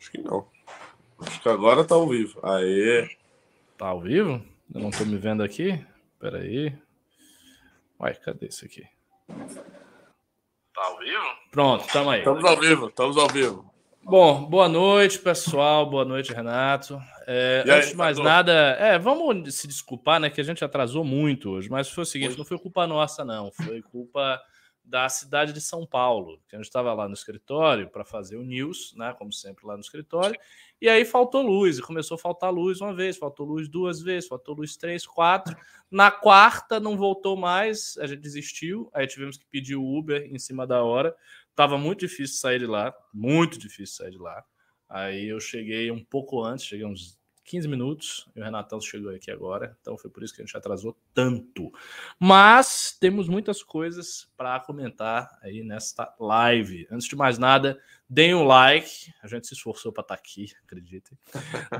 Acho 0.00 0.10
que 0.10 0.18
não. 0.18 0.48
Acho 1.20 1.42
que 1.42 1.48
agora 1.50 1.84
tá 1.84 1.94
ao 1.94 2.08
vivo. 2.08 2.40
Aê. 2.42 3.06
Tá 3.76 3.88
ao 3.88 4.00
vivo? 4.00 4.42
Eu 4.74 4.80
não 4.80 4.90
tô 4.90 5.04
me 5.04 5.18
vendo 5.18 5.42
aqui? 5.42 5.78
Pera 6.18 6.38
aí. 6.38 6.72
Uai, 8.00 8.14
cadê 8.14 8.46
isso 8.46 8.64
aqui? 8.64 8.86
Tá 9.28 10.84
ao 10.86 10.98
vivo? 10.98 11.24
Pronto, 11.50 11.86
tamo 11.92 12.08
aí. 12.08 12.20
Estamos 12.20 12.44
ao 12.44 12.56
vivo, 12.58 12.86
estamos 12.88 13.18
ao 13.18 13.28
vivo. 13.28 13.70
Bom, 14.02 14.46
boa 14.46 14.70
noite, 14.70 15.18
pessoal. 15.18 15.84
Boa 15.84 16.06
noite, 16.06 16.32
Renato. 16.32 16.98
É, 17.26 17.62
aí, 17.66 17.70
antes 17.70 17.90
de 17.90 17.96
mais 17.96 18.18
nada, 18.18 18.52
é, 18.52 18.98
vamos 18.98 19.54
se 19.54 19.68
desculpar, 19.68 20.18
né? 20.18 20.30
Que 20.30 20.40
a 20.40 20.44
gente 20.44 20.64
atrasou 20.64 21.04
muito 21.04 21.50
hoje, 21.50 21.68
mas 21.68 21.90
foi 21.90 22.04
o 22.04 22.06
seguinte: 22.06 22.38
não 22.38 22.44
foi 22.46 22.58
culpa 22.58 22.86
nossa, 22.86 23.22
não. 23.22 23.52
Foi 23.52 23.82
culpa 23.82 24.40
da 24.84 25.08
cidade 25.08 25.52
de 25.52 25.60
São 25.60 25.86
Paulo. 25.86 26.40
Que 26.48 26.56
a 26.56 26.58
gente 26.58 26.66
estava 26.66 26.92
lá 26.92 27.06
no 27.06 27.14
escritório 27.14 27.88
para 27.88 28.04
fazer 28.04 28.36
o 28.36 28.42
news, 28.42 28.94
né? 28.96 29.14
Como 29.18 29.32
sempre 29.32 29.66
lá 29.66 29.74
no 29.74 29.80
escritório. 29.80 30.38
E 30.80 30.88
aí 30.88 31.04
faltou 31.04 31.42
luz, 31.42 31.78
e 31.78 31.82
começou 31.82 32.14
a 32.14 32.18
faltar 32.18 32.52
luz 32.52 32.80
uma 32.80 32.94
vez, 32.94 33.16
faltou 33.16 33.46
luz 33.46 33.68
duas 33.68 34.00
vezes, 34.00 34.28
faltou 34.28 34.54
luz 34.54 34.76
três, 34.76 35.06
quatro. 35.06 35.56
Na 35.90 36.10
quarta 36.10 36.80
não 36.80 36.96
voltou 36.96 37.36
mais, 37.36 37.98
a 37.98 38.06
gente 38.06 38.20
desistiu, 38.20 38.90
aí 38.94 39.06
tivemos 39.06 39.36
que 39.36 39.44
pedir 39.46 39.76
o 39.76 39.84
Uber 39.84 40.22
em 40.32 40.38
cima 40.38 40.66
da 40.66 40.82
hora. 40.82 41.14
Tava 41.54 41.76
muito 41.76 42.00
difícil 42.00 42.38
sair 42.38 42.58
de 42.58 42.66
lá, 42.66 42.94
muito 43.12 43.58
difícil 43.58 43.94
sair 43.96 44.12
de 44.12 44.18
lá. 44.18 44.42
Aí 44.88 45.28
eu 45.28 45.38
cheguei 45.38 45.90
um 45.90 46.02
pouco 46.02 46.42
antes, 46.42 46.64
cheguei 46.64 46.86
uns 46.86 47.19
15 47.50 47.66
minutos, 47.66 48.28
e 48.36 48.40
o 48.40 48.44
Renatão 48.44 48.80
chegou 48.80 49.10
aqui 49.10 49.28
agora, 49.28 49.76
então 49.80 49.98
foi 49.98 50.08
por 50.08 50.22
isso 50.22 50.32
que 50.32 50.40
a 50.40 50.44
gente 50.44 50.56
atrasou 50.56 50.96
tanto. 51.12 51.72
Mas 52.16 52.96
temos 53.00 53.28
muitas 53.28 53.60
coisas 53.60 54.30
para 54.36 54.60
comentar 54.60 55.36
aí 55.42 55.64
nesta 55.64 56.14
live. 56.20 56.86
Antes 56.92 57.08
de 57.08 57.16
mais 57.16 57.38
nada, 57.38 57.80
deem 58.08 58.36
um 58.36 58.44
like, 58.44 59.12
a 59.20 59.26
gente 59.26 59.48
se 59.48 59.54
esforçou 59.54 59.92
para 59.92 60.02
estar 60.02 60.14
aqui, 60.14 60.52
acreditem. 60.62 61.18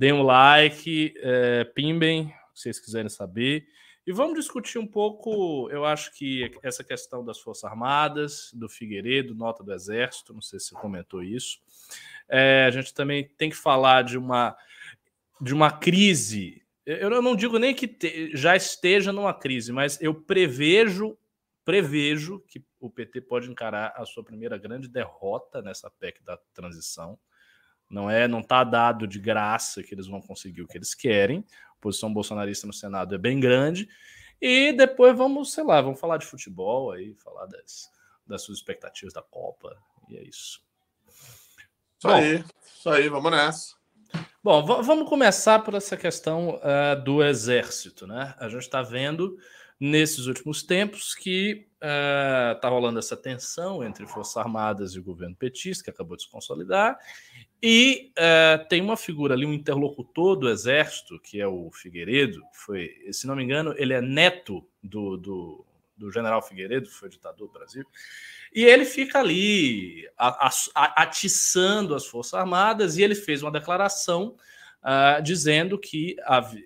Deem 0.00 0.12
um 0.12 0.22
like, 0.22 1.14
é, 1.18 1.62
pimbem, 1.62 2.34
se 2.52 2.62
vocês 2.62 2.80
quiserem 2.80 3.08
saber. 3.08 3.68
E 4.04 4.12
vamos 4.12 4.34
discutir 4.34 4.76
um 4.76 4.86
pouco, 4.88 5.70
eu 5.70 5.84
acho 5.84 6.12
que 6.14 6.50
essa 6.64 6.82
questão 6.82 7.24
das 7.24 7.38
Forças 7.38 7.62
Armadas, 7.62 8.50
do 8.52 8.68
Figueiredo, 8.68 9.36
nota 9.36 9.62
do 9.62 9.72
Exército, 9.72 10.34
não 10.34 10.42
sei 10.42 10.58
se 10.58 10.66
você 10.66 10.74
comentou 10.74 11.22
isso. 11.22 11.60
É, 12.28 12.64
a 12.66 12.70
gente 12.72 12.92
também 12.92 13.30
tem 13.38 13.50
que 13.50 13.56
falar 13.56 14.02
de 14.02 14.18
uma, 14.18 14.56
de 15.40 15.54
uma 15.54 15.70
crise. 15.70 16.62
Eu 16.84 17.22
não 17.22 17.36
digo 17.36 17.58
nem 17.58 17.74
que 17.74 17.86
te- 17.86 18.30
já 18.36 18.56
esteja 18.56 19.12
numa 19.12 19.32
crise, 19.32 19.72
mas 19.72 20.00
eu 20.00 20.14
prevejo, 20.14 21.16
prevejo 21.64 22.40
que 22.48 22.64
o 22.80 22.90
PT 22.90 23.20
pode 23.22 23.50
encarar 23.50 23.92
a 23.96 24.04
sua 24.04 24.24
primeira 24.24 24.58
grande 24.58 24.88
derrota 24.88 25.62
nessa 25.62 25.90
PEC 25.90 26.22
da 26.24 26.36
transição. 26.52 27.18
Não 27.88 28.08
é, 28.10 28.26
não 28.26 28.40
está 28.40 28.64
dado 28.64 29.06
de 29.06 29.18
graça 29.18 29.82
que 29.82 29.94
eles 29.94 30.06
vão 30.06 30.20
conseguir 30.20 30.62
o 30.62 30.66
que 30.66 30.78
eles 30.78 30.94
querem. 30.94 31.44
A 31.72 31.80
posição 31.80 32.12
bolsonarista 32.12 32.66
no 32.66 32.72
Senado 32.72 33.14
é 33.14 33.18
bem 33.18 33.38
grande. 33.40 33.88
E 34.40 34.72
depois 34.72 35.16
vamos, 35.16 35.52
sei 35.52 35.64
lá, 35.64 35.80
vamos 35.82 36.00
falar 36.00 36.16
de 36.16 36.24
futebol 36.26 36.92
aí, 36.92 37.14
falar 37.14 37.46
das, 37.46 37.90
das 38.26 38.42
suas 38.42 38.58
expectativas 38.58 39.12
da 39.12 39.22
Copa. 39.22 39.76
E 40.08 40.16
é 40.16 40.22
isso. 40.22 40.62
Isso 41.98 42.08
aí, 42.08 42.44
isso 42.76 42.90
aí, 42.90 43.08
vamos 43.08 43.30
nessa. 43.30 43.74
Bom, 44.42 44.64
va- 44.64 44.80
vamos 44.80 45.08
começar 45.08 45.58
por 45.60 45.74
essa 45.74 45.96
questão 45.96 46.58
ah, 46.62 46.94
do 46.94 47.22
exército, 47.22 48.06
né? 48.06 48.34
A 48.38 48.48
gente 48.48 48.62
está 48.62 48.82
vendo 48.82 49.36
nesses 49.78 50.26
últimos 50.26 50.62
tempos 50.62 51.14
que 51.14 51.66
está 51.82 52.68
rolando 52.68 52.98
essa 52.98 53.16
tensão 53.16 53.82
entre 53.82 54.06
Forças 54.06 54.36
Armadas 54.36 54.92
e 54.92 54.98
o 54.98 55.02
governo 55.02 55.34
petista, 55.34 55.82
que 55.82 55.88
acabou 55.88 56.14
de 56.14 56.24
se 56.24 56.30
consolidar, 56.30 56.98
e 57.62 58.12
ah, 58.18 58.64
tem 58.68 58.80
uma 58.82 58.96
figura 58.96 59.34
ali, 59.34 59.46
um 59.46 59.52
interlocutor 59.52 60.36
do 60.36 60.48
exército, 60.48 61.18
que 61.20 61.40
é 61.40 61.46
o 61.46 61.70
Figueiredo, 61.70 62.42
foi, 62.52 62.90
se 63.12 63.26
não 63.26 63.36
me 63.36 63.42
engano, 63.44 63.74
ele 63.76 63.92
é 63.94 64.00
neto 64.00 64.66
do, 64.82 65.16
do, 65.16 65.66
do 66.00 66.10
general 66.10 66.40
Figueiredo, 66.40 66.88
que 66.88 66.94
foi 66.94 67.08
ditador 67.08 67.46
do 67.46 67.52
Brasil, 67.52 67.84
e 68.52 68.64
ele 68.64 68.84
fica 68.84 69.20
ali 69.20 70.08
atiçando 70.74 71.94
as 71.94 72.06
Forças 72.06 72.34
Armadas 72.34 72.96
e 72.96 73.02
ele 73.02 73.14
fez 73.14 73.42
uma 73.42 73.52
declaração 73.52 74.34
ah, 74.82 75.20
dizendo 75.20 75.78
que, 75.78 76.16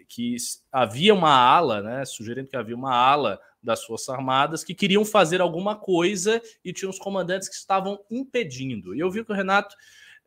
que 0.08 0.36
havia 0.72 1.12
uma 1.12 1.30
ala, 1.30 1.82
né, 1.82 2.04
sugerindo 2.04 2.48
que 2.48 2.56
havia 2.56 2.76
uma 2.76 2.94
ala 2.94 3.38
das 3.62 3.84
Forças 3.84 4.08
Armadas 4.08 4.62
que 4.62 4.74
queriam 4.74 5.04
fazer 5.04 5.40
alguma 5.40 5.76
coisa 5.76 6.40
e 6.64 6.72
tinha 6.72 6.88
os 6.88 6.98
comandantes 6.98 7.48
que 7.48 7.54
estavam 7.54 7.98
impedindo. 8.10 8.94
E 8.94 9.00
eu 9.00 9.10
vi 9.10 9.24
que 9.24 9.32
o 9.32 9.34
Renato 9.34 9.74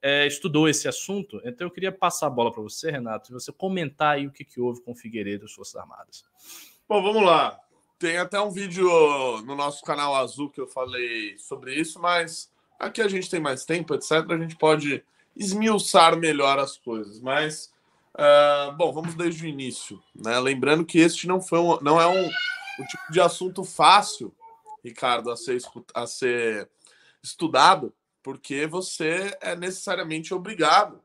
eh, 0.01 0.27
estudou 0.27 0.67
esse 0.67 0.87
assunto, 0.87 1.41
então 1.43 1.65
eu 1.65 1.71
queria 1.71 1.91
passar 1.91 2.27
a 2.27 2.31
bola 2.31 2.51
para 2.51 2.61
você, 2.61 2.91
Renato, 2.91 3.31
e 3.31 3.33
você 3.33 3.51
comentar 3.51 4.15
aí 4.15 4.27
o 4.27 4.31
que, 4.31 4.43
que 4.43 4.59
houve 4.59 4.81
com 4.81 4.91
o 4.91 4.95
Figueiredo 4.95 5.45
e 5.45 5.45
as 5.45 5.53
Forças 5.53 5.75
Armadas. 5.75 6.23
Bom, 6.87 7.01
vamos 7.01 7.23
lá. 7.23 7.59
Tem 7.99 8.17
até 8.17 8.39
um 8.39 8.51
vídeo 8.51 8.87
no 9.41 9.55
nosso 9.55 9.83
canal 9.83 10.15
azul 10.15 10.49
que 10.49 10.61
eu 10.61 10.67
falei 10.67 11.37
sobre 11.39 11.73
isso, 11.73 11.99
mas 11.99 12.51
aqui 12.79 13.01
a 13.01 13.07
gente 13.07 13.29
tem 13.29 13.39
mais 13.39 13.65
tempo, 13.65 13.95
etc. 13.95 14.11
A 14.29 14.37
gente 14.37 14.55
pode 14.55 15.03
esmiuçar 15.35 16.15
melhor 16.15 16.59
as 16.59 16.77
coisas. 16.77 17.19
Mas, 17.19 17.73
ah, 18.13 18.73
bom, 18.77 18.93
vamos 18.93 19.15
desde 19.15 19.45
o 19.45 19.47
início. 19.47 20.01
Né? 20.15 20.39
Lembrando 20.39 20.85
que 20.85 20.99
este 20.99 21.27
não, 21.27 21.41
foi 21.41 21.59
um, 21.59 21.79
não 21.81 21.99
é 21.99 22.07
um, 22.07 22.25
um 22.27 22.85
tipo 22.85 23.11
de 23.11 23.19
assunto 23.19 23.63
fácil, 23.63 24.33
Ricardo, 24.83 25.31
a 25.31 25.35
ser, 25.35 25.59
a 25.93 26.05
ser 26.05 26.69
estudado, 27.21 27.93
porque 28.21 28.67
você 28.67 29.35
é 29.41 29.55
necessariamente 29.55 30.33
obrigado 30.33 31.01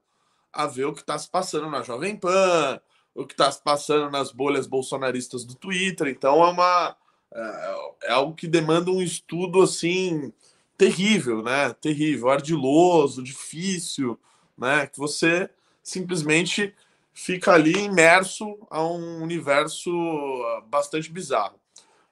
a 0.53 0.67
ver 0.67 0.85
o 0.85 0.93
que 0.93 1.01
está 1.01 1.19
se 1.19 1.31
passando 1.31 1.71
na 1.71 1.83
Jovem 1.83 2.17
Pan, 2.17 2.79
o 3.15 3.27
que 3.27 3.35
está 3.35 3.51
se 3.51 3.63
passando 3.63 4.11
nas 4.11 4.33
bolhas 4.33 4.67
bolsonaristas 4.67 5.45
do 5.45 5.55
Twitter. 5.55 6.09
Então 6.09 6.43
é 6.43 6.51
uma 6.51 6.97
é, 7.35 7.75
é 8.05 8.13
algo 8.13 8.35
que 8.35 8.47
demanda 8.47 8.91
um 8.91 9.03
estudo 9.03 9.63
assim 9.63 10.33
terrível, 10.77 11.43
né? 11.43 11.73
Terrível, 11.75 12.31
ardiloso, 12.31 13.23
difícil, 13.23 14.19
né? 14.57 14.87
Que 14.87 14.99
você 14.99 15.49
simplesmente 15.83 16.75
fica 17.13 17.53
ali 17.53 17.73
imerso 17.73 18.59
a 18.71 18.85
um 18.85 19.23
universo 19.23 19.91
ah, 19.91 20.63
bastante 20.67 21.11
bizarro. 21.11 21.61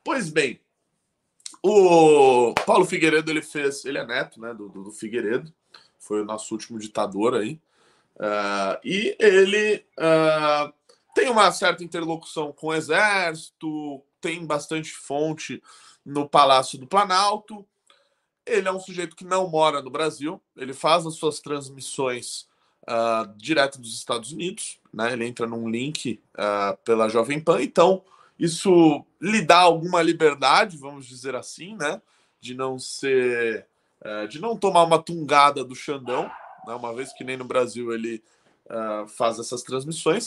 Pois 0.04 0.30
bem, 0.30 0.60
o 1.62 2.54
Paulo 2.66 2.84
Figueiredo 2.84 3.30
ele 3.30 3.42
fez, 3.42 3.84
ele 3.84 3.98
é 3.98 4.06
neto, 4.06 4.40
né? 4.40 4.54
Do, 4.54 4.68
do 4.68 4.84
do 4.84 4.92
Figueiredo, 4.92 5.52
foi 5.98 6.22
o 6.22 6.24
nosso 6.24 6.54
último 6.54 6.78
ditador 6.78 7.34
aí. 7.34 7.60
Ah, 8.18 8.80
e 8.84 9.16
ele 9.18 9.84
ah, 9.98 10.72
tem 11.14 11.30
uma 11.30 11.50
certa 11.52 11.82
interlocução 11.82 12.52
com 12.52 12.68
o 12.68 12.74
Exército, 12.74 14.02
tem 14.20 14.44
bastante 14.44 14.92
fonte 14.92 15.62
no 16.04 16.28
Palácio 16.28 16.78
do 16.78 16.86
Planalto. 16.86 17.66
Ele 18.46 18.68
é 18.68 18.72
um 18.72 18.80
sujeito 18.80 19.16
que 19.16 19.24
não 19.24 19.48
mora 19.48 19.82
no 19.82 19.90
Brasil, 19.90 20.40
ele 20.56 20.72
faz 20.72 21.06
as 21.06 21.14
suas 21.14 21.40
transmissões 21.40 22.48
ah, 22.86 23.32
direto 23.36 23.80
dos 23.80 23.94
Estados 23.94 24.32
Unidos, 24.32 24.80
né? 24.92 25.12
Ele 25.12 25.26
entra 25.26 25.46
num 25.46 25.68
link 25.68 26.20
ah, 26.36 26.76
pela 26.84 27.08
Jovem 27.08 27.40
Pan, 27.40 27.62
então 27.62 28.02
isso 28.38 29.04
lhe 29.20 29.42
dá 29.42 29.58
alguma 29.58 30.02
liberdade, 30.02 30.78
vamos 30.78 31.06
dizer 31.06 31.36
assim, 31.36 31.76
né? 31.76 32.00
De 32.40 32.54
não 32.54 32.78
ser, 32.78 33.66
eh, 34.02 34.26
de 34.28 34.40
não 34.40 34.56
tomar 34.56 34.82
uma 34.84 34.98
tungada 34.98 35.62
do 35.62 35.74
Xandão, 35.74 36.22
né? 36.66 36.74
uma 36.74 36.94
vez 36.94 37.12
que 37.12 37.22
nem 37.22 37.36
no 37.36 37.44
Brasil 37.44 37.92
ele 37.92 38.22
ah, 38.70 39.04
faz 39.06 39.38
essas 39.38 39.62
transmissões. 39.62 40.24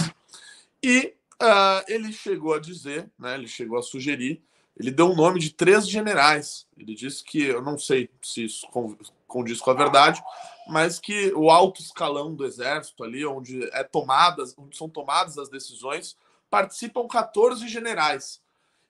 E 0.83 1.15
ah, 1.39 1.83
ele 1.87 2.11
chegou 2.11 2.53
a 2.53 2.59
dizer, 2.59 3.09
né, 3.17 3.35
ele 3.35 3.47
chegou 3.47 3.79
a 3.79 3.81
sugerir, 3.81 4.43
ele 4.75 4.91
deu 4.91 5.11
o 5.11 5.15
nome 5.15 5.39
de 5.39 5.51
três 5.51 5.87
generais. 5.87 6.67
Ele 6.77 6.93
disse 6.93 7.23
que, 7.23 7.43
eu 7.43 7.61
não 7.61 7.77
sei 7.77 8.09
se 8.21 8.45
isso 8.45 8.67
con- 8.67 8.97
condiz 9.27 9.61
com 9.61 9.71
a 9.71 9.75
verdade, 9.75 10.21
mas 10.67 10.99
que 10.99 11.31
o 11.33 11.49
alto 11.49 11.81
escalão 11.81 12.33
do 12.33 12.45
exército 12.45 13.03
ali, 13.03 13.25
onde 13.25 13.63
é 13.71 13.83
tomadas, 13.83 14.53
onde 14.57 14.75
são 14.75 14.89
tomadas 14.89 15.37
as 15.37 15.49
decisões, 15.49 16.17
participam 16.49 17.07
14 17.07 17.67
generais. 17.67 18.41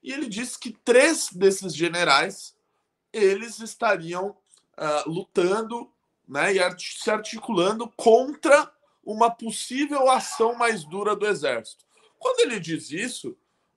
E 0.02 0.12
ele 0.12 0.28
disse 0.28 0.58
que 0.58 0.72
três 0.72 1.30
desses 1.32 1.76
generais 1.76 2.56
eles 3.12 3.60
estariam 3.60 4.36
ah, 4.76 5.04
lutando 5.06 5.92
né, 6.28 6.54
e 6.54 6.60
arti- 6.60 6.98
se 7.00 7.12
articulando 7.12 7.88
contra 7.96 8.72
uma 9.04 9.30
possível 9.30 10.10
ação 10.10 10.56
mais 10.56 10.84
dura 10.84 11.16
do 11.16 11.28
exército. 11.28 11.83
Quando 12.24 12.40
ele 12.40 12.58
diz 12.58 12.90
isso, 12.90 13.36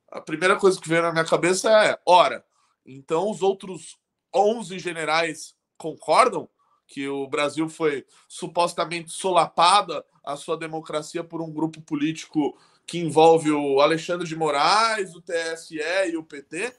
a 0.08 0.20
primeira 0.20 0.54
coisa 0.54 0.80
que 0.80 0.88
veio 0.88 1.02
na 1.02 1.10
minha 1.10 1.24
cabeça 1.24 1.68
é: 1.84 1.98
ora, 2.06 2.46
então 2.86 3.28
os 3.28 3.42
outros 3.42 3.98
11 4.32 4.78
generais 4.78 5.56
concordam 5.76 6.48
que 6.86 7.08
o 7.08 7.26
Brasil 7.26 7.68
foi 7.68 8.06
supostamente 8.28 9.10
solapada 9.10 10.04
a 10.22 10.36
sua 10.36 10.56
democracia 10.56 11.24
por 11.24 11.42
um 11.42 11.52
grupo 11.52 11.80
político 11.80 12.56
que 12.86 13.00
envolve 13.00 13.50
o 13.50 13.80
Alexandre 13.80 14.28
de 14.28 14.36
Moraes, 14.36 15.12
o 15.16 15.20
TSE 15.20 15.80
e 16.08 16.16
o 16.16 16.22
PT, 16.22 16.72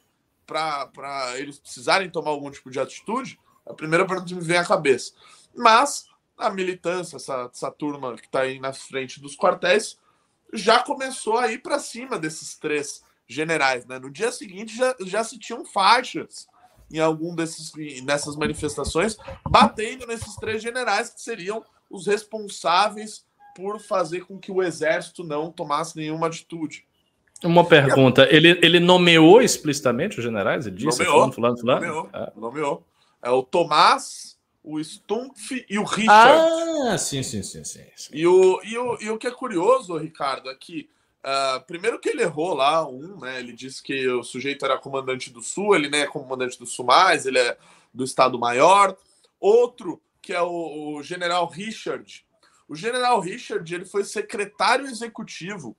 para 0.45 1.37
eles 1.37 1.59
precisarem 1.59 2.09
tomar 2.09 2.29
algum 2.29 2.49
tipo 2.49 2.71
de 2.71 2.79
atitude? 2.79 3.37
A 3.65 3.73
primeira 3.73 4.05
pergunta 4.05 4.29
que 4.29 4.35
me 4.35 4.41
vem 4.41 4.55
à 4.55 4.65
cabeça. 4.65 5.11
Mas 5.53 6.07
a 6.37 6.49
militância, 6.49 7.17
essa, 7.17 7.49
essa 7.53 7.69
turma 7.69 8.15
que 8.15 8.25
está 8.25 8.43
aí 8.43 8.57
na 8.57 8.71
frente 8.71 9.19
dos 9.19 9.35
quartéis, 9.35 9.99
já 10.53 10.79
começou 10.79 11.37
a 11.37 11.51
ir 11.51 11.59
para 11.59 11.79
cima 11.79 12.17
desses 12.17 12.57
três 12.57 13.03
generais. 13.27 13.85
Né? 13.85 13.99
No 13.99 14.09
dia 14.09 14.31
seguinte 14.31 14.75
já, 14.75 14.95
já 15.01 15.23
se 15.23 15.37
tinham 15.37 15.65
faixas 15.65 16.47
em 16.91 16.99
algum 16.99 17.35
desses 17.35 17.71
nessas 18.03 18.35
manifestações, 18.35 19.17
batendo 19.49 20.07
nesses 20.07 20.35
três 20.35 20.61
generais 20.61 21.09
que 21.09 21.21
seriam 21.21 21.63
os 21.89 22.07
responsáveis 22.07 23.25
por 23.55 23.79
fazer 23.79 24.25
com 24.25 24.37
que 24.37 24.51
o 24.51 24.61
exército 24.61 25.23
não 25.23 25.51
tomasse 25.51 25.97
nenhuma 25.97 26.27
atitude. 26.27 26.85
Uma 27.43 27.65
pergunta, 27.65 28.27
ele, 28.31 28.59
ele 28.63 28.79
nomeou 28.79 29.41
explicitamente 29.41 30.17
os 30.17 30.23
generais? 30.23 30.65
Ele 30.65 30.75
disse 30.75 30.99
nomeou, 30.99 31.13
fulano, 31.13 31.33
fulano, 31.33 31.57
fulano? 31.57 31.81
Nomeou, 31.81 32.09
é. 32.13 32.31
nomeou. 32.35 32.83
É 33.21 33.29
o 33.29 33.43
Tomás, 33.43 34.36
o 34.67 34.83
Stumpf 34.83 35.65
e 35.69 35.79
o 35.79 35.83
Richard. 35.83 36.89
Ah, 36.89 36.97
sim, 36.97 37.23
sim, 37.23 37.41
sim, 37.41 37.63
sim. 37.63 37.85
sim. 37.95 38.09
E, 38.13 38.27
o, 38.27 38.61
e, 38.63 38.77
o, 38.77 38.97
e 39.01 39.09
o 39.09 39.17
que 39.17 39.27
é 39.27 39.31
curioso, 39.31 39.97
Ricardo, 39.97 40.49
é 40.49 40.55
que 40.55 40.89
Uh, 41.27 41.59
primeiro 41.65 41.99
que 41.99 42.07
ele 42.07 42.21
errou 42.21 42.53
lá, 42.53 42.87
um, 42.87 43.19
né? 43.19 43.39
Ele 43.39 43.51
disse 43.51 43.83
que 43.83 44.07
o 44.07 44.23
sujeito 44.23 44.63
era 44.63 44.77
comandante 44.77 45.29
do 45.29 45.41
Sul, 45.41 45.75
ele 45.75 45.89
nem 45.89 46.01
é 46.01 46.07
comandante 46.07 46.57
do 46.57 46.65
Sul 46.65 46.85
mais, 46.85 47.25
ele 47.25 47.37
é 47.37 47.57
do 47.93 48.05
Estado 48.05 48.39
Maior. 48.39 48.95
Outro, 49.37 50.01
que 50.21 50.31
é 50.31 50.41
o, 50.41 50.95
o 50.95 51.03
general 51.03 51.49
Richard. 51.49 52.25
O 52.65 52.75
general 52.75 53.19
Richard 53.19 53.75
ele 53.75 53.83
foi 53.83 54.05
secretário 54.05 54.85
executivo 54.85 55.75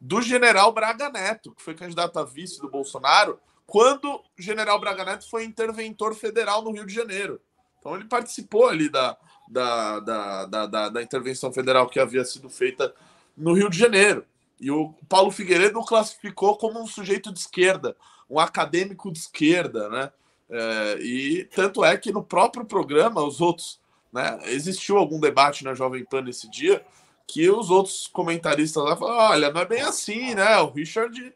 do 0.00 0.20
general 0.20 0.72
Braga 0.72 1.08
Neto, 1.10 1.54
que 1.54 1.62
foi 1.62 1.74
candidato 1.74 2.18
a 2.18 2.24
vice 2.24 2.60
do 2.60 2.68
Bolsonaro, 2.68 3.38
quando 3.66 4.12
o 4.12 4.22
general 4.36 4.80
Braga 4.80 5.04
Neto 5.04 5.30
foi 5.30 5.44
interventor 5.44 6.12
federal 6.16 6.62
no 6.62 6.72
Rio 6.72 6.86
de 6.86 6.94
Janeiro. 6.94 7.40
Então 7.78 7.94
ele 7.94 8.04
participou 8.04 8.68
ali 8.68 8.88
da, 8.88 9.16
da, 9.48 10.00
da, 10.00 10.46
da, 10.46 10.66
da, 10.66 10.88
da 10.88 11.02
intervenção 11.02 11.52
federal 11.52 11.88
que 11.88 12.00
havia 12.00 12.24
sido 12.24 12.48
feita 12.48 12.94
no 13.36 13.52
Rio 13.52 13.70
de 13.70 13.78
Janeiro. 13.78 14.24
E 14.60 14.70
o 14.70 14.92
Paulo 15.08 15.30
Figueiredo 15.30 15.78
o 15.78 15.84
classificou 15.84 16.56
como 16.56 16.80
um 16.80 16.86
sujeito 16.86 17.32
de 17.32 17.38
esquerda, 17.38 17.96
um 18.28 18.38
acadêmico 18.38 19.12
de 19.12 19.18
esquerda, 19.18 19.88
né? 19.88 20.12
É, 20.50 20.98
e 21.00 21.44
tanto 21.54 21.84
é 21.84 21.96
que 21.96 22.10
no 22.10 22.24
próprio 22.24 22.64
programa, 22.64 23.22
os 23.22 23.40
outros, 23.40 23.80
né? 24.12 24.38
Existiu 24.44 24.98
algum 24.98 25.20
debate 25.20 25.62
na 25.62 25.74
Jovem 25.74 26.04
Pan 26.04 26.22
nesse 26.22 26.50
dia 26.50 26.84
que 27.26 27.48
os 27.50 27.70
outros 27.70 28.08
comentaristas 28.08 28.82
lá 28.82 28.96
falaram: 28.96 29.32
olha, 29.32 29.52
não 29.52 29.60
é 29.60 29.66
bem 29.66 29.82
assim, 29.82 30.34
né? 30.34 30.56
O 30.58 30.70
Richard, 30.70 31.34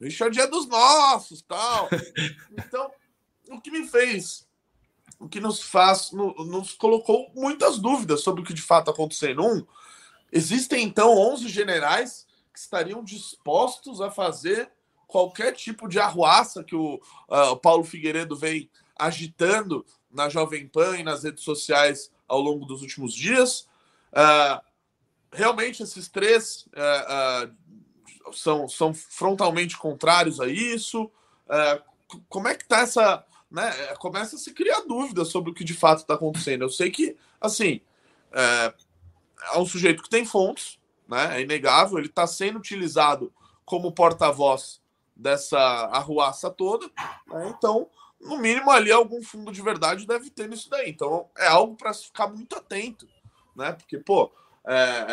o 0.00 0.04
Richard 0.04 0.40
é 0.40 0.46
dos 0.46 0.66
nossos, 0.66 1.42
tal. 1.42 1.88
Então, 2.58 2.90
o 3.50 3.60
que 3.60 3.70
me 3.70 3.86
fez, 3.86 4.45
o 5.18 5.28
que 5.28 5.40
nos 5.40 5.62
faz, 5.62 6.10
nos 6.12 6.72
colocou 6.74 7.30
muitas 7.34 7.78
dúvidas 7.78 8.22
sobre 8.22 8.42
o 8.42 8.44
que 8.44 8.54
de 8.54 8.62
fato 8.62 8.90
aconteceu. 8.90 9.34
Um, 9.40 9.66
existem 10.30 10.84
então 10.84 11.16
11 11.16 11.48
generais 11.48 12.26
que 12.52 12.58
estariam 12.58 13.02
dispostos 13.02 14.00
a 14.00 14.10
fazer 14.10 14.70
qualquer 15.06 15.52
tipo 15.52 15.88
de 15.88 15.98
arruaça 15.98 16.64
que 16.64 16.74
o, 16.74 16.96
uh, 17.28 17.50
o 17.52 17.56
Paulo 17.56 17.84
Figueiredo 17.84 18.36
vem 18.36 18.68
agitando 18.98 19.84
na 20.10 20.28
Jovem 20.28 20.66
Pan 20.66 20.96
e 20.96 21.02
nas 21.02 21.22
redes 21.22 21.44
sociais 21.44 22.10
ao 22.26 22.40
longo 22.40 22.66
dos 22.66 22.82
últimos 22.82 23.14
dias. 23.14 23.68
Uh, 24.12 24.60
realmente, 25.30 25.82
esses 25.82 26.08
três 26.08 26.66
uh, 26.68 28.32
são, 28.32 28.68
são 28.68 28.92
frontalmente 28.92 29.76
contrários 29.76 30.40
a 30.40 30.48
isso. 30.48 31.10
como 32.28 32.48
é 32.48 32.54
que 32.54 32.64
está 32.64 32.80
essa. 32.80 33.24
Né, 33.50 33.70
começa 33.98 34.36
a 34.36 34.38
se 34.38 34.52
criar 34.52 34.80
dúvidas 34.80 35.28
sobre 35.28 35.50
o 35.50 35.54
que 35.54 35.62
de 35.62 35.74
fato 35.74 36.00
está 36.00 36.14
acontecendo. 36.14 36.62
Eu 36.62 36.68
sei 36.68 36.90
que, 36.90 37.16
assim, 37.40 37.80
é, 38.32 38.74
é 39.54 39.58
um 39.58 39.66
sujeito 39.66 40.02
que 40.02 40.10
tem 40.10 40.24
fontes, 40.24 40.78
né? 41.08 41.38
É 41.38 41.42
inegável, 41.42 41.98
ele 41.98 42.08
está 42.08 42.26
sendo 42.26 42.58
utilizado 42.58 43.32
como 43.64 43.92
porta-voz 43.92 44.80
dessa 45.14 45.58
arruaça 45.58 46.50
toda, 46.50 46.86
né? 47.26 47.54
então, 47.56 47.88
no 48.20 48.38
mínimo 48.38 48.70
ali 48.70 48.92
algum 48.92 49.22
fundo 49.22 49.50
de 49.50 49.62
verdade 49.62 50.06
deve 50.06 50.30
ter 50.30 50.48
nisso 50.48 50.68
daí. 50.68 50.90
Então, 50.90 51.28
é 51.38 51.46
algo 51.46 51.74
para 51.74 51.94
ficar 51.94 52.28
muito 52.28 52.56
atento, 52.56 53.08
né? 53.54 53.72
Porque, 53.72 53.98
pô, 53.98 54.30
é, 54.66 55.06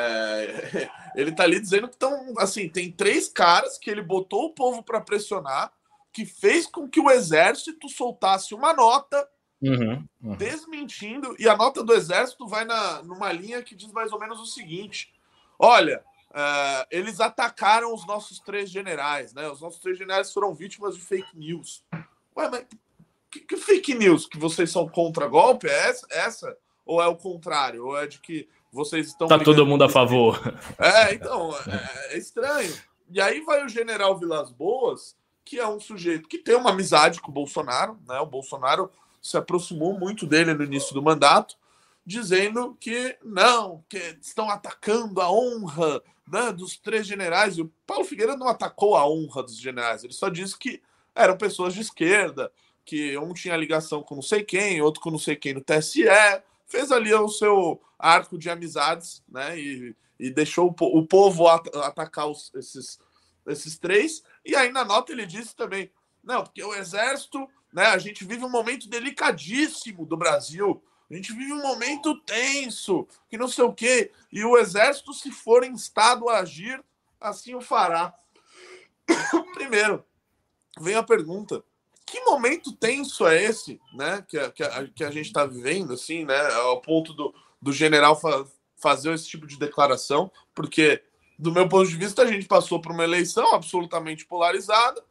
é, 0.75 0.89
ele 1.15 1.31
tá 1.31 1.43
ali 1.43 1.59
dizendo 1.59 1.87
que 1.87 1.95
estão, 1.95 2.33
assim, 2.37 2.67
tem 2.67 2.91
três 2.91 3.29
caras 3.29 3.77
que 3.77 3.89
ele 3.89 4.01
botou 4.01 4.45
o 4.45 4.53
povo 4.53 4.83
para 4.83 4.99
pressionar, 4.99 5.71
que 6.13 6.25
fez 6.25 6.67
com 6.67 6.87
que 6.87 6.99
o 6.99 7.09
exército 7.09 7.89
soltasse 7.89 8.53
uma 8.53 8.73
nota 8.73 9.27
Uhum, 9.65 10.05
uhum. 10.21 10.35
desmentindo, 10.35 11.37
e 11.39 11.47
a 11.47 11.55
nota 11.55 11.81
do 11.81 11.93
exército 11.93 12.45
vai 12.45 12.65
na, 12.65 13.01
numa 13.01 13.31
linha 13.31 13.63
que 13.63 13.73
diz 13.73 13.89
mais 13.93 14.11
ou 14.11 14.19
menos 14.19 14.37
o 14.41 14.45
seguinte: 14.45 15.13
Olha, 15.57 16.03
uh, 16.31 16.85
eles 16.91 17.21
atacaram 17.21 17.93
os 17.93 18.05
nossos 18.05 18.41
três 18.41 18.69
generais, 18.69 19.33
né? 19.33 19.49
Os 19.49 19.61
nossos 19.61 19.79
três 19.79 19.97
generais 19.97 20.33
foram 20.33 20.53
vítimas 20.53 20.95
de 20.95 21.01
fake 21.01 21.37
news. 21.37 21.81
Ué, 22.35 22.49
mas 22.49 22.65
que, 23.33 23.39
que 23.39 23.57
fake 23.57 23.95
news? 23.95 24.27
Que 24.27 24.37
vocês 24.37 24.69
são 24.69 24.87
contra 24.87 25.27
golpe? 25.27 25.67
É 25.67 25.89
essa, 25.89 26.07
essa? 26.11 26.57
Ou 26.85 27.01
é 27.01 27.07
o 27.07 27.15
contrário? 27.15 27.85
Ou 27.85 27.97
é 27.97 28.05
de 28.05 28.19
que 28.19 28.47
vocês 28.71 29.07
estão. 29.07 29.27
Tá 29.27 29.39
todo 29.39 29.65
mundo 29.65 29.83
a 29.83 29.89
favor. 29.89 30.39
É, 30.77 31.13
então, 31.13 31.51
é, 31.67 32.13
é 32.13 32.17
estranho. 32.17 32.73
E 33.09 33.19
aí 33.19 33.41
vai 33.41 33.65
o 33.65 33.69
general 33.69 34.17
Vilas 34.17 34.51
Boas, 34.51 35.15
que 35.45 35.59
é 35.59 35.67
um 35.67 35.79
sujeito 35.79 36.29
que 36.29 36.37
tem 36.37 36.55
uma 36.55 36.71
amizade 36.71 37.21
com 37.21 37.29
o 37.29 37.33
Bolsonaro, 37.33 37.99
né? 38.07 38.19
O 38.19 38.25
Bolsonaro 38.25 38.89
se 39.21 39.37
aproximou 39.37 39.97
muito 39.97 40.25
dele 40.25 40.53
no 40.53 40.63
início 40.63 40.93
do 40.93 41.01
mandato 41.01 41.55
dizendo 42.05 42.75
que 42.79 43.17
não, 43.23 43.83
que 43.87 44.17
estão 44.21 44.49
atacando 44.49 45.21
a 45.21 45.31
honra 45.31 46.01
né, 46.27 46.51
dos 46.51 46.77
três 46.77 47.07
generais. 47.07 47.57
E 47.57 47.61
o 47.61 47.71
Paulo 47.87 48.03
Figueiredo 48.03 48.37
não 48.37 48.47
atacou 48.47 48.95
a 48.95 49.07
honra 49.07 49.43
dos 49.43 49.57
generais, 49.57 50.03
ele 50.03 50.13
só 50.13 50.29
disse 50.29 50.57
que 50.57 50.81
eram 51.15 51.37
pessoas 51.37 51.73
de 51.73 51.81
esquerda, 51.81 52.51
que 52.83 53.17
um 53.17 53.33
tinha 53.33 53.55
ligação 53.55 54.03
com 54.03 54.15
não 54.15 54.21
sei 54.21 54.43
quem, 54.43 54.81
outro 54.81 55.01
com 55.01 55.11
não 55.11 55.19
sei 55.19 55.35
quem 55.35 55.53
no 55.53 55.61
TSE, 55.61 56.03
fez 56.65 56.91
ali 56.91 57.13
o 57.13 57.29
seu 57.29 57.81
arco 57.97 58.37
de 58.37 58.49
amizades, 58.49 59.23
né? 59.29 59.57
E, 59.57 59.95
e 60.19 60.29
deixou 60.29 60.75
o, 60.79 61.07
povo 61.07 61.47
at 61.47 61.67
atacar 61.75 62.27
os, 62.27 62.51
esses, 62.55 62.99
esses 63.47 63.77
três. 63.77 64.23
E 64.45 64.55
aí 64.55 64.71
na 64.71 64.83
nota 64.83 65.11
ele 65.11 65.25
disse 65.25 65.55
também, 65.55 65.91
não, 66.23 66.43
porque 66.43 66.63
o 66.63 66.73
exército, 66.73 67.47
né? 67.71 67.87
A 67.87 67.97
gente 67.97 68.25
vive 68.25 68.45
um 68.45 68.49
momento 68.49 68.87
delicadíssimo 68.87 70.05
do 70.05 70.17
Brasil 70.17 70.81
a 71.13 71.15
gente 71.15 71.31
vive 71.33 71.53
um 71.53 71.61
momento 71.61 72.19
tenso, 72.21 73.07
que 73.29 73.37
não 73.37 73.47
sei 73.47 73.63
o 73.63 73.73
quê. 73.73 74.11
E 74.31 74.43
o 74.43 74.57
exército, 74.57 75.13
se 75.13 75.31
for 75.31 75.63
instado 75.63 76.27
a 76.27 76.39
agir, 76.39 76.83
assim 77.21 77.53
o 77.53 77.61
fará. 77.61 78.13
Primeiro, 79.53 80.03
vem 80.79 80.95
a 80.95 81.03
pergunta: 81.03 81.63
que 82.03 82.19
momento 82.21 82.71
tenso 82.75 83.27
é 83.27 83.43
esse, 83.43 83.79
né? 83.93 84.25
Que, 84.27 84.49
que, 84.51 84.63
a, 84.63 84.87
que 84.87 85.03
a 85.03 85.11
gente 85.11 85.27
está 85.27 85.45
vivendo, 85.45 85.93
assim, 85.93 86.25
né? 86.25 86.51
Ao 86.53 86.81
ponto 86.81 87.13
do, 87.13 87.33
do 87.61 87.71
general 87.71 88.19
fa 88.19 88.45
fazer 88.77 89.13
esse 89.13 89.29
tipo 89.29 89.47
de 89.47 89.57
declaração, 89.57 90.29
porque, 90.53 91.01
do 91.43 91.51
meu 91.51 91.67
ponto 91.67 91.89
de 91.89 91.97
vista, 91.97 92.21
a 92.21 92.25
gente 92.25 92.47
passou 92.47 92.79
por 92.79 92.93
uma 92.93 93.03
eleição 93.03 93.53
absolutamente 93.53 94.25
polarizada, 94.25 95.03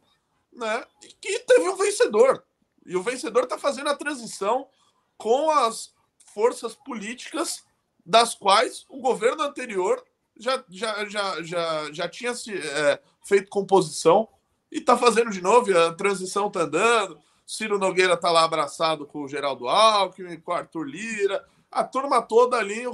né? 0.51 0.83
E 1.03 1.07
que 1.21 1.39
teve 1.39 1.69
um 1.69 1.75
vencedor. 1.75 2.43
E 2.85 2.97
o 2.97 3.03
vencedor 3.03 3.43
está 3.43 3.57
fazendo 3.57 3.89
a 3.89 3.95
transição 3.95 4.67
com 5.15 5.51
as 5.51 5.93
forças 6.33 6.73
políticas 6.73 7.63
das 8.03 8.33
quais 8.33 8.83
o 8.89 8.99
governo 8.99 9.43
anterior 9.43 10.03
já, 10.35 10.63
já, 10.67 11.05
já, 11.05 11.43
já, 11.43 11.93
já 11.93 12.09
tinha 12.09 12.33
se 12.33 12.51
é, 12.57 12.99
feito 13.23 13.49
composição 13.49 14.27
e 14.71 14.79
está 14.79 14.97
fazendo 14.97 15.29
de 15.29 15.39
novo, 15.39 15.77
a 15.77 15.93
transição 15.93 16.47
está 16.47 16.61
andando. 16.61 17.19
Ciro 17.45 17.77
Nogueira 17.77 18.15
está 18.15 18.31
lá 18.31 18.43
abraçado 18.43 19.05
com 19.05 19.21
o 19.21 19.27
Geraldo 19.27 19.67
Alckmin, 19.67 20.39
com 20.39 20.51
o 20.51 20.55
Arthur 20.55 20.83
Lira, 20.83 21.45
a 21.71 21.83
turma 21.83 22.23
toda 22.23 22.57
ali 22.57 22.87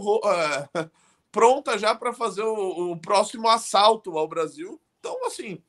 pronta 1.31 1.77
já 1.77 1.93
para 1.95 2.13
fazer 2.13 2.43
o, 2.43 2.91
o, 2.91 2.97
próximo 2.97 3.47
assalto 3.47 4.17
ao 4.17 4.27
Brasil. 4.27 4.79
Então, 4.99 5.25
assim, 5.25 5.61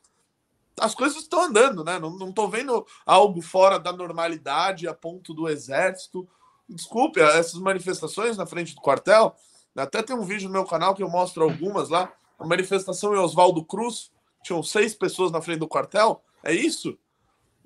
as 0.78 0.94
coisas 0.94 1.18
estão 1.18 1.42
andando, 1.42 1.84
né? 1.84 1.98
Não 1.98 2.28
estou 2.28 2.48
vendo 2.48 2.86
algo 3.04 3.40
fora 3.42 3.78
da 3.78 3.92
normalidade 3.92 4.88
a 4.88 4.94
ponto 4.94 5.34
do 5.34 5.48
exército 5.48 6.28
desculpe, 6.74 7.20
essas 7.20 7.60
manifestações 7.60 8.36
na 8.36 8.46
frente 8.46 8.74
do 8.74 8.80
quartel, 8.80 9.34
até 9.76 10.02
tem 10.02 10.16
um 10.16 10.24
vídeo 10.24 10.48
no 10.48 10.52
meu 10.52 10.64
canal 10.64 10.94
que 10.94 11.02
eu 11.02 11.08
mostro 11.08 11.42
algumas 11.42 11.88
lá, 11.88 12.12
a 12.38 12.46
manifestação 12.46 13.14
em 13.14 13.18
Oswaldo 13.18 13.64
Cruz, 13.64 14.10
tinham 14.42 14.62
seis 14.62 14.94
pessoas 14.94 15.30
na 15.30 15.42
frente 15.42 15.58
do 15.58 15.68
quartel, 15.68 16.22
é 16.42 16.52
isso? 16.52 16.98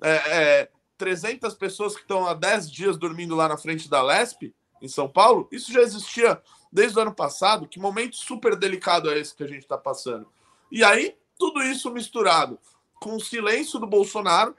É, 0.01 0.61
é 0.61 0.69
300 0.97 1.53
pessoas 1.55 1.95
que 1.95 2.01
estão 2.01 2.25
há 2.25 2.33
10 2.33 2.71
dias 2.71 2.97
dormindo 2.97 3.35
lá 3.35 3.47
na 3.47 3.57
frente 3.57 3.89
da 3.89 4.01
Lesp, 4.01 4.53
em 4.81 4.87
São 4.87 5.07
Paulo, 5.07 5.47
isso 5.51 5.71
já 5.71 5.81
existia 5.81 6.41
desde 6.75 6.99
o 6.99 7.01
ano 7.01 7.15
passado, 7.15 7.67
que 7.67 7.79
momento 7.79 8.17
super 8.17 8.55
delicado 8.55 9.09
é 9.09 9.17
esse 9.17 9.33
que 9.33 9.43
a 9.43 9.47
gente 9.47 9.61
está 9.61 9.77
passando? 9.77 10.27
E 10.69 10.83
aí, 10.83 11.15
tudo 11.37 11.63
isso 11.63 11.89
misturado 11.89 12.59
com 12.99 13.15
o 13.15 13.19
silêncio 13.19 13.79
do 13.79 13.87
Bolsonaro, 13.87 14.53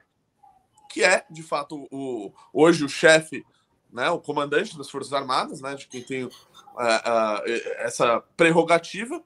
que 0.91 1.05
é, 1.05 1.27
de 1.31 1.43
fato, 1.43 1.87
o, 1.91 2.33
hoje 2.55 2.85
o 2.85 2.89
chefe 2.89 3.45
né, 3.93 4.11
o 4.11 4.19
comandante 4.19 4.77
das 4.77 4.91
Forças 4.91 5.13
Armadas, 5.13 5.61
né, 5.61 5.75
de 5.75 5.87
quem 5.87 6.03
tem 6.03 6.25
uh, 6.25 6.31
uh, 6.31 7.43
essa 7.79 8.23
prerrogativa, 8.37 9.23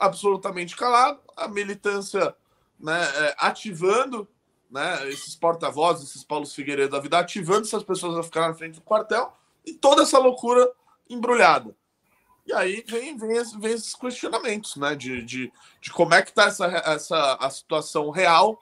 absolutamente 0.00 0.74
calado, 0.74 1.20
a 1.36 1.48
militância 1.48 2.34
né, 2.78 3.02
é, 3.02 3.36
ativando 3.38 4.28
né, 4.70 5.08
esses 5.08 5.34
porta-vozes, 5.34 6.10
esses 6.10 6.24
Paulos 6.24 6.54
Figueiredo 6.54 6.92
da 6.92 7.00
vida, 7.00 7.18
ativando 7.18 7.66
essas 7.66 7.82
pessoas 7.82 8.18
a 8.18 8.22
ficar 8.22 8.48
na 8.48 8.54
frente 8.54 8.74
do 8.74 8.82
quartel 8.82 9.32
e 9.64 9.72
toda 9.72 10.02
essa 10.02 10.18
loucura 10.18 10.70
embrulhada. 11.08 11.74
E 12.46 12.52
aí 12.52 12.84
vem, 12.86 13.16
vem, 13.16 13.42
vem 13.58 13.72
esses 13.72 13.94
questionamentos, 13.94 14.76
né? 14.76 14.94
De, 14.94 15.22
de, 15.22 15.52
de 15.80 15.92
como 15.92 16.14
é 16.14 16.22
que 16.22 16.30
está 16.30 16.44
essa, 16.44 16.66
essa 16.66 17.34
a 17.34 17.50
situação 17.50 18.10
real, 18.10 18.58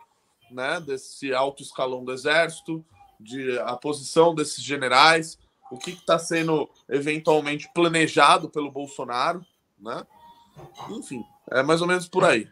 né? 0.50 0.80
Desse 0.80 1.34
alto 1.34 1.62
escalão 1.62 2.02
do 2.02 2.12
exército, 2.12 2.84
de 3.20 3.58
a 3.60 3.76
posição 3.76 4.34
desses 4.34 4.62
generais, 4.64 5.38
o 5.70 5.76
que 5.76 5.90
está 5.90 6.18
sendo 6.18 6.68
eventualmente 6.88 7.70
planejado 7.74 8.48
pelo 8.48 8.70
Bolsonaro, 8.70 9.44
né? 9.78 10.06
Enfim, 10.90 11.22
é 11.50 11.62
mais 11.62 11.82
ou 11.82 11.86
menos 11.86 12.08
por 12.08 12.24
aí. 12.24 12.48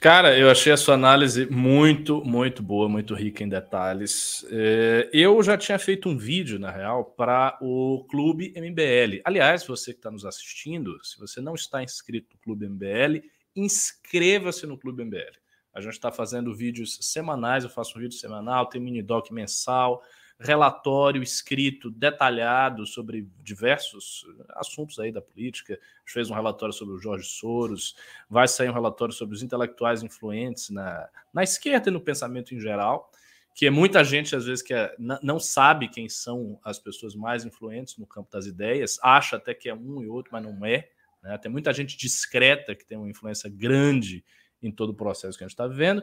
Cara, 0.00 0.38
eu 0.38 0.48
achei 0.48 0.72
a 0.72 0.76
sua 0.76 0.94
análise 0.94 1.46
muito, 1.50 2.22
muito 2.24 2.62
boa, 2.62 2.88
muito 2.88 3.14
rica 3.14 3.42
em 3.42 3.48
detalhes. 3.48 4.46
É, 4.48 5.10
eu 5.12 5.42
já 5.42 5.58
tinha 5.58 5.76
feito 5.76 6.08
um 6.08 6.16
vídeo, 6.16 6.56
na 6.56 6.70
real, 6.70 7.04
para 7.04 7.58
o 7.60 8.06
Clube 8.08 8.52
MBL. 8.56 9.20
Aliás, 9.24 9.66
você 9.66 9.92
que 9.92 9.98
está 9.98 10.08
nos 10.08 10.24
assistindo, 10.24 11.04
se 11.04 11.18
você 11.18 11.40
não 11.40 11.54
está 11.54 11.82
inscrito 11.82 12.28
no 12.32 12.40
Clube 12.40 12.68
MBL, 12.68 13.26
inscreva-se 13.56 14.68
no 14.68 14.78
Clube 14.78 15.04
MBL. 15.04 15.36
A 15.74 15.80
gente 15.80 15.94
está 15.94 16.12
fazendo 16.12 16.54
vídeos 16.54 16.98
semanais, 17.00 17.64
eu 17.64 17.70
faço 17.70 17.98
um 17.98 18.00
vídeo 18.00 18.16
semanal, 18.16 18.66
tem 18.66 18.80
mini 18.80 19.02
doc 19.02 19.32
mensal 19.32 20.00
relatório 20.38 21.22
escrito 21.22 21.90
detalhado 21.90 22.86
sobre 22.86 23.28
diversos 23.42 24.24
assuntos 24.50 24.98
aí 24.98 25.10
da 25.10 25.20
política. 25.20 25.78
Fez 26.06 26.30
um 26.30 26.34
relatório 26.34 26.72
sobre 26.72 26.94
o 26.94 26.98
Jorge 26.98 27.26
Soros, 27.26 27.96
vai 28.30 28.46
sair 28.46 28.70
um 28.70 28.72
relatório 28.72 29.12
sobre 29.12 29.34
os 29.34 29.42
intelectuais 29.42 30.02
influentes 30.02 30.70
na, 30.70 31.08
na 31.32 31.42
esquerda 31.42 31.90
e 31.90 31.92
no 31.92 32.00
pensamento 32.00 32.54
em 32.54 32.60
geral, 32.60 33.10
que 33.52 33.66
é 33.66 33.70
muita 33.70 34.04
gente 34.04 34.36
às 34.36 34.44
vezes 34.44 34.62
que 34.62 34.72
é, 34.72 34.94
não 35.22 35.40
sabe 35.40 35.88
quem 35.88 36.08
são 36.08 36.60
as 36.62 36.78
pessoas 36.78 37.16
mais 37.16 37.44
influentes 37.44 37.96
no 37.96 38.06
campo 38.06 38.30
das 38.30 38.46
ideias, 38.46 38.98
acha 39.02 39.36
até 39.36 39.52
que 39.52 39.68
é 39.68 39.74
um 39.74 40.02
e 40.02 40.06
outro, 40.06 40.32
mas 40.32 40.44
não 40.44 40.64
é. 40.64 40.88
Né? 41.20 41.36
Tem 41.38 41.50
muita 41.50 41.72
gente 41.72 41.96
discreta 41.96 42.76
que 42.76 42.84
tem 42.84 42.96
uma 42.96 43.10
influência 43.10 43.50
grande 43.50 44.24
em 44.62 44.70
todo 44.70 44.90
o 44.90 44.94
processo 44.94 45.36
que 45.36 45.44
a 45.44 45.46
gente 45.46 45.54
está 45.54 45.66
vivendo. 45.66 46.02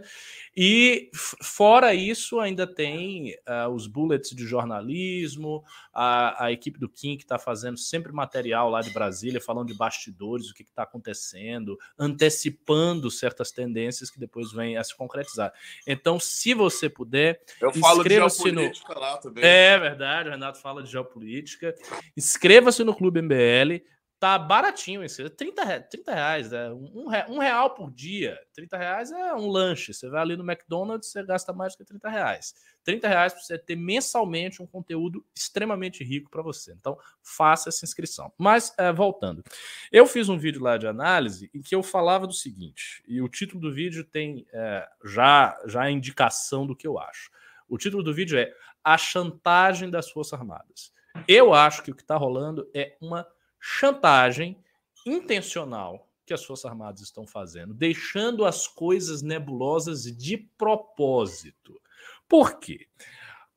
E 0.55 1.09
fora 1.13 1.93
isso, 1.93 2.39
ainda 2.39 2.65
tem 2.65 3.35
uh, 3.47 3.69
os 3.69 3.87
bullets 3.87 4.31
de 4.31 4.45
jornalismo, 4.45 5.63
a, 5.93 6.45
a 6.45 6.51
equipe 6.51 6.79
do 6.79 6.89
Kim 6.89 7.17
que 7.17 7.23
está 7.23 7.37
fazendo 7.37 7.77
sempre 7.77 8.11
material 8.11 8.69
lá 8.69 8.81
de 8.81 8.91
Brasília, 8.91 9.41
falando 9.41 9.67
de 9.67 9.73
bastidores, 9.73 10.49
o 10.49 10.53
que 10.53 10.63
está 10.63 10.83
acontecendo, 10.83 11.77
antecipando 11.97 13.11
certas 13.11 13.51
tendências 13.51 14.09
que 14.09 14.19
depois 14.19 14.51
vêm 14.51 14.77
a 14.77 14.83
se 14.83 14.95
concretizar. 14.95 15.53
Então, 15.85 16.19
se 16.19 16.53
você 16.53 16.89
puder, 16.89 17.41
eu 17.61 17.73
falo 17.73 18.03
de 18.03 18.15
geopolítica 18.15 18.93
no... 18.93 18.99
lá 18.99 19.17
também. 19.17 19.43
É 19.43 19.77
verdade, 19.77 20.29
o 20.29 20.31
Renato 20.31 20.59
fala 20.59 20.81
de 20.81 20.91
geopolítica. 20.91 21.75
Inscreva-se 22.15 22.83
no 22.83 22.95
Clube 22.95 23.21
MBL 23.21 23.83
tá 24.25 24.39
baratinho 24.39 25.03
isso. 25.03 25.29
30, 25.29 25.81
30 25.81 26.13
reais, 26.15 26.51
é 26.51 26.71
um, 26.71 27.05
um 27.29 27.37
real 27.37 27.75
por 27.75 27.91
dia. 27.91 28.39
30 28.53 28.75
reais 28.75 29.11
é 29.11 29.35
um 29.35 29.47
lanche. 29.47 29.93
Você 29.93 30.09
vai 30.09 30.19
ali 30.19 30.35
no 30.35 30.43
McDonald's, 30.43 31.11
você 31.11 31.23
gasta 31.23 31.53
mais 31.53 31.75
que 31.75 31.85
30 31.85 32.09
reais. 32.09 32.55
30 32.83 33.07
reais 33.07 33.33
para 33.33 33.43
você 33.43 33.55
ter 33.55 33.75
mensalmente 33.75 34.63
um 34.63 34.65
conteúdo 34.65 35.23
extremamente 35.35 36.03
rico 36.03 36.31
para 36.31 36.41
você. 36.41 36.73
Então, 36.73 36.97
faça 37.21 37.69
essa 37.69 37.85
inscrição. 37.85 38.33
Mas, 38.35 38.73
é, 38.79 38.91
voltando. 38.91 39.43
Eu 39.91 40.07
fiz 40.07 40.27
um 40.27 40.39
vídeo 40.39 40.63
lá 40.63 40.75
de 40.75 40.87
análise 40.87 41.51
em 41.53 41.61
que 41.61 41.75
eu 41.75 41.83
falava 41.83 42.25
do 42.25 42.33
seguinte, 42.33 43.03
e 43.07 43.21
o 43.21 43.29
título 43.29 43.61
do 43.61 43.71
vídeo 43.71 44.03
tem 44.03 44.47
é, 44.51 44.87
já, 45.03 45.55
já 45.67 45.83
a 45.83 45.91
indicação 45.91 46.65
do 46.65 46.75
que 46.75 46.87
eu 46.87 46.97
acho. 46.97 47.29
O 47.69 47.77
título 47.77 48.01
do 48.01 48.13
vídeo 48.13 48.39
é 48.39 48.51
A 48.83 48.97
Chantagem 48.97 49.91
das 49.91 50.09
Forças 50.09 50.33
Armadas. 50.33 50.91
Eu 51.27 51.53
acho 51.53 51.83
que 51.83 51.91
o 51.91 51.95
que 51.95 52.01
está 52.01 52.17
rolando 52.17 52.69
é 52.73 52.97
uma 52.99 53.25
chantagem 53.67 54.55
intencional 55.07 56.07
que 56.23 56.35
as 56.35 56.45
Forças 56.45 56.65
Armadas 56.65 57.01
estão 57.01 57.25
fazendo, 57.25 57.73
deixando 57.73 58.45
as 58.45 58.67
coisas 58.67 59.23
nebulosas 59.23 60.03
de 60.03 60.37
propósito. 60.37 61.81
Por 62.29 62.59
quê? 62.59 62.87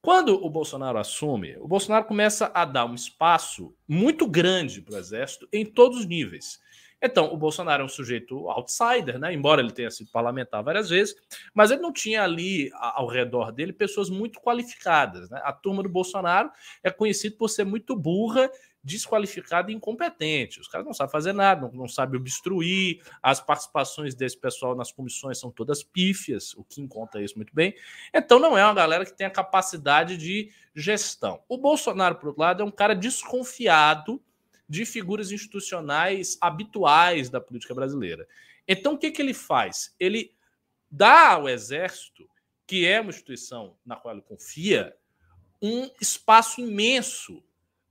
Quando 0.01 0.43
o 0.43 0.49
Bolsonaro 0.49 0.99
assume, 0.99 1.59
o 1.59 1.69
Bolsonaro 1.69 2.07
começa 2.07 2.51
a 2.55 2.65
dar 2.65 2.87
um 2.87 2.95
espaço 2.95 3.77
muito 3.87 4.27
grande 4.27 4.81
para 4.81 4.95
o 4.95 4.99
Exército 4.99 5.47
em 5.53 5.67
todos 5.67 5.99
os 5.99 6.07
níveis. 6.07 6.59
Então, 7.01 7.33
o 7.33 7.37
Bolsonaro 7.37 7.83
é 7.83 7.87
um 7.87 7.89
sujeito 7.89 8.49
outsider, 8.51 9.19
né? 9.19 9.33
embora 9.33 9.61
ele 9.61 9.71
tenha 9.71 9.91
sido 9.91 10.11
parlamentar 10.11 10.63
várias 10.63 10.89
vezes, 10.89 11.15
mas 11.55 11.71
ele 11.71 11.81
não 11.81 11.93
tinha 11.93 12.25
ali 12.25 12.71
ao 12.75 13.07
redor 13.07 13.53
dele 13.53 13.73
pessoas 13.73 14.11
muito 14.11 14.41
qualificadas. 14.41 15.31
Né? 15.31 15.41
A 15.45 15.53
turma 15.53 15.83
do 15.83 15.89
Bolsonaro 15.89 16.51
é 16.83 16.91
conhecida 16.91 17.37
por 17.37 17.49
ser 17.49 17.65
muito 17.65 17.95
burra 17.95 18.51
desqualificado 18.83 19.71
e 19.71 19.75
incompetente. 19.75 20.61
Os 20.61 20.69
caras 20.69 20.87
não 20.87 20.95
sabem 20.95 21.13
fazer 21.13 21.33
nada, 21.33 21.63
não, 21.63 21.73
não 21.73 21.89
sabem 21.89 22.19
obstruir. 22.19 23.03
As 23.23 23.41
participações 23.41 24.15
desse 24.15 24.37
pessoal 24.37 24.75
nas 24.75 24.91
comissões 24.91 25.39
são 25.39 25.51
todas 25.51 25.83
pífias, 25.83 26.55
o 26.55 26.65
que 26.65 26.87
conta 26.89 27.21
isso 27.21 27.37
muito 27.37 27.55
bem. 27.55 27.75
Então 28.15 28.39
não 28.39 28.57
é 28.57 28.65
uma 28.65 28.75
galera 28.75 29.05
que 29.05 29.17
tem 29.17 29.27
a 29.27 29.31
capacidade 29.31 30.17
de 30.17 30.51
gestão. 30.75 31.43
O 31.49 31.59
Bolsonaro, 31.59 32.15
por 32.17 32.29
outro 32.29 32.41
lado, 32.41 32.63
é 32.63 32.67
um 32.67 32.71
cara 32.71 32.95
desconfiado 32.95 34.23
de 34.69 34.85
figuras 34.85 35.33
institucionais 35.33 36.37
habituais 36.41 37.31
da 37.31 37.41
política 37.41 37.75
brasileira. 37.75 38.29
Então 38.67 38.95
o 38.95 38.99
que, 38.99 39.11
que 39.11 39.23
ele 39.23 39.35
faz? 39.35 39.95
Ele 39.99 40.33
dá 40.91 41.33
ao 41.33 41.49
Exército, 41.49 42.29
que 42.67 42.87
é 42.87 43.01
uma 43.01 43.11
instituição 43.11 43.77
na 43.85 43.97
qual 43.97 44.15
ele 44.15 44.23
confia, 44.23 44.95
um 45.61 45.91
espaço 46.01 46.61
imenso 46.61 47.43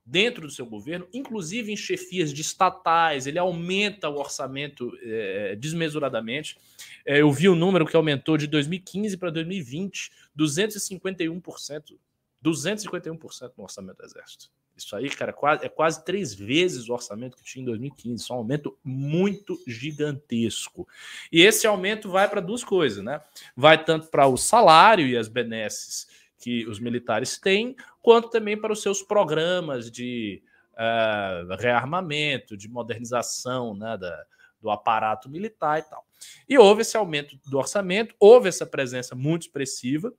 dentro 0.08 0.48
do 0.48 0.54
seu 0.54 0.66
governo, 0.66 1.06
inclusive 1.14 1.70
em 1.70 1.76
chefias 1.76 2.32
de 2.32 2.42
estatais, 2.42 3.28
ele 3.28 3.38
aumenta 3.38 4.08
o 4.08 4.18
orçamento 4.18 4.98
é, 5.02 5.54
desmesuradamente. 5.58 6.58
É, 7.06 7.20
eu 7.20 7.30
vi 7.30 7.50
o 7.50 7.56
número 7.56 7.86
que 7.86 7.96
aumentou 7.96 8.38
de 8.38 8.48
2015 8.48 9.18
para 9.18 9.30
2020, 9.30 10.10
251%, 10.38 11.98
251% 12.42 13.52
no 13.58 13.64
orçamento 13.66 13.98
do 13.98 14.06
Exército. 14.06 14.50
Isso 14.78 14.96
aí, 14.96 15.10
cara, 15.10 15.36
é 15.62 15.70
quase, 15.70 16.06
três 16.06 16.34
vezes 16.34 16.88
o 16.88 16.94
orçamento 16.94 17.36
que 17.36 17.44
tinha 17.44 17.64
em 17.64 17.66
2015. 17.66 18.24
Isso 18.24 18.32
é 18.32 18.36
um 18.36 18.40
aumento 18.40 18.78
muito 18.84 19.60
gigantesco. 19.66 20.88
E 21.32 21.42
esse 21.42 21.66
aumento 21.66 22.10
vai 22.10 22.30
para 22.30 22.40
duas 22.40 22.64
coisas, 22.64 23.04
né? 23.04 23.22
Vai 23.56 23.84
tanto 23.84 24.08
para 24.08 24.28
o 24.28 24.38
salário 24.38 25.08
e 25.08 25.18
as 25.18 25.28
benesses 25.28 26.08
que 26.38 26.68
os 26.68 26.80
militares 26.80 27.40
têm, 27.40 27.76
quanto 28.02 28.30
também 28.30 28.56
para 28.56 28.72
os 28.72 28.82
seus 28.82 29.02
programas 29.02 29.90
de 29.90 30.44
uh, 30.74 31.56
rearmamento, 31.56 32.56
de 32.56 32.70
modernização 32.70 33.76
né, 33.76 33.98
da, 33.98 34.26
do 34.62 34.70
aparato 34.70 35.30
militar 35.30 35.80
e 35.80 35.84
tal. 35.84 36.06
E 36.48 36.58
houve 36.58 36.82
esse 36.82 36.96
aumento 36.96 37.38
do 37.46 37.58
orçamento, 37.58 38.16
houve 38.20 38.50
essa 38.50 38.66
presença 38.66 39.16
muito 39.16 39.44
expressiva 39.44 40.14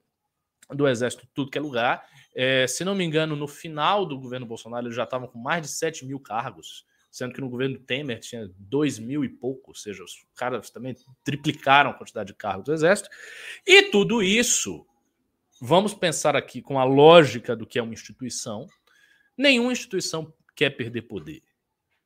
do 0.70 0.86
Exército 0.86 1.24
em 1.24 1.28
tudo 1.32 1.50
que 1.50 1.58
é 1.58 1.60
lugar. 1.60 2.06
É, 2.34 2.66
se 2.66 2.84
não 2.84 2.94
me 2.94 3.04
engano, 3.04 3.34
no 3.34 3.48
final 3.48 4.06
do 4.06 4.18
governo 4.18 4.46
Bolsonaro, 4.46 4.86
eles 4.86 4.96
já 4.96 5.04
estavam 5.04 5.28
com 5.28 5.38
mais 5.38 5.62
de 5.62 5.68
7 5.68 6.06
mil 6.06 6.20
cargos, 6.20 6.84
sendo 7.10 7.32
que 7.32 7.40
no 7.40 7.48
governo 7.48 7.78
Temer 7.78 8.20
tinha 8.20 8.48
2 8.56 8.98
mil 8.98 9.24
e 9.24 9.28
pouco, 9.28 9.70
ou 9.70 9.74
seja, 9.74 10.04
os 10.04 10.24
caras 10.34 10.70
também 10.70 10.94
triplicaram 11.24 11.90
a 11.90 11.94
quantidade 11.94 12.28
de 12.28 12.34
cargos 12.34 12.64
do 12.64 12.72
Exército. 12.72 13.08
E 13.66 13.84
tudo 13.84 14.22
isso 14.22 14.86
vamos 15.60 15.94
pensar 15.94 16.36
aqui 16.36 16.62
com 16.62 16.78
a 16.78 16.84
lógica 16.84 17.56
do 17.56 17.66
que 17.66 17.78
é 17.78 17.82
uma 17.82 17.94
instituição. 17.94 18.66
Nenhuma 19.36 19.72
instituição 19.72 20.32
quer 20.54 20.70
perder 20.70 21.02
poder. 21.02 21.42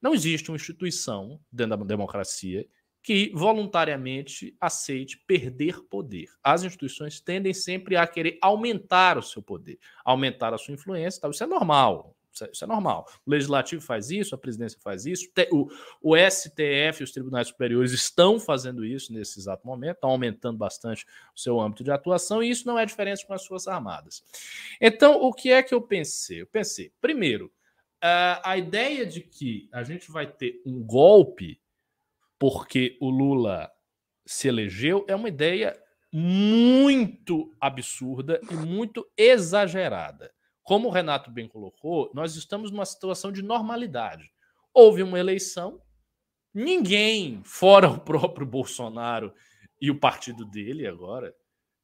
Não 0.00 0.14
existe 0.14 0.50
uma 0.50 0.56
instituição 0.56 1.40
dentro 1.50 1.76
da 1.76 1.84
democracia 1.84 2.66
que 3.02 3.32
voluntariamente 3.34 4.56
aceite 4.60 5.18
perder 5.26 5.82
poder. 5.82 6.28
As 6.42 6.62
instituições 6.62 7.20
tendem 7.20 7.52
sempre 7.52 7.96
a 7.96 8.06
querer 8.06 8.38
aumentar 8.40 9.18
o 9.18 9.22
seu 9.22 9.42
poder, 9.42 9.78
aumentar 10.04 10.54
a 10.54 10.58
sua 10.58 10.74
influência, 10.74 11.20
tal. 11.20 11.30
isso 11.30 11.42
é 11.42 11.46
normal. 11.46 12.16
Isso 12.32 12.64
é, 12.64 12.64
é, 12.64 12.66
normal. 12.66 13.06
O 13.26 13.30
legislativo 13.30 13.82
faz 13.82 14.10
isso, 14.10 14.34
a 14.34 14.38
presidência 14.38 14.78
faz 14.80 15.04
isso, 15.04 15.28
o, 16.00 16.16
STF 16.16 17.00
e 17.00 17.04
os 17.04 17.12
tribunais 17.12 17.48
superiores 17.48 17.92
estão 17.92 18.40
fazendo 18.40 18.86
isso 18.86 19.12
nesse 19.12 19.38
exato 19.38 19.66
momento, 19.66 19.96
estão 19.96 20.10
aumentando 20.10 20.56
bastante 20.56 21.04
o 21.36 21.38
seu 21.38 21.60
âmbito 21.60 21.84
de 21.84 21.90
atuação, 21.90 22.42
e 22.42 22.48
isso 22.48 22.66
não 22.66 22.78
é 22.78 22.86
diferente 22.86 23.26
com 23.26 23.34
as 23.34 23.44
Forças 23.44 23.68
Armadas. 23.68 24.22
Então, 24.80 25.20
o 25.20 25.32
que 25.32 25.50
é 25.50 25.62
que 25.62 25.74
eu 25.74 25.82
pensei? 25.82 26.40
Eu 26.40 26.46
pensei, 26.46 26.90
primeiro, 27.00 27.52
a 28.00 28.56
ideia 28.56 29.06
de 29.06 29.20
que 29.20 29.68
a 29.70 29.84
gente 29.84 30.10
vai 30.10 30.26
ter 30.26 30.60
um 30.66 30.82
golpe 30.82 31.61
porque 32.42 32.98
o 33.00 33.08
Lula 33.08 33.70
se 34.26 34.48
elegeu 34.48 35.04
é 35.06 35.14
uma 35.14 35.28
ideia 35.28 35.80
muito 36.12 37.54
absurda 37.60 38.40
e 38.50 38.54
muito 38.56 39.08
exagerada. 39.16 40.34
como 40.64 40.88
o 40.88 40.90
Renato 40.90 41.30
bem 41.30 41.46
colocou, 41.46 42.10
nós 42.12 42.34
estamos 42.34 42.72
numa 42.72 42.84
situação 42.84 43.30
de 43.30 43.42
normalidade. 43.42 44.28
Houve 44.74 45.04
uma 45.04 45.20
eleição, 45.20 45.80
ninguém, 46.52 47.40
fora 47.44 47.88
o 47.88 48.00
próprio 48.00 48.44
Bolsonaro 48.44 49.32
e 49.80 49.88
o 49.88 50.00
partido 50.00 50.44
dele 50.44 50.84
agora, 50.84 51.32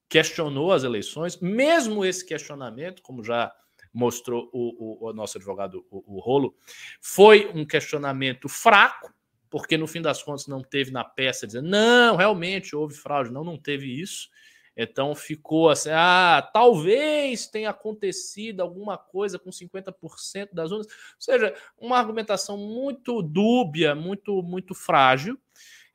questionou 0.08 0.72
as 0.72 0.82
eleições, 0.82 1.38
mesmo 1.40 2.04
esse 2.04 2.26
questionamento, 2.26 3.00
como 3.00 3.22
já 3.22 3.52
mostrou 3.94 4.50
o, 4.52 5.06
o, 5.06 5.08
o 5.08 5.12
nosso 5.12 5.38
advogado, 5.38 5.86
o, 5.88 6.16
o 6.16 6.20
Rolo, 6.20 6.52
foi 7.00 7.48
um 7.54 7.64
questionamento 7.64 8.48
fraco, 8.48 9.16
porque 9.50 9.76
no 9.76 9.86
fim 9.86 10.02
das 10.02 10.22
contas 10.22 10.46
não 10.46 10.62
teve 10.62 10.90
na 10.90 11.04
peça 11.04 11.46
dizendo, 11.46 11.68
não, 11.68 12.16
realmente 12.16 12.76
houve 12.76 12.94
fraude, 12.94 13.32
não, 13.32 13.44
não 13.44 13.56
teve 13.56 13.86
isso. 14.00 14.28
Então 14.76 15.12
ficou 15.12 15.68
assim: 15.68 15.90
ah, 15.92 16.48
talvez 16.52 17.48
tenha 17.48 17.70
acontecido 17.70 18.60
alguma 18.60 18.96
coisa 18.96 19.36
com 19.36 19.50
50% 19.50 20.50
das 20.52 20.70
urnas. 20.70 20.86
Ou 20.86 20.92
seja, 21.18 21.52
uma 21.76 21.98
argumentação 21.98 22.56
muito 22.56 23.20
dúbia, 23.20 23.94
muito, 23.96 24.40
muito 24.40 24.74
frágil. 24.74 25.36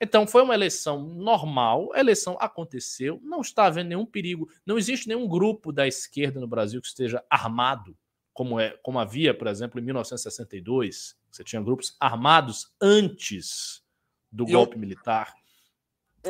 Então 0.01 0.27
foi 0.27 0.41
uma 0.43 0.53
eleição 0.53 1.01
normal, 1.01 1.93
a 1.93 2.00
eleição 2.01 2.36
aconteceu, 2.41 3.22
não 3.24 3.39
está 3.39 3.67
havendo 3.67 3.88
nenhum 3.88 4.05
perigo, 4.05 4.50
não 4.65 4.77
existe 4.77 5.07
nenhum 5.07 5.25
grupo 5.25 5.72
da 5.72 5.88
esquerda 5.88 6.41
no 6.41 6.48
Brasil 6.48 6.81
que 6.81 6.88
esteja 6.88 7.24
armado, 7.29 7.95
como, 8.34 8.60
é, 8.60 8.72
como 8.82 9.00
havia, 9.00 9.34
por 9.34 9.48
exemplo, 9.48 9.80
em 9.80 9.84
1962. 9.84 11.16
Você 11.32 11.44
tinha 11.44 11.62
grupos 11.62 11.96
armados 12.00 12.74
antes 12.82 13.84
do 14.32 14.48
e 14.48 14.52
golpe 14.52 14.75
eu... 14.75 14.80
militar 14.80 15.34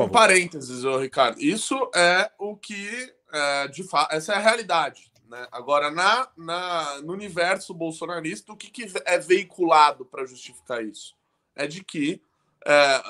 um 0.02 0.10
parênteses, 0.10 0.84
ô, 0.84 0.98
Ricardo. 0.98 1.40
Isso 1.40 1.76
é 1.94 2.32
o 2.40 2.56
que, 2.56 3.14
é, 3.32 3.68
de 3.68 3.84
fato, 3.84 4.14
essa 4.14 4.34
é 4.34 4.36
a 4.36 4.40
realidade. 4.40 5.12
Né? 5.28 5.48
Agora, 5.52 5.92
na, 5.92 6.30
na, 6.36 7.02
no 7.02 7.14
universo 7.14 7.74
bolsonarista, 7.74 8.52
o 8.52 8.58
que, 8.58 8.72
que 8.72 8.92
é 9.06 9.20
veiculado 9.20 10.06
para 10.06 10.26
justificar 10.26 10.84
isso? 10.84 11.16
É 11.56 11.68
de 11.68 11.84
que 11.84 12.22
é, 12.66 13.04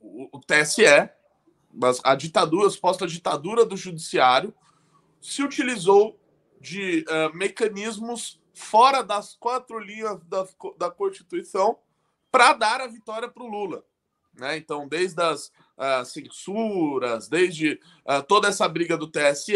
o, 0.00 0.28
o, 0.32 0.40
TSE, 0.40 0.84
a 2.02 2.14
ditadura, 2.14 2.66
a 2.66 2.70
suposta 2.70 3.06
ditadura 3.06 3.66
do 3.66 3.76
judiciário, 3.76 4.54
se 5.20 5.42
utilizou 5.42 6.18
de 6.66 7.04
uh, 7.08 7.36
mecanismos 7.36 8.40
fora 8.52 9.02
das 9.02 9.36
quatro 9.36 9.78
linhas 9.78 10.18
da, 10.24 10.44
da 10.76 10.90
Constituição 10.90 11.78
para 12.30 12.54
dar 12.54 12.80
a 12.80 12.88
vitória 12.88 13.28
para 13.28 13.44
o 13.44 13.46
Lula. 13.46 13.84
Né? 14.34 14.56
Então, 14.56 14.88
desde 14.88 15.22
as 15.22 15.46
uh, 15.78 16.04
censuras, 16.04 17.28
desde 17.28 17.80
uh, 18.04 18.22
toda 18.26 18.48
essa 18.48 18.68
briga 18.68 18.96
do 18.96 19.06
TSE. 19.06 19.54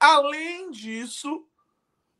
Além 0.00 0.72
disso, 0.72 1.46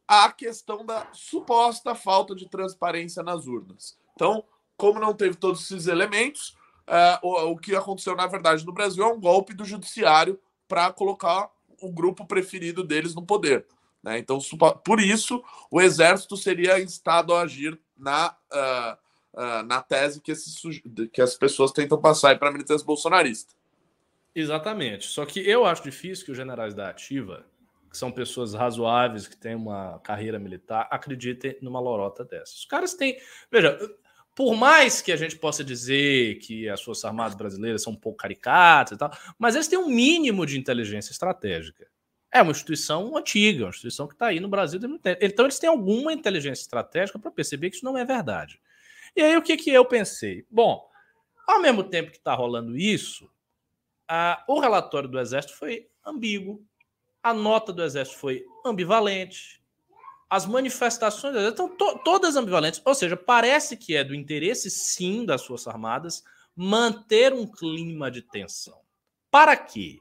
a 0.06 0.30
questão 0.30 0.86
da 0.86 1.08
suposta 1.12 1.94
falta 1.94 2.36
de 2.36 2.48
transparência 2.48 3.22
nas 3.22 3.46
urnas. 3.46 3.98
Então, 4.14 4.44
como 4.76 5.00
não 5.00 5.12
teve 5.12 5.34
todos 5.34 5.64
esses 5.64 5.88
elementos, 5.88 6.56
uh, 6.86 7.18
o, 7.20 7.50
o 7.50 7.58
que 7.58 7.74
aconteceu, 7.74 8.14
na 8.14 8.28
verdade, 8.28 8.64
no 8.64 8.72
Brasil 8.72 9.02
é 9.02 9.12
um 9.12 9.20
golpe 9.20 9.52
do 9.52 9.64
judiciário 9.64 10.38
para 10.68 10.92
colocar 10.92 11.50
o 11.82 11.90
grupo 11.90 12.24
preferido 12.24 12.84
deles 12.84 13.12
no 13.12 13.26
poder. 13.26 13.66
Né? 14.04 14.18
Então, 14.18 14.38
por 14.84 15.00
isso, 15.00 15.42
o 15.70 15.80
exército 15.80 16.36
seria 16.36 16.78
instado 16.78 17.32
a 17.34 17.40
agir 17.40 17.80
na 17.96 18.36
uh, 18.52 19.04
uh, 19.34 19.62
na 19.64 19.80
tese 19.80 20.20
que, 20.20 20.32
que 21.08 21.22
as 21.22 21.34
pessoas 21.34 21.72
tentam 21.72 21.98
passar 21.98 22.38
para 22.38 22.50
a 22.50 22.52
militância 22.52 22.86
bolsonarista. 22.86 23.54
Exatamente. 24.34 25.06
Só 25.06 25.24
que 25.24 25.40
eu 25.40 25.64
acho 25.64 25.82
difícil 25.82 26.26
que 26.26 26.32
os 26.32 26.36
generais 26.36 26.74
da 26.74 26.90
ativa, 26.90 27.46
que 27.90 27.96
são 27.96 28.12
pessoas 28.12 28.52
razoáveis, 28.52 29.26
que 29.26 29.36
têm 29.36 29.54
uma 29.54 30.00
carreira 30.00 30.38
militar, 30.38 30.86
acreditem 30.90 31.56
numa 31.62 31.80
lorota 31.80 32.24
dessas. 32.24 32.58
Os 32.58 32.64
caras 32.66 32.94
têm. 32.94 33.18
Veja, 33.50 33.78
por 34.34 34.54
mais 34.54 35.00
que 35.00 35.12
a 35.12 35.16
gente 35.16 35.36
possa 35.36 35.64
dizer 35.64 36.38
que 36.40 36.68
as 36.68 36.82
Forças 36.82 37.04
Armadas 37.04 37.36
brasileiras 37.36 37.82
são 37.82 37.92
um 37.92 37.96
pouco 37.96 38.18
caricatas 38.18 38.96
e 38.96 38.98
tal, 38.98 39.10
mas 39.38 39.54
eles 39.54 39.68
têm 39.68 39.78
um 39.78 39.88
mínimo 39.88 40.44
de 40.44 40.58
inteligência 40.58 41.12
estratégica. 41.12 41.86
É 42.34 42.42
uma 42.42 42.50
instituição 42.50 43.16
antiga, 43.16 43.64
uma 43.64 43.70
instituição 43.70 44.08
que 44.08 44.14
está 44.14 44.26
aí 44.26 44.40
no 44.40 44.48
Brasil. 44.48 44.80
Então, 45.20 45.44
eles 45.44 45.58
têm 45.58 45.70
alguma 45.70 46.12
inteligência 46.12 46.62
estratégica 46.62 47.16
para 47.16 47.30
perceber 47.30 47.70
que 47.70 47.76
isso 47.76 47.84
não 47.84 47.96
é 47.96 48.04
verdade. 48.04 48.60
E 49.14 49.22
aí 49.22 49.36
o 49.36 49.42
que, 49.42 49.56
que 49.56 49.70
eu 49.70 49.84
pensei? 49.84 50.44
Bom, 50.50 50.84
ao 51.46 51.62
mesmo 51.62 51.84
tempo 51.84 52.10
que 52.10 52.16
está 52.16 52.34
rolando 52.34 52.76
isso, 52.76 53.30
a, 54.08 54.42
o 54.48 54.58
relatório 54.58 55.08
do 55.08 55.20
Exército 55.20 55.56
foi 55.56 55.88
ambíguo, 56.04 56.60
a 57.22 57.32
nota 57.32 57.72
do 57.72 57.84
Exército 57.84 58.18
foi 58.18 58.44
ambivalente, 58.66 59.62
as 60.28 60.44
manifestações 60.44 61.36
estão 61.36 61.68
to, 61.68 62.00
todas 62.04 62.34
ambivalentes. 62.34 62.82
Ou 62.84 62.94
seja, 62.96 63.16
parece 63.16 63.76
que 63.76 63.94
é 63.94 64.02
do 64.02 64.14
interesse, 64.14 64.68
sim, 64.68 65.24
das 65.24 65.44
Forças 65.46 65.68
Armadas 65.68 66.24
manter 66.56 67.32
um 67.32 67.46
clima 67.46 68.10
de 68.10 68.22
tensão. 68.22 68.80
Para 69.30 69.56
quê? 69.56 70.00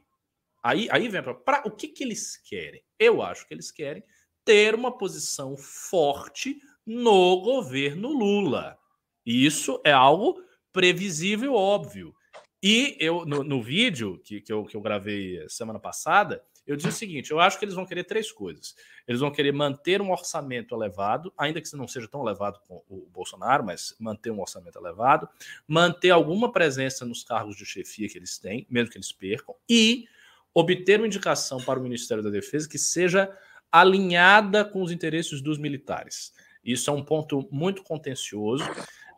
Aí, 0.64 0.88
aí 0.90 1.10
vem 1.10 1.22
para 1.22 1.68
o 1.68 1.72
que, 1.72 1.90
que 1.90 2.04
eles 2.04 2.38
querem? 2.38 2.82
Eu 2.98 3.22
acho 3.22 3.46
que 3.46 3.54
eles 3.54 3.70
querem 3.70 4.02
ter 4.46 4.74
uma 4.74 4.98
posição 4.98 5.58
forte 5.58 6.58
no 6.86 7.42
governo 7.42 8.10
Lula. 8.10 8.78
Isso 9.26 9.82
é 9.84 9.92
algo 9.92 10.42
previsível, 10.72 11.54
óbvio. 11.54 12.16
E 12.62 12.96
eu, 12.98 13.26
no, 13.26 13.44
no 13.44 13.62
vídeo 13.62 14.22
que, 14.24 14.40
que, 14.40 14.52
eu, 14.54 14.64
que 14.64 14.78
eu 14.78 14.82
gravei 14.82 15.46
semana 15.50 15.80
passada, 15.80 16.42
eu 16.66 16.78
disse 16.78 16.90
o 16.90 16.94
seguinte: 16.94 17.32
eu 17.32 17.40
acho 17.40 17.60
que 17.60 17.66
eles 17.66 17.76
vão 17.76 17.86
querer 17.86 18.06
três 18.06 18.32
coisas. 18.32 18.74
Eles 19.06 19.20
vão 19.20 19.32
querer 19.32 19.52
manter 19.52 20.02
um 20.02 20.12
orçamento 20.12 20.74
elevado, 20.74 21.34
ainda 21.38 21.62
que 21.62 21.76
não 21.76 21.88
seja 21.88 22.08
tão 22.08 22.22
elevado 22.22 22.60
com 22.66 22.82
o 22.88 23.06
Bolsonaro, 23.12 23.66
mas 23.66 23.94
manter 24.00 24.32
um 24.32 24.40
orçamento 24.40 24.80
elevado, 24.80 25.28
manter 25.68 26.12
alguma 26.12 26.52
presença 26.54 27.06
nos 27.06 27.22
cargos 27.24 27.58
de 27.58 27.66
chefia 27.66 28.08
que 28.08 28.18
eles 28.18 28.38
têm, 28.38 28.66
mesmo 28.70 28.92
que 28.92 28.98
eles 28.98 29.12
percam, 29.12 29.56
e 29.70 30.08
obter 30.54 31.00
uma 31.00 31.08
indicação 31.08 31.60
para 31.60 31.80
o 31.80 31.84
Ministério 31.84 32.24
da 32.24 32.30
Defesa 32.30 32.70
que 32.70 32.78
seja 32.78 33.30
alinhada 33.72 34.64
com 34.64 34.84
os 34.84 34.92
interesses 34.92 35.42
dos 35.42 35.58
militares. 35.58 36.32
Isso 36.64 36.90
é 36.90 36.94
um 36.94 37.04
ponto 37.04 37.48
muito 37.52 37.84
contencioso. 37.84 38.64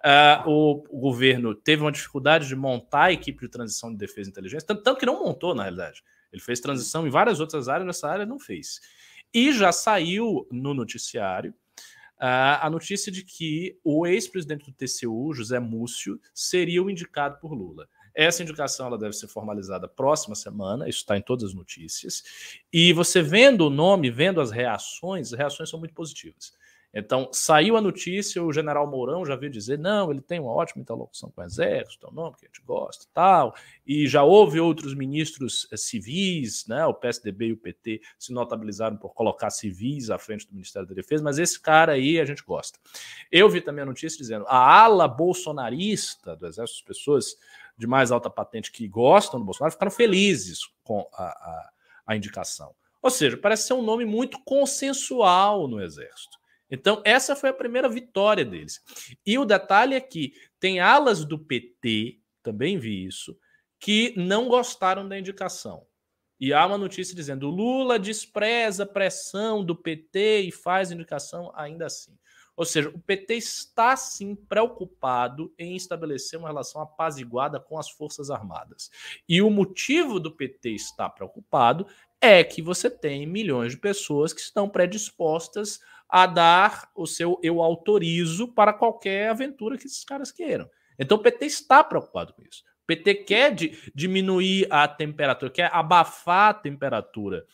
Uh, 0.06 0.50
o, 0.50 1.00
governo 1.00 1.54
teve 1.54 1.82
uma 1.82 1.92
dificuldade 1.92 2.48
de 2.48 2.56
montar 2.56 3.06
a 3.06 3.12
equipe 3.12 3.42
de 3.42 3.52
transição 3.52 3.92
de 3.92 3.98
defesa 3.98 4.30
e 4.30 4.32
inteligência, 4.32 4.68
tanto, 4.68 4.84
tanto, 4.84 5.00
que 5.00 5.06
não 5.06 5.24
montou, 5.24 5.54
na 5.54 5.64
realidade. 5.64 6.04
Ele 6.32 6.42
fez 6.42 6.60
transição 6.60 7.08
em 7.08 7.10
várias 7.10 7.40
outras 7.40 7.68
áreas, 7.68 7.86
nessa 7.86 8.08
área 8.08 8.26
não 8.26 8.40
fez. 8.40 8.80
E 9.34 9.52
já 9.52 9.72
saiu 9.72 10.48
no 10.52 10.74
noticiário 10.74 11.52
uh, 12.18 12.62
a 12.62 12.70
notícia 12.70 13.12
de 13.12 13.24
que 13.24 13.78
o 13.84 14.06
ex-presidente 14.06 14.66
do 14.66 14.72
TCU, 14.72 15.34
José 15.34 15.60
Múcio, 15.60 16.20
seria 16.34 16.82
o 16.82 16.90
indicado 16.90 17.40
por 17.40 17.54
Lula. 17.54 17.90
Essa 18.16 18.42
indicação 18.42 18.88
ela 18.88 18.98
deve 18.98 19.14
ser 19.14 19.28
formalizada 19.28 19.88
próxima 19.88 20.36
semana, 20.36 20.88
isso 20.88 21.00
está 21.00 21.18
em 21.18 21.22
todas 21.22 21.50
as 21.50 21.54
notícias. 21.54 22.24
E 22.72 22.94
você 22.94 23.22
vendo 23.22 23.68
o 23.68 23.70
nome, 23.70 24.10
vendo 24.10 24.40
as 24.40 24.52
reações, 24.52 25.34
as 25.34 25.38
reações 25.38 25.70
são 25.70 25.80
muito 25.80 25.94
positivas. 25.94 26.54
Então, 26.98 27.30
saiu 27.34 27.76
a 27.76 27.82
notícia, 27.82 28.42
o 28.42 28.54
general 28.54 28.90
Mourão 28.90 29.26
já 29.26 29.36
veio 29.36 29.52
dizer: 29.52 29.78
não, 29.78 30.10
ele 30.10 30.22
tem 30.22 30.40
uma 30.40 30.54
ótima 30.54 30.82
interlocução 30.82 31.30
com 31.30 31.42
o 31.42 31.44
Exército, 31.44 32.08
é 32.08 32.10
um 32.10 32.14
nome 32.14 32.38
que 32.38 32.46
a 32.46 32.48
gente 32.48 32.62
gosta 32.66 33.06
tal. 33.14 33.54
E 33.86 34.08
já 34.08 34.24
houve 34.24 34.62
outros 34.62 34.96
ministros 34.96 35.68
eh, 35.74 35.76
civis, 35.76 36.66
né? 36.68 36.86
O 36.86 36.94
PSDB 36.94 37.48
e 37.48 37.52
o 37.52 37.58
PT 37.58 38.02
se 38.18 38.32
notabilizaram 38.32 38.96
por 38.96 39.14
colocar 39.14 39.50
civis 39.50 40.10
à 40.10 40.18
frente 40.18 40.48
do 40.48 40.54
Ministério 40.54 40.88
da 40.88 40.96
Defesa, 40.96 41.22
mas 41.22 41.38
esse 41.38 41.60
cara 41.60 41.92
aí 41.92 42.18
a 42.18 42.24
gente 42.24 42.46
gosta. 42.46 42.80
Eu 43.30 43.50
vi 43.50 43.60
também 43.60 43.84
a 43.84 43.86
notícia 43.86 44.18
dizendo: 44.18 44.46
a 44.48 44.84
ala 44.84 45.06
bolsonarista 45.06 46.34
do 46.34 46.48
Exército, 46.48 46.80
as 46.80 46.86
pessoas 46.86 47.38
de 47.78 47.88
mais 47.88 48.12
alta 48.12 48.30
patente 48.30 48.72
que 48.72 48.88
gostam 48.88 49.40
do 49.40 49.46
Bolsonaro, 49.46 49.74
ficaram 49.74 49.92
felizes 49.92 50.60
com 50.84 51.08
a, 51.14 51.24
a, 51.24 51.70
a 52.08 52.16
indicação. 52.16 52.74
Ou 53.02 53.10
seja, 53.10 53.38
parece 53.38 53.68
ser 53.68 53.74
um 53.74 53.84
nome 53.84 54.06
muito 54.06 54.40
consensual 54.44 55.68
no 55.68 55.82
Exército. 55.82 56.38
Então, 56.70 57.02
essa 57.06 57.36
foi 57.36 57.50
a 57.50 57.54
primeira 57.54 57.88
vitória 57.88 58.44
deles. 58.44 58.82
E 59.26 59.38
o 59.38 59.46
detalhe 59.46 59.94
é 59.94 60.02
que 60.02 60.34
tem 60.60 60.80
alas 60.80 61.24
do 61.24 61.38
PT, 61.38 62.20
também 62.42 62.78
vi 62.78 63.06
isso, 63.06 63.38
que 63.80 64.14
não 64.18 64.48
gostaram 64.48 65.08
da 65.08 65.20
indicação. 65.20 65.86
E 66.40 66.54
há 66.54 66.66
uma 66.66 66.78
notícia 66.78 67.16
dizendo: 67.16 67.50
Lula 67.50 68.00
despreza 68.00 68.84
a 68.84 68.88
pressão 68.88 69.64
do 69.64 69.76
PT 69.76 70.42
e 70.42 70.52
faz 70.52 70.92
indicação 70.92 71.52
ainda 71.56 71.86
assim. 71.86 72.18
Ou 72.56 72.66
seja, 72.66 72.90
o 72.90 73.00
PT 73.00 73.36
está 73.36 73.96
sim 73.98 74.34
preocupado 74.34 75.54
em 75.58 75.76
estabelecer 75.76 76.40
uma 76.40 76.48
relação 76.48 76.82
apaziguada 76.82 77.60
com 77.60 77.78
as 77.78 77.90
Forças 77.90 78.30
Armadas. 78.30 78.90
E 79.28 79.42
o 79.42 79.50
motivo 79.50 80.20
do 80.20 80.32
PT 80.32 80.72
estar 80.72 81.10
preocupado 81.10 81.86
é 82.22 82.44
que 82.44 82.62
você 82.62 82.90
tem 82.90 83.28
milhões 83.28 83.74
de 83.74 83.78
pessoas 83.78 84.34
que 84.34 84.42
estão 84.42 84.70
predispostas 84.70 85.80
a 86.08 86.26
dar 86.26 86.90
o 86.96 87.06
seu 87.06 87.40
eu 87.44 87.62
autorizo 87.62 88.48
para 88.48 88.72
qualquer 88.72 89.30
aventura 89.30 89.78
que 89.78 89.86
esses 89.86 90.04
caras 90.06 90.32
queiram. 90.32 90.70
Então 90.98 91.18
o 91.18 91.22
PT 91.22 91.46
está 91.46 91.84
preocupado 91.84 92.34
com 92.34 92.42
isso. 92.44 92.64
O 92.84 92.86
PT 92.88 93.16
quer 93.16 93.56
diminuir 93.94 94.68
a 94.70 94.88
temperatura, 94.88 95.52
quer 95.52 95.70
abafar 95.74 96.50
a 96.50 96.54
temperatura 96.54 97.46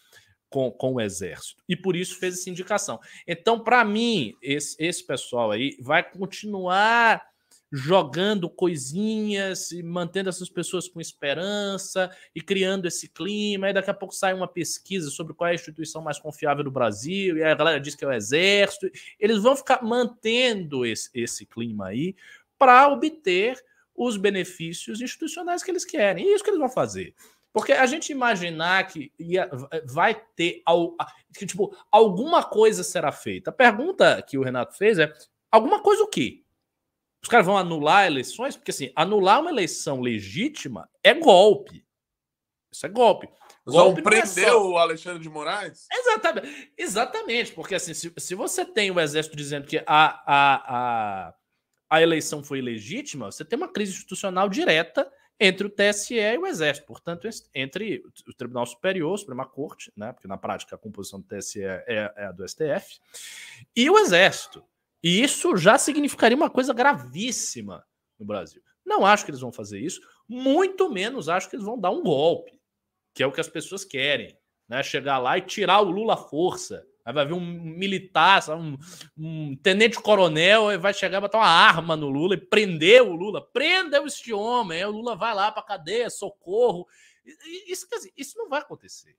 com, 0.51 0.69
com 0.69 0.95
o 0.95 1.01
exército. 1.01 1.63
E 1.67 1.75
por 1.75 1.95
isso 1.95 2.19
fez 2.19 2.35
essa 2.35 2.49
indicação. 2.49 2.99
Então, 3.25 3.59
para 3.59 3.83
mim, 3.83 4.35
esse, 4.41 4.75
esse 4.77 5.03
pessoal 5.03 5.49
aí 5.49 5.75
vai 5.79 6.03
continuar 6.03 7.25
jogando 7.71 8.49
coisinhas 8.49 9.71
e 9.71 9.81
mantendo 9.81 10.27
essas 10.27 10.49
pessoas 10.49 10.89
com 10.89 10.99
esperança 10.99 12.11
e 12.35 12.41
criando 12.41 12.85
esse 12.85 13.07
clima. 13.07 13.67
Aí 13.67 13.73
daqui 13.73 13.89
a 13.89 13.93
pouco 13.93 14.13
sai 14.13 14.33
uma 14.33 14.47
pesquisa 14.47 15.09
sobre 15.09 15.33
qual 15.33 15.47
é 15.47 15.51
a 15.51 15.55
instituição 15.55 16.01
mais 16.01 16.19
confiável 16.19 16.65
do 16.65 16.71
Brasil, 16.71 17.37
e 17.37 17.43
a 17.43 17.55
galera 17.55 17.79
diz 17.79 17.95
que 17.95 18.03
é 18.03 18.07
o 18.09 18.11
Exército. 18.11 18.91
Eles 19.17 19.41
vão 19.41 19.55
ficar 19.55 19.81
mantendo 19.81 20.85
esse, 20.85 21.09
esse 21.13 21.45
clima 21.45 21.87
aí 21.87 22.13
para 22.59 22.89
obter 22.89 23.57
os 23.95 24.17
benefícios 24.17 24.99
institucionais 24.99 25.63
que 25.63 25.71
eles 25.71 25.85
querem. 25.85 26.25
E 26.25 26.29
é 26.29 26.35
isso 26.35 26.43
que 26.43 26.49
eles 26.49 26.59
vão 26.59 26.69
fazer. 26.69 27.15
Porque 27.53 27.73
a 27.73 27.85
gente 27.85 28.11
imaginar 28.11 28.87
que 28.87 29.11
ia, 29.19 29.49
vai 29.85 30.15
ter 30.35 30.63
que, 31.37 31.45
tipo, 31.45 31.75
alguma 31.91 32.43
coisa 32.43 32.83
será 32.83 33.11
feita. 33.11 33.49
A 33.49 33.53
pergunta 33.53 34.21
que 34.21 34.37
o 34.37 34.43
Renato 34.43 34.77
fez 34.77 34.97
é: 34.97 35.13
alguma 35.51 35.81
coisa 35.81 36.03
o 36.03 36.07
quê? 36.07 36.43
Os 37.21 37.29
caras 37.29 37.45
vão 37.45 37.57
anular 37.57 38.05
eleições? 38.05 38.55
Porque, 38.55 38.71
assim, 38.71 38.91
anular 38.95 39.41
uma 39.41 39.51
eleição 39.51 39.99
legítima 39.99 40.89
é 41.03 41.13
golpe. 41.13 41.85
Isso 42.71 42.85
é 42.85 42.89
golpe. 42.89 43.29
Vão 43.65 43.93
prender 43.93 44.45
é 44.45 44.49
só... 44.49 44.67
o 44.67 44.77
Alexandre 44.77 45.21
de 45.21 45.29
Moraes? 45.29 45.87
Exatamente. 45.91 46.73
Exatamente. 46.77 47.51
Porque, 47.51 47.75
assim, 47.75 47.93
se, 47.93 48.11
se 48.17 48.33
você 48.33 48.65
tem 48.65 48.89
o 48.89 48.99
exército 48.99 49.35
dizendo 49.35 49.67
que 49.67 49.83
a, 49.85 50.23
a, 50.25 51.27
a, 51.27 51.33
a 51.89 52.01
eleição 52.01 52.43
foi 52.43 52.59
ilegítima, 52.59 53.31
você 53.31 53.45
tem 53.45 53.57
uma 53.57 53.71
crise 53.71 53.91
institucional 53.91 54.49
direta 54.49 55.11
entre 55.43 55.65
o 55.65 55.69
TSE 55.71 56.13
e 56.13 56.37
o 56.37 56.45
Exército, 56.45 56.85
portanto, 56.85 57.27
entre 57.55 58.03
o 58.27 58.33
Tribunal 58.35 58.67
Superior, 58.67 59.15
a 59.15 59.17
Suprema 59.17 59.43
Corte, 59.43 59.91
né, 59.97 60.13
porque 60.13 60.27
na 60.27 60.37
prática 60.37 60.75
a 60.75 60.77
composição 60.77 61.19
do 61.19 61.25
TSE 61.25 61.63
é, 61.63 62.13
é 62.15 62.25
a 62.25 62.31
do 62.31 62.47
STF, 62.47 62.99
e 63.75 63.89
o 63.89 63.97
Exército. 63.97 64.63
E 65.01 65.23
isso 65.23 65.57
já 65.57 65.79
significaria 65.79 66.37
uma 66.37 66.49
coisa 66.49 66.75
gravíssima 66.75 67.83
no 68.19 68.25
Brasil. 68.25 68.61
Não 68.85 69.03
acho 69.03 69.25
que 69.25 69.31
eles 69.31 69.41
vão 69.41 69.51
fazer 69.51 69.79
isso, 69.79 69.99
muito 70.29 70.91
menos 70.91 71.27
acho 71.27 71.49
que 71.49 71.55
eles 71.55 71.65
vão 71.65 71.79
dar 71.79 71.89
um 71.89 72.03
golpe, 72.03 72.61
que 73.11 73.23
é 73.23 73.25
o 73.25 73.31
que 73.31 73.41
as 73.41 73.49
pessoas 73.49 73.83
querem, 73.83 74.37
né? 74.69 74.83
Chegar 74.83 75.17
lá 75.17 75.39
e 75.39 75.41
tirar 75.41 75.81
o 75.81 75.89
Lula 75.89 76.13
à 76.13 76.17
força. 76.17 76.85
Aí 77.03 77.13
vai 77.13 77.25
vir 77.25 77.33
um 77.33 77.39
militar, 77.39 78.41
um, 78.49 78.77
um 79.17 79.55
tenente-coronel, 79.57 80.79
vai 80.79 80.93
chegar 80.93 81.17
e 81.17 81.21
botar 81.21 81.39
uma 81.39 81.47
arma 81.47 81.95
no 81.95 82.09
Lula 82.09 82.35
e 82.35 82.37
prender 82.37 83.01
o 83.01 83.13
Lula. 83.13 83.41
Prenda 83.41 84.03
este 84.03 84.33
homem, 84.33 84.79
aí 84.79 84.85
o 84.85 84.91
Lula 84.91 85.15
vai 85.15 85.33
lá 85.33 85.51
para 85.51 85.63
cadeia, 85.63 86.09
socorro. 86.09 86.87
Isso, 87.67 87.87
dizer, 87.89 88.11
isso 88.15 88.37
não 88.37 88.49
vai 88.49 88.61
acontecer. 88.61 89.15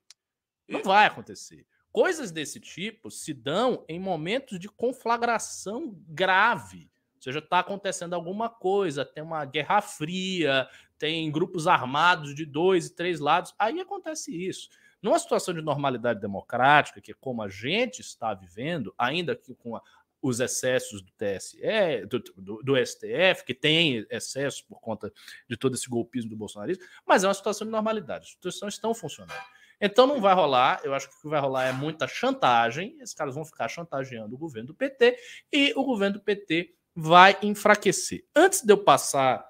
Não 0.67 0.81
vai 0.81 1.05
acontecer. 1.05 1.65
Coisas 1.91 2.31
desse 2.31 2.59
tipo 2.59 3.11
se 3.11 3.33
dão 3.33 3.85
em 3.87 3.99
momentos 3.99 4.59
de 4.59 4.67
conflagração 4.67 5.95
grave. 6.07 6.89
Ou 7.15 7.21
seja, 7.21 7.39
está 7.39 7.59
acontecendo 7.59 8.13
alguma 8.13 8.49
coisa, 8.49 9.05
tem 9.05 9.23
uma 9.23 9.45
guerra 9.45 9.79
fria, 9.79 10.67
tem 10.97 11.31
grupos 11.31 11.67
armados 11.67 12.33
de 12.33 12.45
dois 12.45 12.87
e 12.87 12.95
três 12.95 13.19
lados. 13.19 13.53
Aí 13.59 13.79
acontece 13.79 14.35
isso. 14.35 14.69
Numa 15.03 15.19
situação 15.19 15.53
de 15.53 15.61
normalidade 15.61 16.21
democrática, 16.21 17.01
que 17.01 17.11
é 17.11 17.15
como 17.19 17.43
a 17.43 17.49
gente 17.49 17.99
está 17.99 18.33
vivendo, 18.33 18.95
ainda 18.97 19.35
que 19.35 19.53
com 19.53 19.75
a, 19.75 19.81
os 20.21 20.39
excessos 20.39 21.01
do 21.01 21.11
TSE, 21.11 22.05
do, 22.07 22.19
do, 22.37 22.63
do, 22.63 22.85
STF, 22.85 23.43
que 23.45 23.53
tem 23.53 24.07
excessos 24.09 24.61
por 24.61 24.79
conta 24.79 25.11
de 25.49 25.57
todo 25.57 25.75
esse 25.75 25.89
golpismo 25.89 26.29
do 26.29 26.37
bolsonarismo, 26.37 26.85
mas 27.05 27.25
é 27.25 27.27
uma 27.27 27.33
situação 27.33 27.67
de 27.67 27.71
normalidade. 27.71 28.23
As 28.23 28.29
instituições 28.29 28.75
estão 28.75 28.95
funcionando. 28.95 29.43
Então 29.81 30.07
não 30.07 30.21
vai 30.21 30.33
rolar. 30.33 30.79
Eu 30.85 30.93
acho 30.93 31.09
que 31.09 31.17
o 31.17 31.21
que 31.23 31.27
vai 31.27 31.41
rolar 31.41 31.65
é 31.65 31.73
muita 31.73 32.07
chantagem. 32.07 32.95
Esses 33.01 33.13
caras 33.13 33.35
vão 33.35 33.43
ficar 33.43 33.67
chantageando 33.67 34.33
o 34.33 34.37
governo 34.37 34.67
do 34.67 34.73
PT 34.73 35.17
e 35.51 35.73
o 35.75 35.83
governo 35.83 36.19
do 36.19 36.23
PT 36.23 36.73
vai 36.95 37.37
enfraquecer. 37.41 38.23
Antes 38.33 38.61
de 38.61 38.71
eu 38.71 38.77
passar 38.77 39.45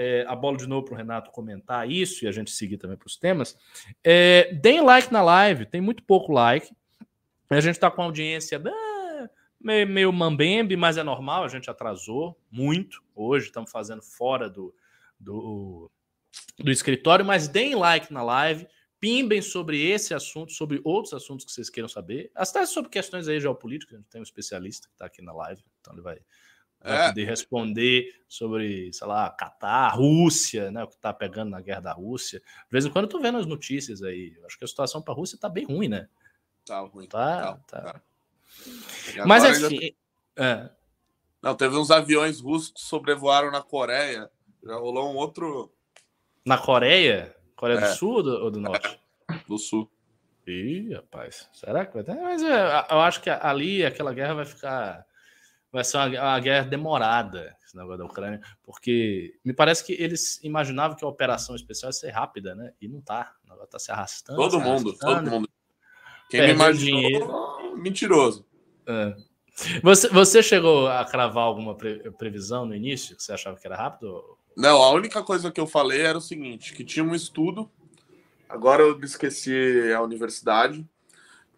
é, 0.00 0.24
a 0.28 0.36
bola 0.36 0.56
de 0.56 0.68
novo 0.68 0.84
para 0.84 0.94
o 0.94 0.96
Renato 0.96 1.32
comentar 1.32 1.90
isso 1.90 2.24
e 2.24 2.28
a 2.28 2.30
gente 2.30 2.52
seguir 2.52 2.78
também 2.78 2.96
para 2.96 3.08
os 3.08 3.16
temas, 3.16 3.58
é, 4.04 4.54
deem 4.54 4.80
like 4.80 5.12
na 5.12 5.20
live. 5.22 5.66
Tem 5.66 5.80
muito 5.80 6.04
pouco 6.04 6.30
like. 6.30 6.70
A 7.50 7.60
gente 7.60 7.74
está 7.74 7.90
com 7.90 8.02
audiência 8.02 8.62
ah, 8.64 9.28
meio, 9.60 9.88
meio 9.88 10.12
mambembe, 10.12 10.76
mas 10.76 10.96
é 10.96 11.02
normal. 11.02 11.42
A 11.42 11.48
gente 11.48 11.68
atrasou 11.68 12.38
muito 12.48 13.02
hoje. 13.12 13.46
Estamos 13.46 13.72
fazendo 13.72 14.00
fora 14.00 14.48
do, 14.48 14.72
do, 15.18 15.90
do 16.60 16.70
escritório, 16.70 17.24
mas 17.24 17.48
deem 17.48 17.74
like 17.74 18.12
na 18.12 18.22
live 18.22 18.68
pimbem 19.00 19.40
sobre 19.42 19.80
esse 19.80 20.14
assunto, 20.14 20.52
sobre 20.52 20.80
outros 20.84 21.14
assuntos 21.14 21.44
que 21.44 21.52
vocês 21.52 21.70
queiram 21.70 21.88
saber. 21.88 22.30
Até 22.34 22.64
sobre 22.66 22.90
questões 22.90 23.28
aí 23.28 23.40
geopolíticas, 23.40 23.94
a 23.94 23.98
gente 23.98 24.10
tem 24.10 24.20
um 24.20 24.24
especialista 24.24 24.88
que 24.88 24.94
está 24.94 25.06
aqui 25.06 25.22
na 25.22 25.32
live, 25.32 25.62
então 25.80 25.94
ele 25.94 26.02
vai, 26.02 26.18
vai 26.82 27.04
é. 27.04 27.08
poder 27.08 27.24
responder 27.24 28.14
sobre, 28.28 28.92
sei 28.92 29.06
lá, 29.06 29.30
Catar, 29.30 29.88
Rússia, 29.90 30.70
né, 30.70 30.84
o 30.84 30.88
que 30.88 30.94
está 30.94 31.12
pegando 31.12 31.50
na 31.50 31.60
guerra 31.60 31.80
da 31.80 31.92
Rússia. 31.92 32.40
De 32.40 32.70
vez 32.70 32.84
em 32.84 32.90
quando 32.90 33.04
eu 33.04 33.10
tô 33.10 33.20
vendo 33.20 33.38
as 33.38 33.46
notícias 33.46 34.02
aí, 34.02 34.36
acho 34.44 34.58
que 34.58 34.64
a 34.64 34.68
situação 34.68 35.02
para 35.02 35.14
a 35.14 35.16
Rússia 35.16 35.36
está 35.36 35.48
bem 35.48 35.64
ruim, 35.64 35.88
né? 35.88 36.08
Tá 36.64 36.80
ruim. 36.80 37.06
Tá, 37.06 37.58
tá. 37.66 37.82
tá. 37.82 38.02
Mas 39.26 39.44
assim... 39.44 39.94
É. 40.36 40.70
Não, 41.42 41.54
teve 41.54 41.76
uns 41.76 41.90
aviões 41.90 42.40
russos 42.40 42.72
que 42.72 42.80
sobrevoaram 42.80 43.50
na 43.50 43.62
Coreia, 43.62 44.30
já 44.62 44.74
rolou 44.76 45.12
um 45.12 45.16
outro... 45.16 45.72
Na 46.44 46.58
Coreia? 46.58 47.34
Coreia 47.54 47.78
é. 47.78 47.88
do 47.88 47.94
Sul 47.94 48.14
ou 48.14 48.22
do, 48.22 48.44
ou 48.44 48.50
do 48.50 48.60
Norte? 48.60 49.00
Do 49.46 49.58
Sul. 49.58 49.90
Ih, 50.46 50.94
rapaz. 50.94 51.48
Será 51.52 51.84
que 51.84 51.92
vai 51.92 52.02
ter? 52.02 52.14
Mas 52.14 52.40
eu, 52.40 52.48
é, 52.48 52.86
eu 52.90 53.00
acho 53.00 53.20
que 53.20 53.28
ali 53.28 53.84
aquela 53.84 54.14
guerra 54.14 54.34
vai 54.34 54.44
ficar. 54.46 55.04
Vai 55.70 55.84
ser 55.84 55.98
uma, 55.98 56.06
uma, 56.06 56.40
guerra 56.40 56.66
demorada, 56.66 57.54
esse 57.64 57.76
negócio 57.76 57.98
da 57.98 58.04
Ucrânia, 58.06 58.40
porque 58.62 59.34
me 59.44 59.52
parece 59.52 59.84
que 59.84 59.92
eles 59.92 60.42
imaginavam 60.42 60.96
que 60.96 61.04
a 61.04 61.08
operação 61.08 61.54
especial 61.54 61.90
ia 61.90 61.92
ser 61.92 62.10
rápida, 62.10 62.54
né? 62.54 62.72
E 62.80 62.88
não 62.88 63.00
tá. 63.00 63.34
O 63.44 63.50
negócio 63.50 63.70
tá 63.70 63.78
se 63.78 63.92
arrastando. 63.92 64.38
Todo 64.38 64.58
se 64.58 64.64
mundo, 64.64 64.88
arrastando. 64.88 65.24
todo 65.24 65.30
mundo. 65.30 65.48
Quem 66.30 66.42
me 66.42 66.52
imaginou, 66.52 67.00
dinheiro. 67.00 67.76
mentiroso. 67.76 68.46
É. 68.86 69.16
Você, 69.82 70.08
você 70.08 70.42
chegou 70.42 70.86
a 70.86 71.04
cravar 71.04 71.44
alguma 71.44 71.74
pre, 71.74 72.10
previsão 72.12 72.64
no 72.64 72.74
início 72.74 73.16
que 73.16 73.22
você 73.22 73.32
achava 73.32 73.58
que 73.58 73.66
era 73.66 73.76
rápido? 73.76 74.22
Não, 74.56 74.82
a 74.82 74.90
única 74.92 75.22
coisa 75.22 75.50
que 75.50 75.60
eu 75.60 75.66
falei 75.66 76.02
era 76.02 76.18
o 76.18 76.20
seguinte, 76.20 76.74
que 76.74 76.84
tinha 76.84 77.04
um 77.04 77.14
estudo, 77.14 77.70
agora 78.48 78.82
eu 78.82 78.98
me 78.98 79.04
esqueci 79.04 79.92
a 79.92 80.00
universidade, 80.00 80.86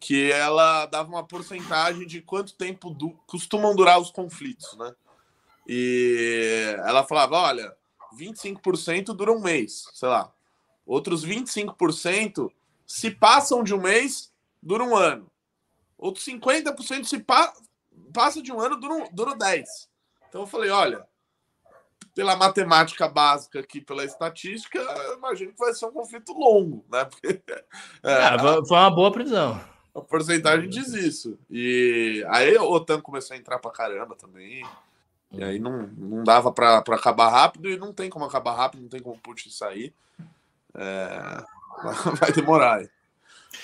que 0.01 0.33
ela 0.33 0.87
dava 0.87 1.11
uma 1.11 1.23
porcentagem 1.23 2.07
de 2.07 2.23
quanto 2.23 2.55
tempo 2.55 2.91
du 2.91 3.11
costumam 3.27 3.77
durar 3.77 4.01
os 4.01 4.11
conflitos, 4.11 4.75
né? 4.79 4.95
E 5.69 6.75
ela 6.79 7.05
falava, 7.05 7.37
olha, 7.37 7.77
25% 8.19 9.15
dura 9.15 9.31
um 9.31 9.41
mês, 9.41 9.87
sei 9.93 10.09
lá. 10.09 10.33
Outros 10.87 11.25
25% 11.25 12.51
se 12.87 13.11
passam 13.11 13.63
de 13.63 13.75
um 13.75 13.81
mês, 13.81 14.33
dura 14.61 14.83
um 14.83 14.97
ano. 14.97 15.31
Outros 15.99 16.25
50% 16.25 17.05
se 17.05 17.21
pa 17.21 17.53
passa 18.13 18.43
de 18.43 18.51
um 18.51 18.59
ano, 18.59 18.81
dura, 18.81 19.09
dura 19.13 19.37
10. 19.37 19.89
Então 20.29 20.41
eu 20.41 20.47
falei, 20.47 20.71
olha, 20.71 21.07
pela 22.15 22.35
matemática 22.35 23.07
básica 23.07 23.61
aqui, 23.61 23.81
pela 23.81 24.05
estatística, 24.05 24.81
imagino 25.17 25.53
que 25.53 25.59
vai 25.59 25.75
ser 25.75 25.87
um 25.87 25.93
conflito 25.93 26.33
longo, 26.33 26.85
né? 26.91 27.05
Porque, 27.07 27.41
é, 28.03 28.13
ah, 28.13 28.39
foi 28.67 28.77
uma 28.77 28.91
boa 28.91 29.13
prisão. 29.13 29.61
A 30.01 30.05
porcentagem 30.05 30.69
diz 30.69 30.93
isso. 30.93 31.39
E 31.51 32.25
aí 32.29 32.57
o 32.57 32.71
OTAN 32.71 33.01
começou 33.01 33.35
a 33.35 33.39
entrar 33.39 33.59
pra 33.59 33.71
caramba 33.71 34.17
também. 34.17 34.65
E 35.33 35.45
aí 35.45 35.59
não, 35.59 35.87
não 35.97 36.25
dava 36.25 36.51
para 36.51 36.79
acabar 36.79 37.29
rápido 37.29 37.69
e 37.71 37.77
não 37.77 37.93
tem 37.93 38.11
como 38.11 38.25
acabar 38.25 38.55
rápido, 38.55 38.83
não 38.83 38.89
tem 38.89 39.01
como 39.01 39.19
Putin 39.19 39.51
sair. 39.51 39.95
É... 40.75 41.43
Vai 42.19 42.33
demorar. 42.33 42.83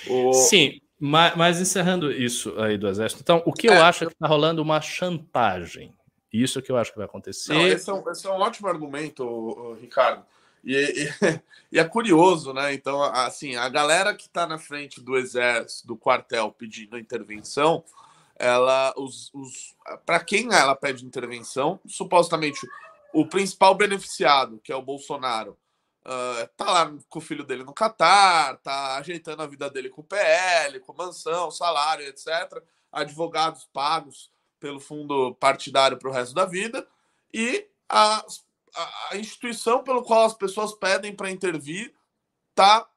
O... 0.09 0.33
Sim, 0.33 0.81
mas, 0.99 1.37
mas, 1.37 1.61
encerrando 1.61 2.11
isso 2.11 2.59
aí 2.59 2.79
do 2.79 2.89
Exército, 2.89 3.21
então, 3.23 3.43
o 3.45 3.53
que 3.53 3.69
eu 3.69 3.73
é, 3.73 3.81
acho 3.81 4.05
é 4.05 4.07
que 4.07 4.13
está 4.13 4.27
rolando 4.27 4.63
uma 4.63 4.81
chantagem. 4.81 5.93
Isso 6.33 6.63
que 6.63 6.71
eu 6.71 6.77
acho 6.77 6.93
que 6.93 6.99
vai 6.99 7.07
acontecer. 7.07 7.55
Não, 7.55 7.67
esse, 7.67 7.89
é 7.89 7.93
um, 7.93 8.11
esse, 8.11 8.27
é 8.27 8.31
um, 8.31 8.41
ótimo 8.41 8.69
argumento, 8.69 9.75
Ricardo. 9.81 10.25
E, 10.67 10.75
e, 10.75 11.41
e, 11.77 11.79
é 11.79 11.85
curioso, 11.85 12.53
né? 12.53 12.75
Então, 12.75 13.01
assim, 13.01 13.55
a 13.55 13.69
galera 13.69 14.13
que 14.13 14.25
está 14.25 14.49
na 14.49 14.59
frente 14.59 15.01
do 15.01 15.17
exército, 15.17 15.87
do 15.87 15.97
quartel, 15.97 16.51
pedindo 16.51 16.99
intervenção, 16.99 17.85
ela, 18.35 18.93
os, 18.97 19.33
os 19.33 19.77
para 20.05 20.19
quem 20.19 20.53
ela 20.53 20.75
pede 20.75 21.07
intervenção, 21.07 21.79
supostamente 21.87 22.67
o 23.15 23.25
principal 23.25 23.75
beneficiado, 23.77 24.61
que 24.63 24.73
é 24.73 24.77
o 24.77 24.83
Bolsonaro, 24.83 25.57
uh, 26.05 26.49
tá 26.57 26.65
lá 26.65 26.93
com 27.09 27.19
o 27.21 27.23
filho 27.23 27.45
dele 27.45 27.63
no 27.65 27.73
Catar, 27.73 28.57
tá 28.59 28.97
ajeitando 28.97 29.43
a 29.43 29.47
vida 29.47 29.71
dele 29.71 29.89
com 29.89 30.01
o 30.01 30.05
PL, 30.05 30.81
com 30.81 30.93
mansão, 30.93 31.51
salário, 31.51 32.07
etc. 32.07 32.61
Advogados 32.93 33.69
pagos 33.73 34.31
pelo 34.59 34.81
fundo 34.81 35.35
partidário 35.37 35.97
para 35.97 36.09
o 36.11 36.13
resto 36.13 36.35
da 36.35 36.45
vida, 36.45 36.87
e 37.33 37.67
a, 37.89 38.25
a, 39.11 39.17
instituição 39.17 39.83
pelo 39.83 40.03
qual 40.03 40.25
as 40.25 40.35
pessoas 40.35 40.75
pedem 40.75 41.15
para 41.15 41.31
intervir 41.31 41.95
está 42.51 42.89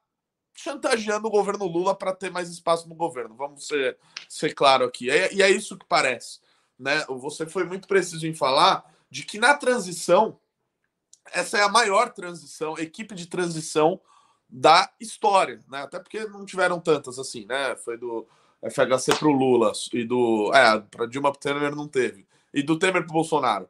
chantageando 0.54 1.28
o 1.28 1.30
governo 1.30 1.66
Lula 1.66 1.94
para 1.94 2.14
ter 2.14 2.30
mais 2.30 2.48
espaço 2.48 2.88
no 2.88 2.94
governo. 2.94 3.34
Vamos 3.36 3.66
ser, 3.66 3.98
ser 4.28 4.54
claro 4.54 4.84
aqui. 4.84 5.10
É, 5.10 5.32
e 5.32 5.42
é 5.42 5.50
isso 5.50 5.78
que 5.78 5.86
parece. 5.86 6.40
Né? 6.78 7.04
Você 7.08 7.46
foi 7.46 7.64
muito 7.64 7.88
preciso 7.88 8.26
em 8.26 8.34
falar 8.34 8.84
de 9.10 9.24
que 9.24 9.38
na 9.38 9.54
transição, 9.54 10.38
essa 11.32 11.58
é 11.58 11.62
a 11.62 11.68
maior 11.68 12.10
transição, 12.10 12.78
equipe 12.78 13.14
de 13.14 13.26
transição 13.26 14.00
da 14.48 14.92
história, 14.98 15.60
né? 15.68 15.82
Até 15.82 16.00
porque 16.00 16.24
não 16.24 16.44
tiveram 16.44 16.80
tantas 16.80 17.18
assim, 17.18 17.46
né? 17.46 17.76
Foi 17.76 17.96
do 17.96 18.26
FHC 18.68 19.14
para 19.16 19.28
o 19.28 19.32
Lula 19.32 19.72
e 19.92 20.04
do. 20.04 20.50
É, 20.52 20.80
para 20.80 21.06
Dilma 21.06 21.32
Temer 21.32 21.74
não 21.74 21.86
teve. 21.86 22.26
E 22.52 22.62
do 22.62 22.78
Temer 22.78 23.04
para 23.04 23.12
Bolsonaro. 23.12 23.68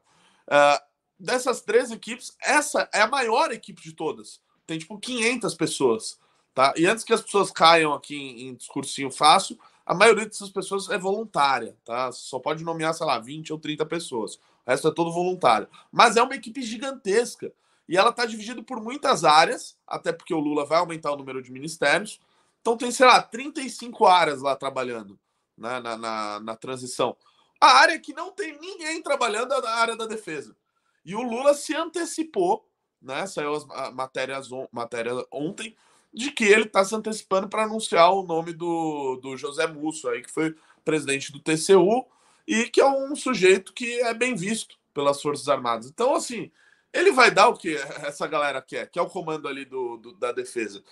Uh, 0.49 0.90
dessas 1.21 1.61
três 1.61 1.91
equipes, 1.91 2.35
essa 2.43 2.89
é 2.93 3.03
a 3.03 3.07
maior 3.07 3.53
equipe 3.53 3.83
de 3.83 3.93
todas. 3.93 4.41
Tem 4.67 4.79
tipo 4.79 4.99
500 4.99 5.55
pessoas, 5.55 6.19
tá? 6.55 6.73
E 6.77 6.87
antes 6.87 7.05
que 7.05 7.13
as 7.13 7.21
pessoas 7.21 7.51
caiam 7.51 7.93
aqui 7.93 8.17
em, 8.17 8.49
em 8.49 8.55
discursinho 8.55 9.11
fácil, 9.11 9.59
a 9.85 9.95
maioria 9.95 10.27
dessas 10.27 10.51
pessoas 10.51 10.89
é 10.89 10.97
voluntária, 10.97 11.77
tá? 11.85 12.11
Só 12.13 12.39
pode 12.39 12.65
nomear, 12.65 12.95
sei 12.95 13.07
lá, 13.07 13.19
20 13.19 13.53
ou 13.53 13.59
30 13.59 13.85
pessoas. 13.87 14.37
O 14.37 14.71
resto 14.71 14.89
é 14.89 14.95
todo 14.95 15.13
voluntário. 15.13 15.69
Mas 15.91 16.17
é 16.17 16.23
uma 16.23 16.35
equipe 16.35 16.63
gigantesca. 16.63 17.53
E 17.89 17.97
ela 17.97 18.11
está 18.11 18.25
dividida 18.25 18.63
por 18.63 18.81
muitas 18.81 19.25
áreas, 19.25 19.77
até 19.85 20.13
porque 20.13 20.33
o 20.33 20.39
Lula 20.39 20.65
vai 20.65 20.79
aumentar 20.79 21.11
o 21.11 21.17
número 21.17 21.43
de 21.43 21.51
ministérios. 21.51 22.21
Então 22.61 22.77
tem, 22.77 22.93
sei 22.93 23.07
lá, 23.07 23.21
35 23.21 24.07
áreas 24.07 24.43
lá 24.43 24.55
trabalhando 24.55 25.19
né, 25.59 25.81
na, 25.81 25.97
na, 25.97 26.41
na 26.41 26.55
transição. 26.55 27.17
A 27.61 27.79
área 27.79 27.99
que 27.99 28.15
não 28.15 28.31
tem 28.31 28.59
ninguém 28.61 29.03
trabalhando 29.03 29.53
é 29.53 29.67
a 29.67 29.75
área 29.75 29.97
da 29.97 30.07
defesa. 30.07 30.57
E 31.05 31.15
o 31.15 31.23
Lula 31.23 31.55
se 31.55 31.75
antecipou, 31.75 32.69
né? 33.01 33.27
Saiu 33.27 33.55
as 33.55 33.67
matérias, 33.95 34.53
on, 34.53 34.67
matéria 34.71 35.13
ontem, 35.33 35.75
de 36.13 36.31
que 36.31 36.45
ele 36.45 36.65
está 36.65 36.85
se 36.85 36.95
antecipando 36.95 37.49
para 37.49 37.65
anunciar 37.65 38.13
o 38.13 38.23
nome 38.23 38.53
do, 38.53 39.17
do 39.17 39.37
José 39.37 39.67
Musso, 39.67 40.09
aí, 40.09 40.23
que 40.23 40.31
foi 40.31 40.55
presidente 40.85 41.33
do 41.33 41.39
TCU 41.39 42.07
e 42.47 42.65
que 42.65 42.81
é 42.81 42.87
um 42.87 43.15
sujeito 43.15 43.73
que 43.73 44.01
é 44.01 44.13
bem 44.13 44.35
visto 44.35 44.77
pelas 44.93 45.23
Forças 45.23 45.49
Armadas. 45.49 45.87
Então, 45.87 46.15
assim, 46.15 46.51
ele 46.93 47.13
vai 47.13 47.31
dar 47.31 47.49
o 47.49 47.57
que 47.57 47.77
essa 48.03 48.27
galera 48.27 48.61
quer, 48.61 48.91
que 48.91 48.99
é 48.99 49.03
o 49.03 49.09
comando 49.09 49.47
ali 49.47 49.65
do, 49.65 49.97
do 49.97 50.15
da 50.15 50.33
defesa. 50.33 50.83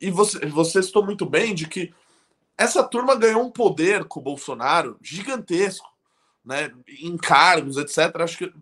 E 0.00 0.10
você, 0.10 0.38
você 0.46 0.82
citou 0.82 1.04
muito 1.04 1.26
bem 1.26 1.54
de 1.54 1.68
que 1.68 1.92
essa 2.56 2.82
turma 2.82 3.14
ganhou 3.14 3.42
um 3.42 3.50
poder 3.50 4.04
com 4.04 4.20
o 4.20 4.22
Bolsonaro 4.22 4.98
gigantesco, 5.02 5.88
né? 6.44 6.72
Em 6.88 7.16
cargos, 7.16 7.76
etc. 7.76 8.16
Acho 8.20 8.38
que 8.38 8.52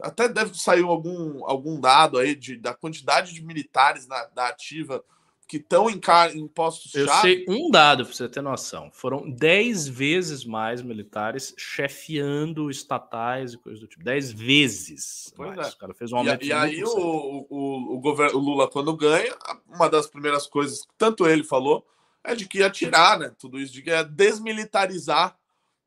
até 0.00 0.28
deve 0.28 0.56
sair 0.58 0.82
algum, 0.82 1.44
algum 1.44 1.80
dado 1.80 2.18
aí 2.18 2.34
de, 2.34 2.56
da 2.56 2.74
quantidade 2.74 3.32
de 3.32 3.42
militares 3.42 4.06
na, 4.06 4.24
da 4.26 4.48
ativa 4.48 5.04
que 5.48 5.56
estão 5.56 5.88
em, 5.88 5.98
em 6.34 6.46
postos 6.46 6.94
Eu 6.94 7.08
sei 7.22 7.46
um 7.48 7.70
dado 7.70 8.04
para 8.04 8.14
você 8.14 8.28
ter 8.28 8.42
noção. 8.42 8.90
Foram 8.92 9.28
10 9.30 9.88
vezes 9.88 10.44
mais 10.44 10.82
militares 10.82 11.54
chefiando 11.56 12.70
estatais 12.70 13.54
e 13.54 13.58
coisas 13.58 13.80
do 13.80 13.86
tipo. 13.86 14.04
10 14.04 14.32
vezes. 14.32 15.32
Pois 15.34 15.56
mais. 15.56 15.68
É. 15.68 15.70
O 15.70 15.78
cara 15.78 15.94
fez 15.94 16.12
um 16.12 16.18
aumento 16.18 16.44
E, 16.44 16.48
e 16.48 16.52
aí 16.52 16.84
o, 16.84 17.46
o, 17.48 17.96
o, 17.96 17.98
governo, 17.98 18.38
o 18.38 18.42
Lula, 18.42 18.68
quando 18.68 18.94
ganha, 18.94 19.34
uma 19.66 19.88
das 19.88 20.06
primeiras 20.06 20.46
coisas 20.46 20.82
que 20.82 20.92
tanto 20.98 21.26
ele 21.26 21.42
falou 21.42 21.86
é 22.22 22.34
de 22.34 22.46
que 22.46 22.58
ia 22.58 22.68
tirar 22.68 23.18
né, 23.18 23.32
tudo 23.38 23.58
isso, 23.58 23.72
de 23.72 23.80
que 23.80 23.88
ia 23.88 24.04
desmilitarizar 24.04 25.34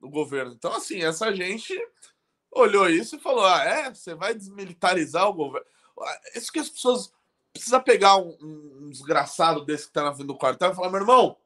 o 0.01 0.09
governo. 0.09 0.53
Então, 0.53 0.73
assim, 0.73 1.03
essa 1.03 1.31
gente 1.35 1.79
olhou 2.51 2.89
isso 2.89 3.15
e 3.15 3.19
falou: 3.19 3.45
ah, 3.45 3.63
é? 3.63 3.93
Você 3.93 4.13
vai 4.13 4.33
desmilitarizar 4.33 5.27
o 5.27 5.33
governo? 5.33 5.65
Ah, 5.99 6.19
isso 6.35 6.51
que 6.51 6.59
as 6.59 6.69
pessoas 6.69 7.13
precisa 7.53 7.79
pegar 7.79 8.17
um, 8.17 8.37
um 8.41 8.89
desgraçado 8.89 9.65
desse 9.65 9.87
que 9.87 9.93
tá 9.93 10.03
na 10.03 10.13
frente 10.13 10.27
do 10.27 10.37
quartel 10.37 10.71
e 10.71 10.75
falar: 10.75 10.89
meu 10.89 11.01
irmão, 11.01 11.37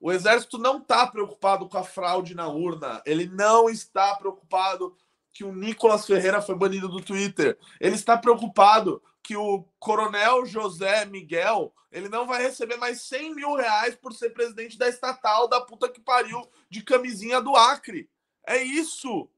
o 0.00 0.10
exército 0.10 0.58
não 0.58 0.78
está 0.78 1.06
preocupado 1.06 1.68
com 1.68 1.78
a 1.78 1.84
fraude 1.84 2.34
na 2.34 2.48
urna. 2.48 3.02
Ele 3.06 3.26
não 3.26 3.68
está 3.68 4.14
preocupado 4.16 4.96
que 5.32 5.44
o 5.44 5.54
Nicolas 5.54 6.06
Ferreira 6.06 6.42
foi 6.42 6.54
banido 6.54 6.88
do 6.88 7.00
Twitter. 7.00 7.58
Ele 7.80 7.94
está 7.94 8.18
preocupado 8.18 9.02
que 9.22 9.36
o 9.36 9.64
coronel 9.78 10.44
José 10.44 11.04
Miguel 11.06 11.72
ele 11.92 12.08
não 12.08 12.26
vai 12.26 12.42
receber 12.42 12.76
mais 12.76 13.02
100 13.02 13.34
mil 13.34 13.54
reais 13.54 13.94
por 13.94 14.12
ser 14.14 14.30
presidente 14.30 14.78
da 14.78 14.88
estatal 14.88 15.46
da 15.46 15.60
puta 15.60 15.88
que 15.88 16.00
pariu 16.00 16.42
de 16.68 16.82
camisinha 16.82 17.40
do 17.40 17.54
Acre. 17.54 18.08
É 18.46 18.62
isso. 18.62 19.28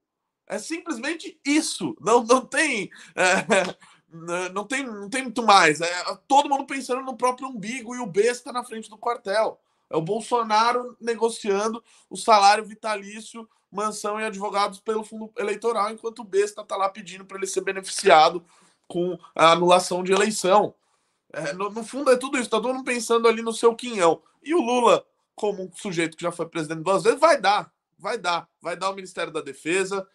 É 0.47 0.59
simplesmente 0.59 1.39
isso. 1.45 1.97
Não, 2.01 2.23
não 2.25 2.45
tem. 2.45 2.91
É, 4.31 4.49
não 4.51 4.65
tem, 4.65 4.87
não 4.87 5.11
tem 5.11 5.25
muito 5.25 5.43
mais. 5.43 5.81
É 5.81 5.91
todo 6.29 6.49
mundo 6.49 6.65
pensando 6.65 7.03
no 7.03 7.17
próprio 7.17 7.49
umbigo 7.49 7.97
e 7.97 7.99
o 7.99 8.07
besta 8.07 8.53
na 8.53 8.63
frente 8.63 8.89
do 8.89 8.97
quartel. 8.97 9.61
É 9.91 9.97
o 9.97 10.01
Bolsonaro 10.01 10.97
negociando 11.01 11.83
o 12.09 12.17
salário 12.17 12.65
vitalício, 12.65 13.49
mansão 13.73 14.21
e 14.21 14.25
advogados 14.25 14.79
pelo 14.79 15.03
fundo 15.03 15.33
eleitoral, 15.37 15.91
enquanto 15.91 16.21
o 16.21 16.25
besta 16.25 16.63
está 16.63 16.77
lá 16.77 16.89
pedindo 16.89 17.25
para 17.25 17.39
ele 17.39 17.47
ser 17.49 17.63
beneficiado 17.63 18.45
com 18.87 19.19
a 19.35 19.51
anulação 19.51 20.05
de 20.05 20.13
eleição. 20.13 20.75
É, 21.33 21.53
no, 21.53 21.71
no, 21.71 21.83
fundo 21.83 22.11
é 22.11 22.17
tudo 22.17 22.37
isso, 22.37 22.45
está 22.45 22.61
todo 22.61 22.73
mundo 22.73 22.85
pensando 22.85 23.27
ali 23.27 23.43
no 23.43 23.53
seu 23.53 23.75
quinhão. 23.75 24.23
E 24.43 24.55
o 24.55 24.61
Lula, 24.61 25.05
como 25.35 25.65
um 25.65 25.73
sujeito 25.73 26.17
que 26.17 26.23
já 26.23 26.31
foi 26.31 26.47
presidente 26.47 26.83
duas 26.83 27.03
vezes, 27.03 27.19
vai 27.19 27.41
dar, 27.41 27.73
vai 27.99 28.17
dar, 28.17 28.49
vai 28.61 28.77
dar 28.77 28.91
o 28.91 28.95
Ministério 28.95 29.33
da 29.33 29.41
Defesa. 29.41 30.07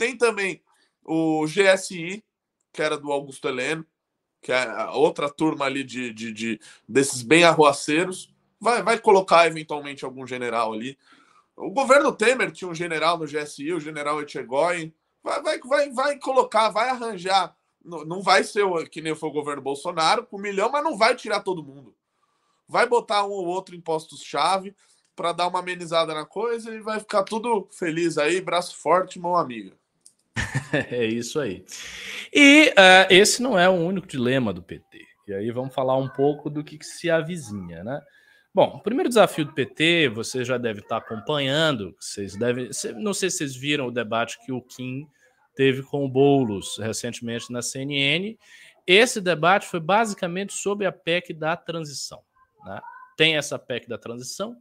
Tem 0.00 0.16
também 0.16 0.62
o 1.04 1.44
GSI, 1.44 2.24
que 2.72 2.80
era 2.80 2.96
do 2.96 3.12
Augusto 3.12 3.46
Heleno, 3.46 3.84
que 4.40 4.50
é 4.50 4.86
outra 4.94 5.28
turma 5.28 5.66
ali 5.66 5.84
de, 5.84 6.10
de, 6.10 6.32
de, 6.32 6.60
desses 6.88 7.20
bem 7.20 7.44
arruaceiros. 7.44 8.34
Vai, 8.58 8.82
vai 8.82 8.98
colocar 8.98 9.46
eventualmente 9.46 10.02
algum 10.02 10.26
general 10.26 10.72
ali. 10.72 10.98
O 11.54 11.68
governo 11.68 12.14
Temer 12.14 12.50
tinha 12.50 12.70
um 12.70 12.74
general 12.74 13.18
no 13.18 13.26
GSI, 13.26 13.74
o 13.74 13.80
general 13.80 14.22
Etchegóin. 14.22 14.90
Vai, 15.22 15.42
vai, 15.42 15.58
vai, 15.58 15.90
vai 15.90 16.18
colocar, 16.18 16.70
vai 16.70 16.88
arranjar. 16.88 17.54
Não, 17.84 18.02
não 18.02 18.22
vai 18.22 18.42
ser 18.42 18.64
que 18.88 19.02
nem 19.02 19.14
foi 19.14 19.28
o 19.28 19.32
governo 19.32 19.60
Bolsonaro, 19.60 20.24
com 20.24 20.38
um 20.38 20.40
milhão, 20.40 20.70
mas 20.70 20.82
não 20.82 20.96
vai 20.96 21.14
tirar 21.14 21.40
todo 21.40 21.62
mundo. 21.62 21.94
Vai 22.66 22.88
botar 22.88 23.26
um 23.26 23.32
ou 23.32 23.44
outro 23.44 23.76
em 23.76 23.80
postos-chave 23.82 24.74
para 25.14 25.32
dar 25.32 25.48
uma 25.48 25.58
amenizada 25.58 26.14
na 26.14 26.24
coisa 26.24 26.74
e 26.74 26.80
vai 26.80 26.98
ficar 27.00 27.22
tudo 27.22 27.68
feliz 27.70 28.16
aí, 28.16 28.40
braço 28.40 28.74
forte, 28.78 29.20
mão 29.20 29.36
amiga. 29.36 29.78
é 30.90 31.04
isso 31.04 31.40
aí. 31.40 31.64
E 32.32 32.68
uh, 32.70 33.06
esse 33.10 33.42
não 33.42 33.58
é 33.58 33.68
o 33.68 33.72
único 33.72 34.06
dilema 34.06 34.52
do 34.52 34.62
PT. 34.62 35.06
E 35.28 35.34
aí 35.34 35.50
vamos 35.50 35.74
falar 35.74 35.96
um 35.96 36.08
pouco 36.08 36.50
do 36.50 36.64
que, 36.64 36.78
que 36.78 36.86
se 36.86 37.10
avizinha, 37.10 37.84
né? 37.84 38.00
Bom, 38.52 38.76
o 38.76 38.80
primeiro 38.80 39.08
desafio 39.08 39.44
do 39.44 39.52
PT, 39.52 40.08
você 40.08 40.44
já 40.44 40.58
deve 40.58 40.80
estar 40.80 40.96
acompanhando, 40.96 41.94
vocês 42.00 42.36
devem, 42.36 42.68
não 42.96 43.14
sei 43.14 43.30
se 43.30 43.38
vocês 43.38 43.54
viram 43.54 43.86
o 43.86 43.92
debate 43.92 44.44
que 44.44 44.50
o 44.50 44.60
Kim 44.60 45.06
teve 45.54 45.84
com 45.84 46.04
o 46.04 46.08
Boulos 46.08 46.76
recentemente 46.78 47.52
na 47.52 47.62
CNN. 47.62 48.36
Esse 48.84 49.20
debate 49.20 49.66
foi 49.66 49.78
basicamente 49.78 50.52
sobre 50.52 50.84
a 50.84 50.90
PEC 50.90 51.32
da 51.32 51.56
transição. 51.56 52.20
Né? 52.64 52.80
Tem 53.16 53.36
essa 53.36 53.56
PEC 53.56 53.88
da 53.88 53.96
transição, 53.96 54.56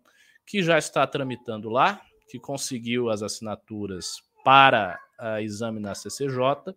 que 0.45 0.61
já 0.61 0.77
está 0.77 1.07
tramitando 1.07 1.67
lá, 1.67 1.99
que 2.29 2.39
conseguiu 2.39 3.09
as 3.09 3.23
assinaturas 3.23 4.21
para 4.43 4.99
a 5.19 5.41
exame 5.41 5.79
na 5.79 5.93
CCJ. 5.93 6.73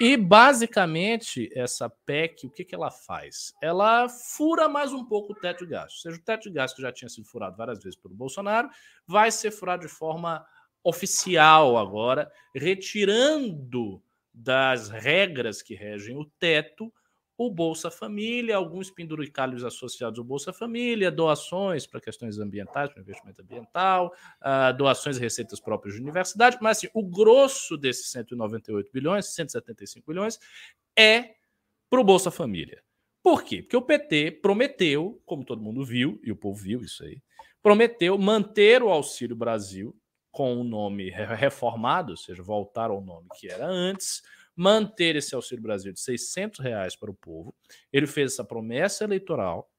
E 0.00 0.16
basicamente 0.16 1.50
essa 1.54 1.88
PEC, 1.88 2.46
o 2.46 2.50
que, 2.50 2.64
que 2.64 2.74
ela 2.74 2.90
faz? 2.90 3.54
Ela 3.62 4.08
fura 4.08 4.68
mais 4.68 4.92
um 4.92 5.04
pouco 5.04 5.32
o 5.32 5.36
teto 5.36 5.64
de 5.64 5.70
gastos. 5.70 6.04
Ou 6.04 6.10
seja, 6.10 6.22
o 6.22 6.24
teto 6.24 6.48
de 6.48 6.54
gastos 6.54 6.76
que 6.76 6.82
já 6.82 6.92
tinha 6.92 7.08
sido 7.08 7.26
furado 7.26 7.56
várias 7.56 7.82
vezes 7.82 7.98
pelo 7.98 8.14
Bolsonaro 8.14 8.68
vai 9.06 9.30
ser 9.30 9.50
furado 9.50 9.86
de 9.86 9.92
forma 9.92 10.46
oficial 10.82 11.76
agora, 11.76 12.30
retirando 12.54 14.02
das 14.32 14.88
regras 14.88 15.62
que 15.62 15.74
regem 15.74 16.16
o 16.16 16.24
teto 16.24 16.92
o 17.38 17.50
Bolsa 17.50 17.90
Família, 17.90 18.56
alguns 18.56 18.90
penduricalhos 18.90 19.64
associados 19.64 20.18
ao 20.18 20.24
Bolsa 20.24 20.52
Família, 20.52 21.10
doações 21.10 21.86
para 21.86 22.00
questões 22.00 22.38
ambientais, 22.38 22.90
para 22.90 23.02
investimento 23.02 23.42
ambiental, 23.42 24.12
uh, 24.40 24.76
doações 24.76 25.18
e 25.18 25.20
receitas 25.20 25.60
próprias 25.60 25.94
de 25.94 26.00
universidade, 26.00 26.56
mas 26.60 26.78
assim, 26.78 26.88
o 26.94 27.02
grosso 27.02 27.76
desses 27.76 28.10
198 28.10 28.90
bilhões, 28.90 29.26
175 29.26 30.06
bilhões, 30.06 30.38
é 30.98 31.34
para 31.90 32.00
o 32.00 32.04
Bolsa 32.04 32.30
Família. 32.30 32.82
Por 33.22 33.42
quê? 33.42 33.60
Porque 33.60 33.76
o 33.76 33.82
PT 33.82 34.38
prometeu, 34.40 35.20
como 35.26 35.44
todo 35.44 35.60
mundo 35.60 35.84
viu, 35.84 36.20
e 36.22 36.32
o 36.32 36.36
povo 36.36 36.58
viu 36.62 36.80
isso 36.80 37.04
aí, 37.04 37.20
prometeu 37.62 38.16
manter 38.16 38.82
o 38.82 38.88
Auxílio 38.88 39.36
Brasil 39.36 39.94
com 40.30 40.60
o 40.60 40.64
nome 40.64 41.10
reformado, 41.10 42.12
ou 42.12 42.16
seja, 42.16 42.42
voltar 42.42 42.90
ao 42.90 43.00
nome 43.00 43.26
que 43.38 43.48
era 43.48 43.66
antes, 43.66 44.22
manter 44.56 45.14
esse 45.16 45.34
Auxílio 45.34 45.62
Brasil 45.62 45.92
de 45.92 46.00
600 46.00 46.60
reais 46.60 46.96
para 46.96 47.10
o 47.10 47.14
povo. 47.14 47.54
Ele 47.92 48.06
fez 48.06 48.32
essa 48.32 48.44
promessa 48.44 49.04
eleitoral. 49.04 49.70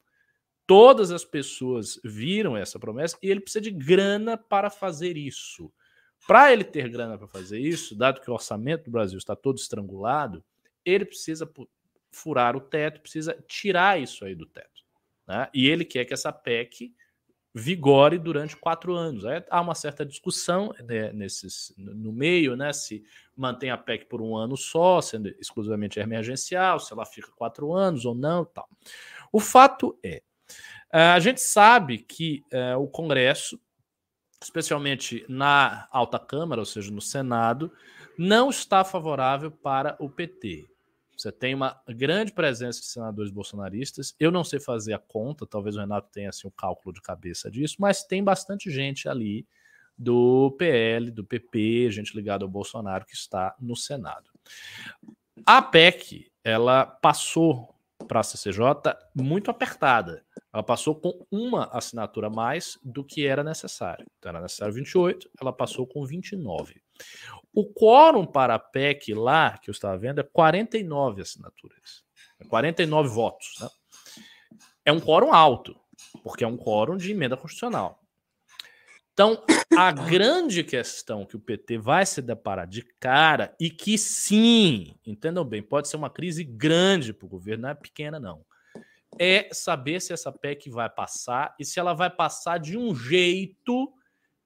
Todas 0.67 1.11
as 1.11 1.25
pessoas 1.25 1.99
viram 2.03 2.55
essa 2.55 2.77
promessa 2.77 3.17
e 3.23 3.29
ele 3.29 3.39
precisa 3.39 3.61
de 3.61 3.71
grana 3.71 4.37
para 4.37 4.69
fazer 4.69 5.17
isso. 5.17 5.73
Para 6.27 6.51
ele 6.51 6.63
ter 6.63 6.89
grana 6.89 7.17
para 7.17 7.27
fazer 7.27 7.59
isso, 7.59 7.95
dado 7.95 8.21
que 8.21 8.29
o 8.29 8.33
orçamento 8.33 8.85
do 8.85 8.91
Brasil 8.91 9.17
está 9.17 9.35
todo 9.35 9.57
estrangulado, 9.57 10.43
ele 10.85 11.05
precisa 11.05 11.49
furar 12.11 12.55
o 12.55 12.61
teto, 12.61 13.01
precisa 13.01 13.37
tirar 13.47 13.99
isso 13.99 14.25
aí 14.25 14.35
do 14.35 14.45
teto. 14.45 14.83
Né? 15.27 15.49
E 15.53 15.67
ele 15.67 15.85
quer 15.85 16.05
que 16.05 16.13
essa 16.13 16.31
PEC 16.31 16.93
vigore 17.57 18.19
durante 18.19 18.55
quatro 18.55 18.93
anos. 18.93 19.25
Aí 19.25 19.43
há 19.49 19.59
uma 19.59 19.75
certa 19.75 20.05
discussão 20.05 20.73
né, 20.83 21.11
nesses, 21.11 21.73
no 21.77 22.13
meio, 22.13 22.55
né? 22.55 22.71
Se 22.71 23.03
mantém 23.35 23.69
a 23.69 23.77
PEC 23.77 24.05
por 24.05 24.21
um 24.21 24.35
ano 24.35 24.55
só, 24.55 25.01
sendo 25.01 25.27
exclusivamente 25.39 25.99
emergencial, 25.99 26.79
se 26.79 26.93
ela 26.93 27.05
fica 27.05 27.31
quatro 27.35 27.73
anos 27.73 28.05
ou 28.05 28.15
não, 28.15 28.45
tal. 28.45 28.69
O 29.31 29.39
fato 29.39 29.97
é, 30.03 30.21
a 30.91 31.19
gente 31.19 31.41
sabe 31.41 31.99
que 31.99 32.43
é, 32.51 32.75
o 32.75 32.87
Congresso, 32.87 33.59
especialmente 34.41 35.25
na 35.27 35.87
alta 35.91 36.19
Câmara, 36.19 36.61
ou 36.61 36.65
seja, 36.65 36.91
no 36.91 37.01
Senado, 37.01 37.71
não 38.17 38.49
está 38.49 38.83
favorável 38.83 39.51
para 39.51 39.95
o 39.99 40.09
PT. 40.09 40.67
Você 41.17 41.31
tem 41.31 41.55
uma 41.55 41.81
grande 41.89 42.31
presença 42.31 42.79
de 42.79 42.85
senadores 42.85 43.31
bolsonaristas. 43.31 44.15
Eu 44.19 44.31
não 44.31 44.43
sei 44.43 44.59
fazer 44.59 44.93
a 44.93 44.99
conta, 44.99 45.47
talvez 45.47 45.75
o 45.75 45.79
Renato 45.79 46.09
tenha 46.11 46.29
assim, 46.29 46.47
o 46.47 46.51
cálculo 46.51 46.93
de 46.93 47.01
cabeça 47.01 47.49
disso, 47.49 47.77
mas 47.79 48.03
tem 48.03 48.23
bastante 48.23 48.69
gente 48.69 49.09
ali 49.09 49.47
do 49.97 50.55
PL, 50.59 51.09
do 51.09 51.23
PP, 51.23 51.89
gente 51.89 52.15
ligada 52.15 52.45
ao 52.45 52.49
Bolsonaro 52.49 53.03
que 53.05 53.15
está 53.15 53.55
no 53.59 53.75
Senado. 53.75 54.29
A 55.43 55.59
PEC, 55.59 56.31
ela 56.43 56.85
passou 56.85 57.75
para 58.07 58.19
a 58.19 58.23
CCJ 58.23 58.95
muito 59.15 59.49
apertada. 59.49 60.23
Ela 60.53 60.63
passou 60.63 60.95
com 60.95 61.25
uma 61.31 61.65
assinatura 61.65 62.27
a 62.27 62.29
mais 62.29 62.77
do 62.83 63.03
que 63.03 63.25
era 63.25 63.43
necessário. 63.43 64.05
Então 64.17 64.29
era 64.29 64.41
necessário 64.41 64.73
28, 64.73 65.29
ela 65.41 65.51
passou 65.51 65.87
com 65.87 66.05
29. 66.05 66.81
O 67.53 67.65
quórum 67.65 68.25
para 68.25 68.55
a 68.55 68.59
PEC 68.59 69.13
lá, 69.13 69.57
que 69.57 69.69
eu 69.69 69.71
estava 69.71 69.97
vendo, 69.97 70.19
é 70.19 70.23
49 70.23 71.21
assinaturas. 71.21 72.03
49 72.49 73.09
votos. 73.09 73.55
Né? 73.59 73.69
É 74.85 74.91
um 74.91 74.99
quórum 74.99 75.33
alto, 75.33 75.75
porque 76.23 76.43
é 76.43 76.47
um 76.47 76.57
quórum 76.57 76.97
de 76.97 77.11
emenda 77.11 77.35
constitucional. 77.35 78.01
Então, 79.13 79.43
a 79.75 79.91
grande 79.91 80.63
questão 80.63 81.25
que 81.25 81.35
o 81.35 81.39
PT 81.39 81.79
vai 81.79 82.05
se 82.05 82.21
deparar 82.21 82.67
de 82.67 82.83
cara, 82.99 83.55
e 83.59 83.67
que 83.67 83.97
sim, 83.97 84.93
entendam 85.03 85.43
bem, 85.43 85.63
pode 85.63 85.87
ser 85.87 85.97
uma 85.97 86.09
crise 86.09 86.43
grande 86.43 87.11
para 87.11 87.25
o 87.25 87.29
governo, 87.29 87.63
não 87.63 87.69
é 87.69 87.73
pequena, 87.73 88.19
não. 88.19 88.45
É 89.19 89.49
saber 89.51 89.99
se 90.01 90.13
essa 90.13 90.31
PEC 90.31 90.69
vai 90.69 90.87
passar 90.87 91.55
e 91.59 91.65
se 91.65 91.79
ela 91.79 91.95
vai 91.95 92.11
passar 92.11 92.59
de 92.59 92.77
um 92.77 92.95
jeito 92.95 93.91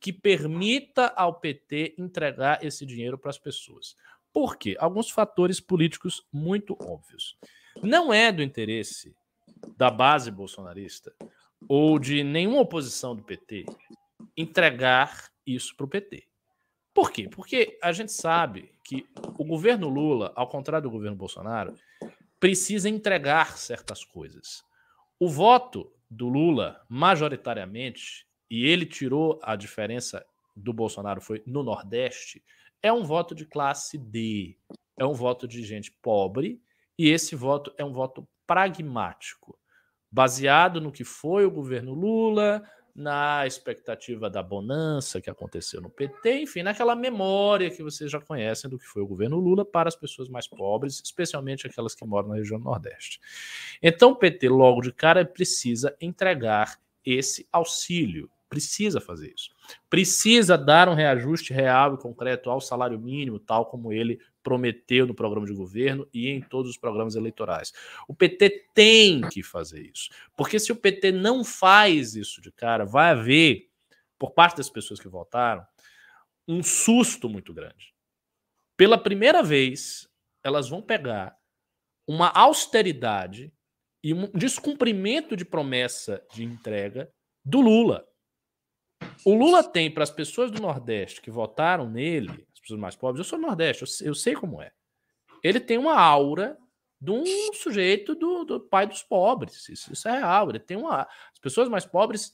que 0.01 0.11
permita 0.11 1.13
ao 1.15 1.35
PT 1.35 1.93
entregar 1.97 2.65
esse 2.65 2.85
dinheiro 2.87 3.19
para 3.19 3.29
as 3.29 3.37
pessoas. 3.37 3.95
Por 4.33 4.57
quê? 4.57 4.75
Alguns 4.79 5.11
fatores 5.11 5.59
políticos 5.59 6.25
muito 6.33 6.75
óbvios. 6.81 7.37
Não 7.83 8.11
é 8.11 8.31
do 8.31 8.41
interesse 8.41 9.15
da 9.77 9.91
base 9.91 10.31
bolsonarista 10.31 11.13
ou 11.69 11.99
de 11.99 12.23
nenhuma 12.23 12.61
oposição 12.61 13.15
do 13.15 13.23
PT 13.23 13.65
entregar 14.35 15.29
isso 15.45 15.75
para 15.75 15.85
o 15.85 15.89
PT. 15.89 16.27
Por 16.93 17.11
quê? 17.11 17.29
Porque 17.29 17.77
a 17.81 17.91
gente 17.91 18.11
sabe 18.11 18.71
que 18.83 19.05
o 19.37 19.45
governo 19.45 19.87
Lula, 19.87 20.33
ao 20.35 20.47
contrário 20.47 20.89
do 20.89 20.91
governo 20.91 21.15
Bolsonaro, 21.15 21.75
precisa 22.39 22.89
entregar 22.89 23.57
certas 23.57 24.03
coisas. 24.03 24.63
O 25.19 25.29
voto 25.29 25.93
do 26.09 26.27
Lula, 26.27 26.83
majoritariamente, 26.89 28.25
e 28.51 28.67
ele 28.67 28.85
tirou 28.85 29.39
a 29.41 29.55
diferença 29.55 30.25
do 30.53 30.73
Bolsonaro 30.73 31.21
foi 31.21 31.41
no 31.45 31.63
Nordeste, 31.63 32.43
é 32.83 32.91
um 32.91 33.01
voto 33.01 33.33
de 33.33 33.45
classe 33.45 33.97
D, 33.97 34.57
é 34.97 35.05
um 35.05 35.13
voto 35.13 35.47
de 35.47 35.63
gente 35.63 35.89
pobre, 35.89 36.61
e 36.99 37.09
esse 37.09 37.33
voto 37.33 37.73
é 37.77 37.85
um 37.85 37.93
voto 37.93 38.27
pragmático, 38.45 39.57
baseado 40.11 40.81
no 40.81 40.91
que 40.91 41.05
foi 41.05 41.45
o 41.45 41.51
governo 41.51 41.93
Lula, 41.93 42.61
na 42.93 43.47
expectativa 43.47 44.29
da 44.29 44.43
bonança 44.43 45.21
que 45.21 45.29
aconteceu 45.29 45.79
no 45.79 45.89
PT, 45.89 46.41
enfim, 46.41 46.61
naquela 46.61 46.93
memória 46.93 47.71
que 47.71 47.81
vocês 47.81 48.11
já 48.11 48.19
conhecem 48.19 48.69
do 48.69 48.77
que 48.77 48.85
foi 48.85 49.01
o 49.01 49.07
governo 49.07 49.39
Lula 49.39 49.63
para 49.63 49.87
as 49.87 49.95
pessoas 49.95 50.27
mais 50.27 50.45
pobres, 50.45 51.01
especialmente 51.01 51.65
aquelas 51.65 51.95
que 51.95 52.05
moram 52.05 52.27
na 52.27 52.35
região 52.35 52.59
Nordeste. 52.59 53.21
Então, 53.81 54.11
o 54.11 54.15
PT, 54.17 54.49
logo 54.49 54.81
de 54.81 54.91
cara, 54.91 55.23
precisa 55.23 55.95
entregar 56.01 56.77
esse 57.05 57.47
auxílio 57.49 58.29
Precisa 58.51 58.99
fazer 58.99 59.33
isso. 59.33 59.49
Precisa 59.89 60.57
dar 60.57 60.89
um 60.89 60.93
reajuste 60.93 61.53
real 61.53 61.93
e 61.95 61.97
concreto 61.97 62.49
ao 62.49 62.59
salário 62.59 62.99
mínimo, 62.99 63.39
tal 63.39 63.65
como 63.65 63.93
ele 63.93 64.19
prometeu 64.43 65.07
no 65.07 65.15
programa 65.15 65.47
de 65.47 65.53
governo 65.53 66.05
e 66.13 66.27
em 66.27 66.41
todos 66.41 66.69
os 66.69 66.77
programas 66.77 67.15
eleitorais. 67.15 67.71
O 68.09 68.13
PT 68.13 68.67
tem 68.73 69.21
que 69.29 69.41
fazer 69.41 69.89
isso. 69.89 70.09
Porque 70.35 70.59
se 70.59 70.69
o 70.69 70.75
PT 70.75 71.13
não 71.13 71.45
faz 71.45 72.13
isso 72.13 72.41
de 72.41 72.51
cara, 72.51 72.83
vai 72.83 73.11
haver, 73.11 73.69
por 74.19 74.31
parte 74.31 74.57
das 74.57 74.69
pessoas 74.69 74.99
que 74.99 75.07
votaram, 75.07 75.65
um 76.45 76.61
susto 76.61 77.29
muito 77.29 77.53
grande. 77.53 77.93
Pela 78.75 78.97
primeira 78.97 79.41
vez, 79.41 80.09
elas 80.43 80.67
vão 80.67 80.81
pegar 80.81 81.37
uma 82.05 82.27
austeridade 82.27 83.49
e 84.03 84.13
um 84.13 84.29
descumprimento 84.33 85.37
de 85.37 85.45
promessa 85.45 86.21
de 86.33 86.43
entrega 86.43 87.09
do 87.45 87.61
Lula. 87.61 88.10
O 89.25 89.33
Lula 89.33 89.63
tem 89.63 89.91
para 89.91 90.03
as 90.03 90.11
pessoas 90.11 90.51
do 90.51 90.61
Nordeste 90.61 91.21
que 91.21 91.29
votaram 91.29 91.89
nele, 91.89 92.45
as 92.53 92.59
pessoas 92.59 92.79
mais 92.79 92.95
pobres, 92.95 93.19
eu 93.19 93.23
sou 93.23 93.39
do 93.39 93.45
Nordeste, 93.45 93.83
eu 93.83 93.87
sei, 93.87 94.09
eu 94.09 94.15
sei 94.15 94.33
como 94.33 94.61
é. 94.61 94.71
Ele 95.43 95.59
tem 95.59 95.77
uma 95.77 95.99
aura 95.99 96.57
de 96.99 97.09
um 97.09 97.53
sujeito 97.53 98.13
do, 98.13 98.43
do 98.43 98.59
pai 98.59 98.85
dos 98.85 99.01
pobres. 99.01 99.67
Isso, 99.67 99.91
isso, 99.91 100.07
é 100.07 100.19
real. 100.19 100.49
Ele 100.49 100.59
tem 100.59 100.77
uma. 100.77 101.01
As 101.33 101.39
pessoas 101.41 101.67
mais 101.67 101.85
pobres 101.85 102.31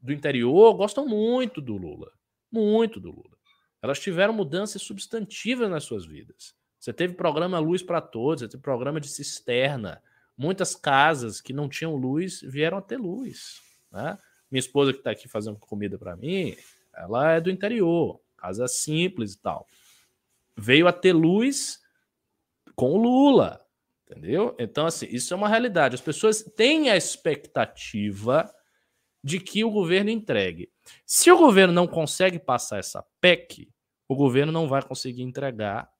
do 0.00 0.12
interior 0.12 0.72
gostam 0.74 1.06
muito 1.06 1.60
do 1.60 1.76
Lula. 1.76 2.10
Muito 2.50 2.98
do 2.98 3.10
Lula. 3.10 3.36
Elas 3.82 4.00
tiveram 4.00 4.32
mudanças 4.32 4.80
substantivas 4.80 5.68
nas 5.68 5.84
suas 5.84 6.06
vidas. 6.06 6.54
Você 6.78 6.92
teve 6.92 7.14
programa 7.14 7.58
Luz 7.58 7.82
para 7.82 8.00
Todos, 8.00 8.40
você 8.40 8.48
teve 8.48 8.62
programa 8.62 9.00
de 9.00 9.08
cisterna. 9.08 10.02
Muitas 10.36 10.74
casas 10.74 11.40
que 11.40 11.52
não 11.52 11.68
tinham 11.68 11.94
luz 11.94 12.40
vieram 12.42 12.78
a 12.78 12.82
ter 12.82 12.98
luz. 12.98 13.60
Né? 13.90 14.18
Minha 14.50 14.60
esposa 14.60 14.92
que 14.92 14.98
está 14.98 15.10
aqui 15.10 15.28
fazendo 15.28 15.58
comida 15.58 15.98
para 15.98 16.16
mim, 16.16 16.56
ela 16.94 17.32
é 17.32 17.40
do 17.40 17.50
interior, 17.50 18.20
casa 18.36 18.66
simples 18.68 19.34
e 19.34 19.40
tal. 19.40 19.66
Veio 20.56 20.86
a 20.86 20.92
ter 20.92 21.12
luz 21.12 21.80
com 22.74 22.92
o 22.92 22.96
Lula, 22.96 23.64
entendeu? 24.08 24.54
Então, 24.58 24.86
assim, 24.86 25.06
isso 25.10 25.32
é 25.34 25.36
uma 25.36 25.48
realidade. 25.48 25.94
As 25.94 26.00
pessoas 26.00 26.42
têm 26.42 26.90
a 26.90 26.96
expectativa 26.96 28.52
de 29.22 29.40
que 29.40 29.64
o 29.64 29.70
governo 29.70 30.10
entregue. 30.10 30.70
Se 31.04 31.30
o 31.32 31.36
governo 31.36 31.72
não 31.72 31.86
consegue 31.86 32.38
passar 32.38 32.78
essa 32.78 33.04
PEC, 33.20 33.68
o 34.08 34.14
governo 34.14 34.52
não 34.52 34.68
vai 34.68 34.82
conseguir 34.82 35.22
entregar 35.22 35.90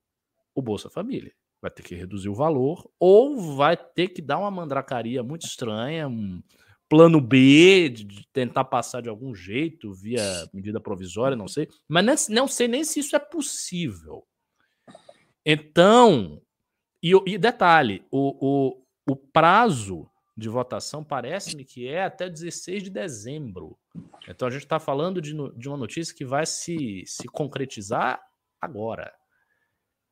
o 0.54 0.62
Bolsa 0.62 0.88
Família. 0.88 1.32
Vai 1.60 1.70
ter 1.70 1.82
que 1.82 1.94
reduzir 1.94 2.28
o 2.28 2.34
valor 2.34 2.88
ou 3.00 3.56
vai 3.56 3.76
ter 3.76 4.08
que 4.08 4.22
dar 4.22 4.38
uma 4.38 4.50
mandracaria 4.50 5.22
muito 5.22 5.46
estranha, 5.46 6.06
um, 6.06 6.40
plano 6.88 7.20
B, 7.20 7.88
de 7.88 8.26
tentar 8.32 8.64
passar 8.64 9.02
de 9.02 9.08
algum 9.08 9.34
jeito 9.34 9.92
via 9.92 10.22
medida 10.52 10.80
provisória, 10.80 11.36
não 11.36 11.48
sei, 11.48 11.68
mas 11.88 12.28
não, 12.28 12.46
sei 12.46 12.68
nem 12.68 12.84
se 12.84 13.00
isso 13.00 13.16
é 13.16 13.18
possível. 13.18 14.26
Então, 15.44 16.40
e, 17.02 17.12
e 17.26 17.38
detalhe, 17.38 18.04
o, 18.10 18.36
o, 18.40 18.82
o 19.08 19.16
prazo 19.16 20.08
de 20.36 20.48
votação 20.48 21.02
parece-me 21.02 21.64
que 21.64 21.88
é 21.88 22.04
até 22.04 22.28
16 22.28 22.84
de 22.84 22.90
dezembro. 22.90 23.78
Então 24.28 24.46
a 24.46 24.50
gente 24.50 24.64
está 24.64 24.78
falando 24.78 25.20
de, 25.20 25.32
de 25.56 25.68
uma 25.68 25.76
notícia 25.76 26.14
que 26.14 26.24
vai 26.24 26.44
se, 26.44 27.02
se 27.06 27.26
concretizar 27.26 28.20
agora. 28.60 29.12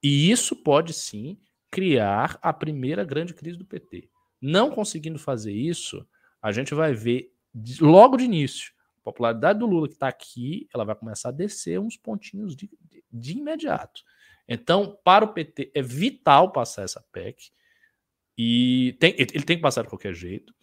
E 0.02 0.30
isso 0.30 0.56
pode 0.56 0.92
sim 0.92 1.38
criar 1.70 2.38
a 2.40 2.52
primeira 2.52 3.04
grande 3.04 3.34
crise 3.34 3.58
do 3.58 3.64
PT. 3.64 4.08
Não 4.40 4.70
conseguindo 4.70 5.18
fazer 5.18 5.52
isso, 5.52 6.06
a 6.44 6.52
gente 6.52 6.74
vai 6.74 6.92
ver 6.92 7.33
logo 7.80 8.18
de 8.18 8.24
início 8.24 8.70
a 8.98 9.04
popularidade 9.04 9.59
do 9.59 9.66
Lula 9.66 9.88
que 9.88 9.94
está 9.94 10.09
aqui, 10.09 10.68
ela 10.74 10.85
vai 10.85 10.94
começar 10.94 11.30
a 11.30 11.33
descer 11.33 11.80
uns 11.80 11.96
pontinhos 11.96 12.54
de, 12.54 12.70
de, 13.11 13.33
imediato. 13.33 14.02
Então, 14.46 14.98
para 15.02 15.25
o 15.25 15.33
PT 15.33 15.73
é 15.75 15.81
vital 15.81 16.52
passar 16.52 16.83
essa 16.83 17.02
PEC 17.10 17.50
e 18.37 18.94
tem, 19.00 19.14
ele 19.19 19.42
tem 19.42 19.56
que 19.56 19.62
passar 19.62 19.83
de 19.83 19.88
qualquer 19.88 20.12
jeito. 20.12 20.54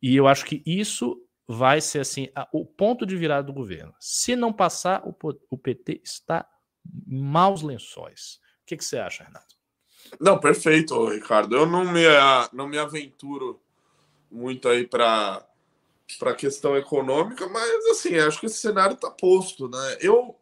E 0.00 0.14
eu 0.14 0.28
acho 0.28 0.44
que 0.44 0.62
isso 0.64 1.20
vai 1.48 1.80
ser 1.80 1.98
assim 1.98 2.28
a, 2.32 2.48
o 2.52 2.64
ponto 2.64 3.04
de 3.04 3.16
virada 3.16 3.42
do 3.42 3.52
governo. 3.52 3.92
Se 3.98 4.36
não 4.36 4.52
passar, 4.52 5.02
o, 5.04 5.16
o 5.50 5.58
PT 5.58 6.00
está 6.04 6.48
em 7.08 7.20
maus 7.20 7.62
lençóis. 7.62 8.40
O 8.62 8.66
que, 8.66 8.76
que 8.76 8.84
você 8.84 8.98
acha, 8.98 9.24
Renato? 9.24 9.56
Não, 10.20 10.38
perfeito, 10.38 11.08
Ricardo. 11.08 11.56
Eu 11.56 11.66
não 11.66 11.84
me, 11.84 12.04
não 12.52 12.68
me 12.68 12.78
aventuro 12.78 13.60
muito 14.30 14.68
aí 14.68 14.86
para 14.86 15.44
para 16.18 16.30
a 16.30 16.34
questão 16.34 16.74
econômica, 16.74 17.46
mas 17.48 17.86
assim, 17.88 18.16
acho 18.16 18.40
que 18.40 18.46
esse 18.46 18.58
cenário 18.58 18.94
está 18.94 19.10
posto, 19.10 19.68
né? 19.68 19.98
Eu, 20.00 20.34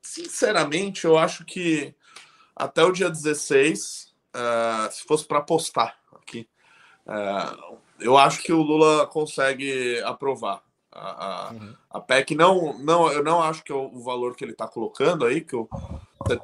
sinceramente, 0.00 1.04
eu 1.04 1.18
acho 1.18 1.44
que 1.44 1.92
até 2.54 2.84
o 2.84 2.92
dia 2.92 3.10
16, 3.10 4.14
uh, 4.34 4.92
se 4.92 5.02
fosse 5.04 5.26
para 5.26 5.38
apostar 5.38 5.98
aqui, 6.14 6.48
É, 7.08 7.76
eu 8.00 8.16
acho 8.16 8.42
que 8.42 8.52
o 8.52 8.62
Lula 8.62 9.06
consegue 9.06 10.00
aprovar. 10.02 10.60
A, 10.90 11.26
a, 11.26 11.52
uhum. 11.52 11.74
a 11.90 12.00
PEC 12.00 12.34
não, 12.34 12.76
não, 12.78 13.12
eu 13.12 13.22
não 13.22 13.40
acho 13.40 13.62
que 13.62 13.70
é 13.70 13.74
o 13.74 14.00
valor 14.00 14.34
que 14.34 14.44
ele 14.44 14.52
está 14.52 14.66
colocando 14.66 15.24
aí, 15.24 15.40
que 15.40 15.54
o 15.54 15.68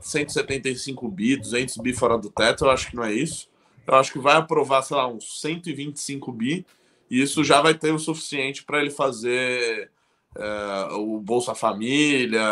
175 0.01 1.09
bi, 1.09 1.37
200 1.37 1.79
bi 1.79 1.93
fora 1.93 2.17
do 2.17 2.31
teto, 2.31 2.65
eu 2.65 2.71
acho 2.71 2.91
que 2.91 2.97
não 2.97 3.03
é 3.03 3.13
isso. 3.13 3.49
Eu 3.87 3.95
acho 3.95 4.13
que 4.13 4.19
vai 4.19 4.37
aprovar, 4.37 4.83
sei 4.83 4.97
lá, 4.97 5.07
uns 5.07 5.41
125 5.41 6.33
bi, 6.33 6.67
e 7.11 7.21
isso 7.21 7.43
já 7.45 7.61
vai 7.61 7.75
ter 7.75 7.93
o 7.93 7.99
suficiente 7.99 8.65
para 8.65 8.81
ele 8.81 8.91
fazer 8.91 9.91
é, 10.37 10.89
o 10.95 11.21
Bolsa 11.21 11.55
Família, 11.55 12.43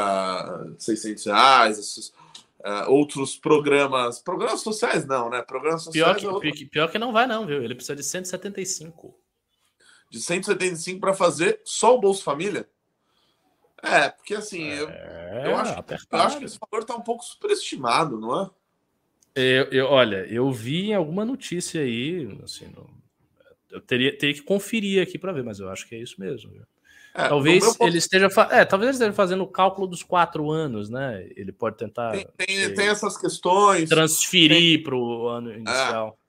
600 0.78 1.26
reais, 1.26 1.78
esses, 1.78 2.12
é, 2.62 2.84
outros 2.86 3.36
programas. 3.36 4.18
Programas 4.18 4.60
sociais 4.60 5.06
não, 5.06 5.30
né? 5.30 5.42
Programas 5.42 5.84
sociais. 5.84 6.20
Pior 6.20 6.40
que, 6.40 6.48
é 6.48 6.66
pior 6.66 6.90
que 6.90 6.98
não 6.98 7.12
vai, 7.12 7.26
não, 7.26 7.46
viu? 7.46 7.62
Ele 7.62 7.74
precisa 7.74 7.96
de 7.96 8.02
175. 8.02 9.18
De 10.10 10.20
175 10.20 11.00
para 11.00 11.14
fazer 11.14 11.60
só 11.64 11.94
o 11.94 12.00
Bolsa 12.00 12.22
Família? 12.22 12.68
É, 13.82 14.10
porque 14.10 14.34
assim, 14.34 14.62
eu, 14.64 14.88
é, 14.90 15.44
eu, 15.46 15.56
acho, 15.56 15.72
eu 16.10 16.18
acho 16.18 16.38
que 16.38 16.44
esse 16.44 16.58
valor 16.58 16.82
está 16.82 16.94
um 16.94 17.00
pouco 17.00 17.24
superestimado, 17.24 18.20
não 18.20 18.42
é? 18.42 18.50
Eu, 19.34 19.64
eu, 19.66 19.86
olha, 19.86 20.26
eu 20.28 20.50
vi 20.50 20.92
alguma 20.92 21.24
notícia 21.24 21.80
aí, 21.80 22.38
assim, 22.42 22.70
eu 23.70 23.80
teria, 23.80 24.16
teria 24.16 24.34
que 24.34 24.42
conferir 24.42 25.02
aqui 25.02 25.18
para 25.18 25.32
ver, 25.32 25.44
mas 25.44 25.60
eu 25.60 25.68
acho 25.68 25.86
que 25.86 25.94
é 25.94 25.98
isso 25.98 26.16
mesmo. 26.18 26.50
É, 27.14 27.28
talvez 27.28 27.64
ponto... 27.64 27.86
ele 27.86 27.98
esteja 27.98 28.28
é, 28.50 28.64
talvez 28.64 28.92
esteja 28.92 29.12
fazendo 29.12 29.42
o 29.42 29.48
cálculo 29.48 29.86
dos 29.86 30.02
quatro 30.02 30.50
anos, 30.50 30.88
né? 30.88 31.28
Ele 31.34 31.50
pode 31.50 31.76
tentar 31.76 32.12
tem, 32.12 32.26
tem, 32.36 32.74
tem 32.74 32.88
essas 32.88 33.16
questões 33.16 33.88
transferir 33.88 34.82
para 34.82 34.94
o 34.94 35.28
ano 35.28 35.52
inicial. 35.52 36.16
É, 36.16 36.20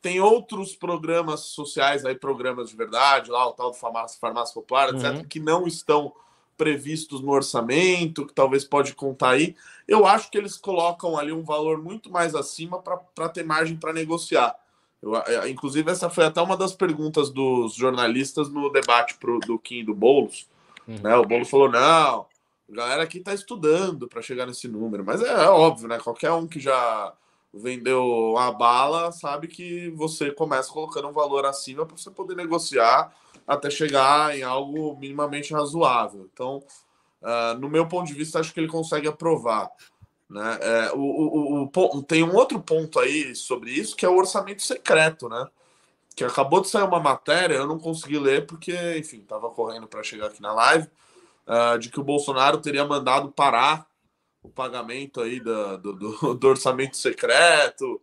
tem 0.00 0.18
outros 0.18 0.74
programas 0.74 1.40
sociais 1.40 2.06
aí, 2.06 2.14
programas 2.14 2.70
de 2.70 2.76
verdade, 2.76 3.30
lá 3.30 3.46
o 3.46 3.52
tal 3.52 3.70
do 3.70 3.76
farmácia, 3.76 4.18
farmácia 4.18 4.54
popular, 4.54 4.94
etc, 4.94 5.16
uhum. 5.16 5.24
que 5.24 5.38
não 5.38 5.66
estão 5.66 6.12
previstos 6.60 7.22
no 7.22 7.32
orçamento, 7.32 8.26
que 8.26 8.34
talvez 8.34 8.66
pode 8.66 8.94
contar 8.94 9.30
aí. 9.30 9.56
Eu 9.88 10.06
acho 10.06 10.30
que 10.30 10.36
eles 10.36 10.58
colocam 10.58 11.16
ali 11.16 11.32
um 11.32 11.42
valor 11.42 11.82
muito 11.82 12.10
mais 12.10 12.34
acima 12.34 12.82
para 12.82 13.28
ter 13.30 13.46
margem 13.46 13.78
para 13.78 13.94
negociar. 13.94 14.54
Eu, 15.00 15.16
é, 15.16 15.48
inclusive, 15.48 15.90
essa 15.90 16.10
foi 16.10 16.26
até 16.26 16.38
uma 16.42 16.58
das 16.58 16.74
perguntas 16.74 17.30
dos 17.30 17.74
jornalistas 17.74 18.50
no 18.50 18.68
debate 18.68 19.14
pro, 19.14 19.38
do 19.38 19.58
Kim 19.58 19.76
e 19.76 19.84
do 19.84 19.94
Boulos. 19.94 20.46
Uhum. 20.86 20.98
Né? 21.02 21.16
O 21.16 21.24
Boulos 21.24 21.48
falou: 21.48 21.70
não, 21.70 22.26
a 22.70 22.74
galera 22.74 23.04
aqui 23.04 23.16
está 23.16 23.32
estudando 23.32 24.06
para 24.06 24.20
chegar 24.20 24.44
nesse 24.44 24.68
número. 24.68 25.02
Mas 25.02 25.22
é, 25.22 25.28
é, 25.28 25.48
óbvio, 25.48 25.88
né? 25.88 25.98
Qualquer 25.98 26.30
um 26.32 26.46
que 26.46 26.60
já 26.60 27.14
vendeu 27.54 28.36
a 28.36 28.52
bala 28.52 29.10
sabe 29.12 29.48
que 29.48 29.88
você 29.96 30.30
começa 30.30 30.70
colocando 30.70 31.08
um 31.08 31.12
valor 31.12 31.46
acima 31.46 31.86
para 31.86 31.96
você 31.96 32.10
poder 32.10 32.36
negociar 32.36 33.10
até 33.46 33.70
chegar 33.70 34.36
em 34.36 34.42
algo 34.42 34.96
minimamente 34.98 35.52
razoável. 35.52 36.28
Então, 36.32 36.62
uh, 37.22 37.58
no 37.58 37.68
meu 37.68 37.86
ponto 37.86 38.06
de 38.06 38.14
vista, 38.14 38.40
acho 38.40 38.52
que 38.52 38.60
ele 38.60 38.68
consegue 38.68 39.08
aprovar. 39.08 39.70
Né? 40.28 40.58
É, 40.60 40.92
o, 40.92 41.00
o, 41.00 41.70
o, 41.74 42.02
tem 42.02 42.22
um 42.22 42.36
outro 42.36 42.60
ponto 42.60 43.00
aí 43.00 43.34
sobre 43.34 43.72
isso, 43.72 43.96
que 43.96 44.06
é 44.06 44.08
o 44.08 44.16
orçamento 44.16 44.62
secreto, 44.62 45.28
né? 45.28 45.44
Que 46.14 46.22
acabou 46.22 46.60
de 46.60 46.68
sair 46.68 46.84
uma 46.84 47.00
matéria, 47.00 47.56
eu 47.56 47.66
não 47.66 47.78
consegui 47.78 48.18
ler 48.18 48.46
porque, 48.46 48.72
enfim, 48.96 49.18
estava 49.18 49.50
correndo 49.50 49.88
para 49.88 50.04
chegar 50.04 50.26
aqui 50.26 50.40
na 50.40 50.52
live, 50.52 50.88
uh, 51.48 51.78
de 51.78 51.90
que 51.90 51.98
o 51.98 52.04
Bolsonaro 52.04 52.58
teria 52.58 52.84
mandado 52.84 53.32
parar 53.32 53.86
o 54.42 54.48
pagamento 54.48 55.20
aí 55.20 55.40
do, 55.40 55.78
do, 55.78 56.34
do 56.34 56.48
orçamento 56.48 56.96
secreto, 56.96 58.00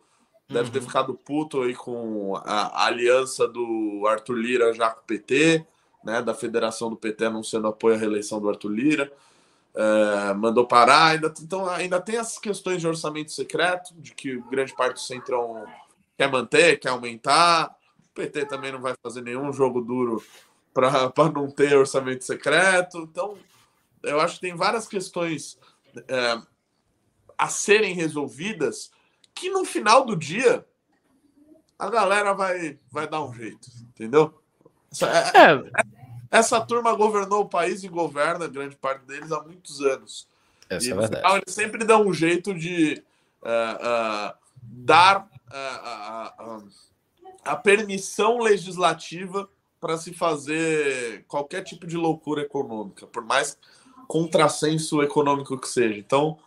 deve 0.49 0.67
uhum. 0.67 0.71
ter 0.71 0.81
ficado 0.81 1.13
puto 1.13 1.61
aí 1.61 1.75
com 1.75 2.35
a, 2.37 2.83
a, 2.83 2.85
aliança 2.85 3.47
do 3.47 4.05
Arthur 4.07 4.35
Lira 4.35 4.73
já 4.73 4.89
com 4.89 5.01
o 5.01 5.03
PT, 5.03 5.65
né? 6.03 6.21
Da 6.21 6.33
federação 6.33 6.89
do 6.89 6.95
PT 6.95 7.25
anunciando 7.25 7.67
apoio 7.67 7.95
à 7.95 7.97
reeleição 7.97 8.39
do 8.39 8.49
Arthur 8.49 8.69
Lira. 8.69 9.11
É, 9.75 10.33
mandou 10.33 10.65
parar. 10.65 11.07
Ainda, 11.07 11.33
então, 11.41 11.67
ainda 11.69 11.99
tem 11.99 12.17
as 12.17 12.39
questões 12.39 12.81
de 12.81 12.87
orçamento 12.87 13.31
secreto, 13.31 13.93
de 13.95 14.13
que 14.13 14.41
grande 14.49 14.73
parte 14.75 14.93
do 14.93 14.99
Centrão 14.99 15.65
quer 16.17 16.31
manter, 16.31 16.79
quer 16.79 16.89
aumentar. 16.89 17.75
O 18.05 18.15
PT 18.15 18.45
também 18.45 18.71
não 18.71 18.81
vai 18.81 18.95
fazer 19.03 19.21
nenhum 19.21 19.51
jogo 19.51 19.81
duro 19.81 20.23
para 20.73 21.11
não 21.33 21.51
ter 21.51 21.77
orçamento 21.77 22.23
secreto. 22.23 22.99
Então, 22.99 23.37
eu 24.01 24.19
acho 24.21 24.35
que 24.35 24.41
tem 24.41 24.55
várias 24.55 24.87
questões 24.87 25.59
é, 26.07 26.41
a 27.37 27.47
serem 27.49 27.93
resolvidas 27.93 28.91
que 29.39 29.49
no 29.49 29.65
final 29.65 30.05
do 30.05 30.15
dia 30.15 30.65
a 31.77 31.89
galera 31.89 32.33
vai, 32.33 32.79
vai 32.91 33.07
dar 33.07 33.23
um 33.23 33.33
jeito, 33.33 33.69
entendeu? 33.81 34.41
É, 35.01 35.39
é, 35.39 35.63
essa 36.31 36.59
turma 36.61 36.93
governou 36.95 37.41
o 37.41 37.49
país 37.49 37.83
e 37.83 37.87
governa 37.87 38.47
grande 38.47 38.75
parte 38.75 39.05
deles 39.05 39.31
há 39.31 39.41
muitos 39.41 39.81
anos. 39.81 40.27
Essa 40.69 40.87
e, 40.87 40.91
é 40.91 40.95
verdade. 40.95 41.21
Final, 41.21 41.37
eles 41.37 41.53
sempre 41.53 41.85
dão 41.85 42.07
um 42.07 42.13
jeito 42.13 42.53
de 42.53 43.03
uh, 43.41 44.31
uh, 44.31 44.33
dar 44.61 45.29
uh, 45.47 46.67
a 47.43 47.55
permissão 47.55 48.39
legislativa 48.39 49.47
para 49.79 49.97
se 49.97 50.13
fazer 50.13 51.23
qualquer 51.27 51.63
tipo 51.63 51.85
de 51.85 51.95
loucura 51.95 52.41
econômica, 52.41 53.05
por 53.07 53.23
mais 53.23 53.57
contrassenso 54.07 55.01
econômico 55.03 55.57
que 55.57 55.67
seja. 55.67 55.97
Então, 55.97 56.39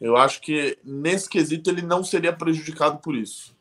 eu 0.00 0.16
acho 0.16 0.40
que 0.40 0.78
nesse 0.84 1.28
quesito 1.28 1.70
ele 1.70 1.82
não 1.82 2.04
seria 2.04 2.32
prejudicado 2.32 2.98
por 2.98 3.14
isso. 3.14 3.56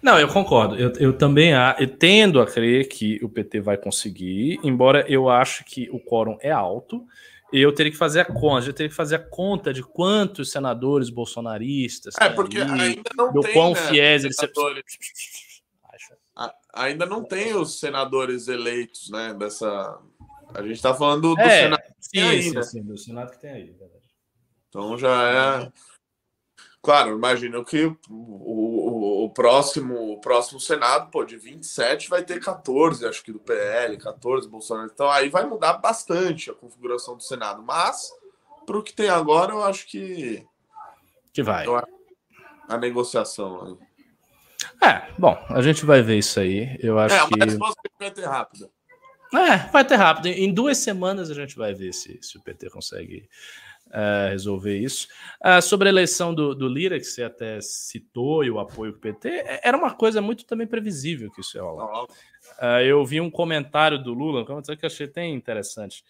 Não, 0.00 0.18
eu 0.18 0.28
concordo. 0.28 0.76
Eu, 0.76 0.92
eu 0.98 1.12
também 1.12 1.52
eu 1.78 1.88
tendo 1.88 2.40
a 2.40 2.46
crer 2.46 2.88
que 2.88 3.18
o 3.22 3.28
PT 3.28 3.60
vai 3.60 3.76
conseguir, 3.76 4.58
embora 4.62 5.04
eu 5.08 5.28
acho 5.28 5.64
que 5.64 5.88
o 5.90 5.98
quórum 5.98 6.38
é 6.40 6.50
alto. 6.50 7.04
Eu 7.50 7.72
teria 7.72 7.90
que 7.90 7.98
fazer 7.98 8.20
a 8.20 8.24
conta, 8.26 8.68
eu 8.68 8.74
teria 8.74 8.90
que 8.90 8.94
fazer 8.94 9.16
a 9.16 9.18
conta 9.18 9.72
de 9.72 9.82
quantos 9.82 10.52
senadores 10.52 11.08
bolsonaristas. 11.08 12.14
É, 12.20 12.28
porque 12.28 12.58
ali, 12.58 12.80
ainda 12.80 13.10
não 13.16 13.32
do 13.32 13.40
tem. 13.40 13.52
quão 13.54 13.72
né, 13.72 13.80
fiéis 13.88 14.24
eles 14.24 14.36
senadores... 14.36 14.84
Ainda 16.74 17.06
não 17.06 17.24
tem 17.24 17.56
os 17.56 17.80
senadores 17.80 18.46
eleitos, 18.46 19.10
né? 19.10 19.34
Dessa. 19.34 19.98
A 20.54 20.62
gente 20.62 20.74
está 20.74 20.94
falando 20.94 21.34
do 21.34 21.40
é, 21.40 21.62
Senado. 21.62 21.82
Sim, 21.98 22.42
sim, 22.42 22.54
né? 22.54 22.62
sim, 22.62 22.82
do 22.82 22.96
Senado 22.96 23.32
que 23.32 23.40
tem 23.40 23.50
aí, 23.50 23.64
verdade. 23.70 23.97
Então 24.68 24.98
já 24.98 25.62
é. 25.62 25.72
Claro, 26.80 27.16
imagino 27.16 27.64
que 27.64 27.84
o, 27.84 27.96
o, 28.08 29.24
o, 29.24 29.30
próximo, 29.30 30.12
o 30.12 30.20
próximo 30.20 30.60
Senado, 30.60 31.10
pô, 31.10 31.24
de 31.24 31.36
27 31.36 32.08
vai 32.08 32.22
ter 32.22 32.40
14, 32.40 33.04
acho 33.04 33.22
que 33.22 33.32
do 33.32 33.40
PL, 33.40 33.96
14 33.98 34.48
Bolsonaro. 34.48 34.90
Então 34.92 35.10
aí 35.10 35.28
vai 35.28 35.44
mudar 35.44 35.74
bastante 35.74 36.50
a 36.50 36.54
configuração 36.54 37.16
do 37.16 37.22
Senado. 37.22 37.62
Mas, 37.62 38.10
para 38.64 38.78
o 38.78 38.82
que 38.82 38.92
tem 38.92 39.08
agora, 39.08 39.52
eu 39.52 39.62
acho 39.62 39.86
que. 39.86 40.46
Que 41.32 41.42
vai. 41.42 41.66
A 42.68 42.78
negociação. 42.78 43.78
É, 44.82 45.10
bom, 45.18 45.36
a 45.48 45.60
gente 45.60 45.84
vai 45.84 46.00
ver 46.00 46.18
isso 46.18 46.38
aí. 46.38 46.78
Eu 46.80 46.98
acho 46.98 47.14
é, 47.14 47.26
que. 47.26 47.42
É, 47.42 47.46
que 47.46 47.58
vai 47.98 48.10
ter 48.10 48.24
rápida. 48.24 48.70
É, 49.34 49.56
vai 49.70 49.84
ter 49.84 49.96
rápido. 49.96 50.28
Em 50.28 50.52
duas 50.52 50.78
semanas 50.78 51.30
a 51.30 51.34
gente 51.34 51.56
vai 51.56 51.74
ver 51.74 51.92
se, 51.92 52.18
se 52.22 52.38
o 52.38 52.42
PT 52.42 52.70
consegue 52.70 53.28
uh, 53.88 54.30
resolver 54.30 54.78
isso. 54.78 55.08
Uh, 55.44 55.60
sobre 55.60 55.88
a 55.88 55.92
eleição 55.92 56.34
do, 56.34 56.54
do, 56.54 56.68
Lira, 56.68 56.98
que 56.98 57.04
você 57.04 57.22
até 57.22 57.60
citou, 57.60 58.44
e 58.44 58.50
o 58.50 58.58
apoio 58.58 58.92
do 58.92 58.98
PT, 58.98 59.28
é, 59.28 59.60
era 59.64 59.76
uma 59.76 59.94
coisa 59.94 60.20
muito 60.20 60.44
também 60.44 60.66
previsível 60.66 61.30
que 61.30 61.40
isso 61.40 61.56
ia 61.56 61.62
rolar. 61.62 62.04
Uh, 62.04 62.80
eu 62.84 63.04
vi 63.04 63.20
um 63.20 63.30
comentário 63.30 64.02
do 64.02 64.12
Lula, 64.12 64.42
um 64.42 64.46
comentário 64.46 64.78
que 64.78 64.84
eu 64.84 64.88
achei 64.90 65.06
até 65.06 65.26
interessante, 65.26 66.04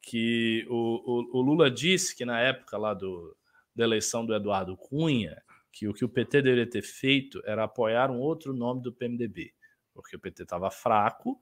que 0.00 0.66
o, 0.68 1.32
o, 1.34 1.38
o 1.38 1.42
Lula 1.42 1.70
disse 1.70 2.14
que 2.14 2.24
na 2.24 2.40
época 2.40 2.78
lá 2.78 2.94
do, 2.94 3.36
da 3.74 3.84
eleição 3.84 4.24
do 4.24 4.34
Eduardo 4.34 4.76
Cunha, 4.76 5.42
que 5.72 5.86
o 5.86 5.92
que 5.92 6.04
o 6.04 6.08
PT 6.08 6.42
deveria 6.42 6.68
ter 6.68 6.82
feito 6.82 7.42
era 7.44 7.64
apoiar 7.64 8.10
um 8.10 8.18
outro 8.18 8.54
nome 8.54 8.82
do 8.82 8.92
PMDB, 8.92 9.52
porque 9.92 10.16
o 10.16 10.18
PT 10.18 10.44
estava 10.44 10.70
fraco 10.70 11.40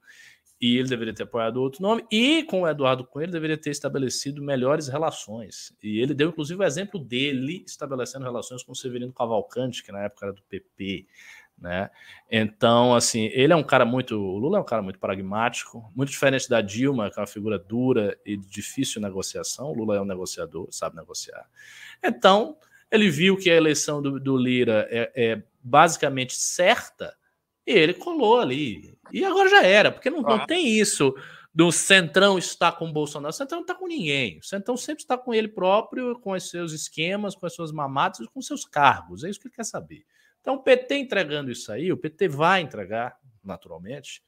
e 0.65 0.79
ele 0.79 0.89
deveria 0.89 1.13
ter 1.13 1.25
apoiado 1.25 1.61
outro 1.61 1.83
nome, 1.83 2.07
e 2.11 2.43
com 2.45 2.63
o 2.63 2.67
Eduardo 2.67 3.05
Cunha 3.05 3.27
ele 3.27 3.33
deveria 3.33 3.59
ter 3.59 3.69
estabelecido 3.69 4.43
melhores 4.43 4.89
relações. 4.89 5.77
E 5.83 6.01
ele 6.01 6.15
deu, 6.15 6.31
inclusive, 6.31 6.59
o 6.59 6.65
exemplo 6.65 6.99
dele 6.99 7.63
estabelecendo 7.67 8.25
relações 8.25 8.63
com 8.63 8.73
o 8.73 8.75
Severino 8.75 9.13
Cavalcante, 9.13 9.85
que 9.85 9.93
na 9.93 10.05
época 10.05 10.25
era 10.25 10.33
do 10.33 10.41
PP. 10.45 11.07
Né? 11.59 11.91
Então, 12.31 12.95
assim, 12.95 13.27
ele 13.35 13.53
é 13.53 13.57
um 13.57 13.63
cara 13.63 13.85
muito. 13.85 14.17
O 14.17 14.39
Lula 14.39 14.57
é 14.57 14.61
um 14.63 14.65
cara 14.65 14.81
muito 14.81 14.99
pragmático, 14.99 15.93
muito 15.95 16.09
diferente 16.09 16.49
da 16.49 16.63
Dilma, 16.63 17.11
que 17.11 17.19
é 17.19 17.21
uma 17.21 17.27
figura 17.27 17.59
dura 17.59 18.19
e 18.25 18.35
de 18.35 18.49
difícil 18.49 19.03
negociação. 19.03 19.67
O 19.67 19.75
Lula 19.75 19.97
é 19.97 20.01
um 20.01 20.07
negociador, 20.07 20.67
sabe 20.71 20.97
negociar. 20.97 21.47
Então, 22.03 22.57
ele 22.91 23.11
viu 23.11 23.37
que 23.37 23.51
a 23.51 23.55
eleição 23.55 24.01
do, 24.01 24.19
do 24.19 24.35
Lira 24.35 24.89
é, 24.91 25.13
é 25.15 25.43
basicamente 25.63 26.35
certa 26.35 27.15
e 27.67 27.73
ele 27.73 27.93
colou 27.93 28.41
ali. 28.41 28.94
E 29.13 29.25
agora 29.25 29.49
já 29.49 29.63
era, 29.63 29.93
porque 29.93 30.11
não, 30.11 30.23
não 30.23 30.47
tem 30.47 30.67
isso 30.79 31.15
do 31.55 31.71
Centrão 31.71 32.37
estar 32.37 32.73
com 32.73 32.89
o 32.89 32.93
Bolsonaro. 32.93 33.31
O 33.31 33.37
Centrão 33.37 33.59
não 33.59 33.65
está 33.65 33.75
com 33.75 33.87
ninguém. 33.87 34.39
O 34.39 34.45
Centrão 34.45 34.77
sempre 34.77 35.05
está 35.05 35.17
com 35.17 35.33
ele 35.33 35.47
próprio, 35.47 36.19
com 36.19 36.33
os 36.33 36.51
seus 36.51 36.73
esquemas, 36.73 37.37
com 37.37 37.47
as 37.47 37.55
suas 37.55 37.71
mamadas, 37.71 38.27
com 38.27 38.43
seus 38.43 38.65
cargos. 38.65 39.23
É 39.23 39.31
isso 39.31 39.39
que 39.39 39.47
ele 39.47 39.55
quer 39.55 39.65
saber. 39.65 40.05
Então, 40.41 40.57
o 40.57 40.63
PT 40.63 40.97
entregando 40.97 41.51
isso 41.51 41.71
aí, 41.71 41.93
o 41.93 41.97
PT 41.97 42.29
vai 42.29 42.61
entregar, 42.61 43.17
naturalmente, 43.43 44.23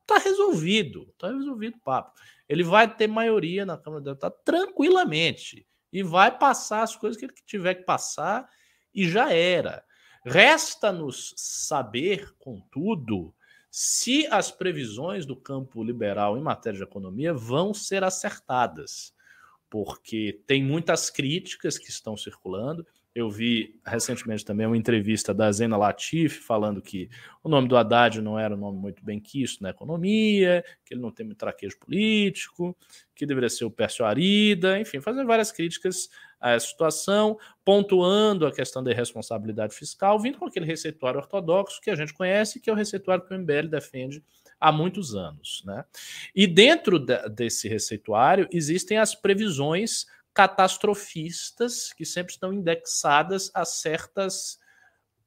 está 0.00 0.18
resolvido. 0.18 1.08
Está 1.10 1.28
resolvido 1.28 1.76
o 1.76 1.80
papo. 1.80 2.18
Ele 2.48 2.64
vai 2.64 2.92
ter 2.92 3.06
maioria 3.06 3.66
na 3.66 3.76
Câmara 3.76 4.02
dos 4.02 4.12
Deputados 4.12 4.38
tranquilamente. 4.42 5.66
E 5.92 6.02
vai 6.02 6.36
passar 6.36 6.82
as 6.82 6.96
coisas 6.96 7.18
que 7.18 7.26
ele 7.26 7.34
tiver 7.46 7.74
que 7.74 7.82
passar 7.82 8.48
e 8.94 9.08
já 9.08 9.32
era. 9.32 9.84
Resta-nos 10.24 11.34
saber, 11.36 12.32
contudo, 12.38 13.34
se 13.70 14.26
as 14.26 14.50
previsões 14.50 15.24
do 15.24 15.36
campo 15.36 15.82
liberal 15.84 16.36
em 16.36 16.42
matéria 16.42 16.78
de 16.78 16.82
economia 16.82 17.32
vão 17.32 17.72
ser 17.72 18.02
acertadas, 18.02 19.14
porque 19.70 20.40
tem 20.46 20.62
muitas 20.62 21.08
críticas 21.08 21.78
que 21.78 21.88
estão 21.88 22.16
circulando. 22.16 22.84
Eu 23.14 23.30
vi 23.30 23.80
recentemente 23.84 24.44
também 24.44 24.66
uma 24.66 24.76
entrevista 24.76 25.32
da 25.32 25.50
Zena 25.50 25.76
Latif 25.76 26.40
falando 26.40 26.82
que 26.82 27.08
o 27.42 27.48
nome 27.48 27.68
do 27.68 27.76
Haddad 27.76 28.20
não 28.20 28.38
era 28.38 28.54
um 28.54 28.58
nome 28.58 28.78
muito 28.78 29.04
bem 29.04 29.20
quisto 29.20 29.62
na 29.62 29.70
economia, 29.70 30.64
que 30.84 30.94
ele 30.94 31.00
não 31.00 31.10
tem 31.10 31.26
muito 31.26 31.38
traquejo 31.38 31.78
político, 31.78 32.76
que 33.14 33.26
deveria 33.26 33.48
ser 33.48 33.64
o 33.64 33.70
Pércio 33.70 34.04
Arida, 34.04 34.78
enfim, 34.80 35.00
fazendo 35.00 35.26
várias 35.26 35.52
críticas 35.52 36.08
a 36.40 36.58
situação, 36.58 37.38
pontuando 37.64 38.46
a 38.46 38.52
questão 38.52 38.82
da 38.82 38.92
responsabilidade 38.92 39.74
fiscal, 39.74 40.18
vindo 40.18 40.38
com 40.38 40.46
aquele 40.46 40.64
receituário 40.64 41.20
ortodoxo 41.20 41.80
que 41.80 41.90
a 41.90 41.94
gente 41.94 42.14
conhece, 42.14 42.60
que 42.60 42.70
é 42.70 42.72
o 42.72 42.76
receituário 42.76 43.24
que 43.24 43.34
o 43.34 43.38
MBL 43.38 43.68
defende 43.68 44.24
há 44.58 44.72
muitos 44.72 45.14
anos. 45.14 45.62
Né? 45.66 45.84
E 46.34 46.46
dentro 46.46 46.98
de, 46.98 47.28
desse 47.28 47.68
receituário 47.68 48.48
existem 48.50 48.96
as 48.96 49.14
previsões 49.14 50.06
catastrofistas 50.32 51.92
que 51.92 52.04
sempre 52.04 52.32
estão 52.32 52.52
indexadas 52.52 53.50
a 53.52 53.64
certas, 53.64 54.58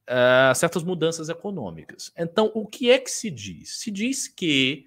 uh, 0.08 0.54
certas 0.54 0.82
mudanças 0.82 1.28
econômicas. 1.28 2.10
Então, 2.16 2.50
o 2.54 2.66
que 2.66 2.90
é 2.90 2.98
que 2.98 3.10
se 3.10 3.30
diz? 3.30 3.78
Se 3.78 3.90
diz 3.90 4.26
que 4.26 4.86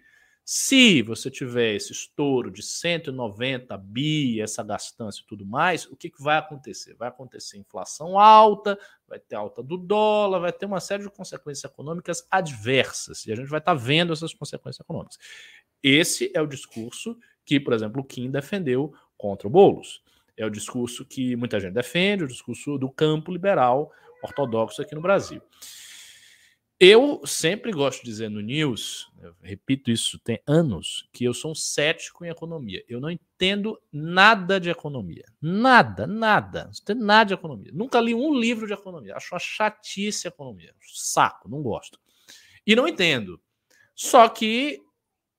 se 0.50 1.02
você 1.02 1.30
tiver 1.30 1.76
esse 1.76 1.92
estouro 1.92 2.50
de 2.50 2.64
190 2.64 3.78
bi, 3.80 4.40
essa 4.40 4.64
gastança 4.64 5.20
e 5.20 5.26
tudo 5.28 5.46
mais, 5.46 5.86
o 5.88 5.96
que, 5.98 6.10
que 6.10 6.24
vai 6.24 6.38
acontecer? 6.38 6.96
Vai 6.96 7.10
acontecer 7.10 7.58
inflação 7.58 8.18
alta, 8.18 8.80
vai 9.06 9.20
ter 9.20 9.36
alta 9.36 9.62
do 9.62 9.76
dólar, 9.76 10.40
vai 10.40 10.54
ter 10.54 10.66
uma 10.66 10.80
série 10.80 11.04
de 11.04 11.10
consequências 11.10 11.70
econômicas 11.70 12.26
adversas, 12.32 13.26
e 13.26 13.34
a 13.34 13.36
gente 13.36 13.50
vai 13.50 13.60
estar 13.60 13.76
tá 13.76 13.78
vendo 13.78 14.14
essas 14.14 14.34
consequências 14.34 14.80
econômicas. 14.80 15.20
Esse 15.84 16.32
é 16.34 16.42
o 16.42 16.48
discurso 16.48 17.20
que, 17.44 17.60
por 17.60 17.74
exemplo, 17.74 18.00
o 18.00 18.06
Kim 18.06 18.32
defendeu 18.32 18.94
contra 19.18 19.50
o 19.50 19.52
Boulos. 19.52 20.02
É 20.38 20.46
o 20.46 20.50
discurso 20.50 21.04
que 21.04 21.36
muita 21.36 21.60
gente 21.60 21.74
defende, 21.74 22.24
o 22.24 22.28
discurso 22.28 22.78
do 22.78 22.90
campo 22.90 23.34
liberal 23.34 23.92
ortodoxo 24.24 24.82
aqui 24.82 24.96
no 24.96 25.02
Brasil. 25.02 25.42
Eu 26.80 27.26
sempre 27.26 27.72
gosto 27.72 28.02
de 28.02 28.06
dizer 28.06 28.30
no 28.30 28.40
News, 28.40 29.12
repito 29.42 29.90
isso 29.90 30.20
tem 30.20 30.40
anos, 30.46 31.10
que 31.12 31.24
eu 31.24 31.34
sou 31.34 31.52
um 31.52 31.56
cético 31.56 32.24
em 32.24 32.30
economia. 32.30 32.84
Eu 32.88 33.02
não 33.02 33.10
entendo 33.10 33.82
nada 33.92 34.60
de 34.60 34.70
economia. 34.70 35.26
Nada, 35.42 36.06
nada. 36.06 36.66
Não 36.66 36.72
entendo 36.72 37.04
nada 37.04 37.30
de 37.30 37.34
economia. 37.34 37.72
Nunca 37.74 38.00
li 38.00 38.14
um 38.14 38.32
livro 38.32 38.68
de 38.68 38.74
economia. 38.74 39.16
Acho 39.16 39.34
uma 39.34 39.40
chatice 39.40 40.28
economia. 40.28 40.72
Saco, 40.94 41.50
não 41.50 41.64
gosto. 41.64 42.00
E 42.66 42.76
não 42.76 42.88
entendo. 42.88 43.42
Só 43.96 44.30
que 44.30 44.80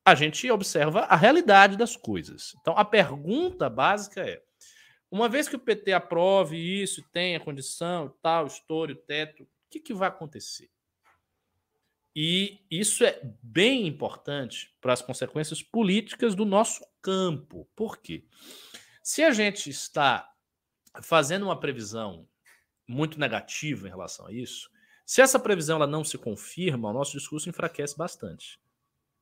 a 0.05 0.17
gente 0.17 0.51
observa 0.51 1.03
a 1.03 1.15
realidade 1.15 1.77
das 1.77 1.97
coisas. 1.97 2.57
Então 2.61 2.75
a 2.77 2.85
pergunta 2.85 3.71
básica 3.71 4.23
é: 4.23 4.43
uma 5.09 5.29
vez 5.29 5.49
que 5.49 5.55
o 5.55 5.61
PT 5.61 5.93
aprove 5.93 6.57
isso, 6.57 7.01
tenha 7.13 7.39
condição, 7.39 8.13
tal, 8.21 8.49
estoure 8.49 8.95
o 8.95 8.97
teto, 8.97 9.45
o 9.45 9.49
que, 9.71 9.79
que 9.79 9.95
vai 9.95 10.09
acontecer? 10.09 10.69
E 12.21 12.59
isso 12.69 13.05
é 13.05 13.21
bem 13.41 13.87
importante 13.87 14.75
para 14.81 14.93
as 14.93 15.01
consequências 15.01 15.63
políticas 15.63 16.35
do 16.35 16.45
nosso 16.45 16.85
campo. 17.01 17.71
Por 17.77 17.99
quê? 17.99 18.25
Se 19.01 19.23
a 19.23 19.31
gente 19.31 19.71
está 19.71 20.29
fazendo 21.01 21.45
uma 21.45 21.61
previsão 21.61 22.29
muito 22.89 23.21
negativa 23.21 23.87
em 23.87 23.91
relação 23.91 24.27
a 24.27 24.33
isso, 24.33 24.69
se 25.07 25.21
essa 25.21 25.39
previsão 25.39 25.77
ela 25.77 25.87
não 25.87 26.03
se 26.03 26.19
confirma, 26.19 26.91
o 26.91 26.93
nosso 26.93 27.13
discurso 27.13 27.49
enfraquece 27.49 27.97
bastante. 27.97 28.59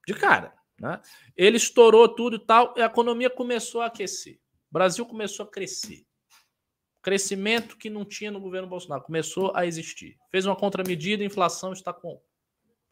De 0.07 0.15
cara. 0.15 0.55
Né? 0.81 0.99
Ele 1.37 1.59
estourou 1.59 2.09
tudo 2.09 2.37
e 2.37 2.47
tal, 2.47 2.73
e 2.79 2.81
a 2.81 2.87
economia 2.87 3.29
começou 3.29 3.83
a 3.83 3.89
aquecer. 3.89 4.41
O 4.71 4.73
Brasil 4.73 5.05
começou 5.05 5.45
a 5.45 5.51
crescer. 5.51 6.07
Crescimento 7.03 7.77
que 7.77 7.91
não 7.91 8.07
tinha 8.07 8.31
no 8.31 8.41
governo 8.41 8.67
Bolsonaro 8.67 9.03
começou 9.03 9.55
a 9.55 9.67
existir. 9.67 10.17
Fez 10.31 10.47
uma 10.47 10.57
contramedida, 10.57 11.23
a 11.23 11.27
inflação 11.27 11.75
está 11.75 11.93
com, 11.93 12.19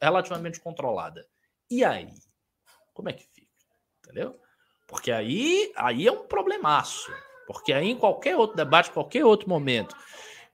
relativamente 0.00 0.60
controlada. 0.60 1.26
E 1.70 1.84
aí? 1.84 2.12
Como 2.92 3.08
é 3.08 3.12
que 3.12 3.24
fica? 3.24 3.48
Entendeu? 4.04 4.38
Porque 4.86 5.10
aí, 5.10 5.72
aí 5.76 6.06
é 6.06 6.12
um 6.12 6.26
problemaço. 6.26 7.12
Porque 7.46 7.72
aí, 7.72 7.90
em 7.90 7.96
qualquer 7.96 8.36
outro 8.36 8.56
debate, 8.56 8.90
qualquer 8.90 9.24
outro 9.24 9.48
momento, 9.48 9.94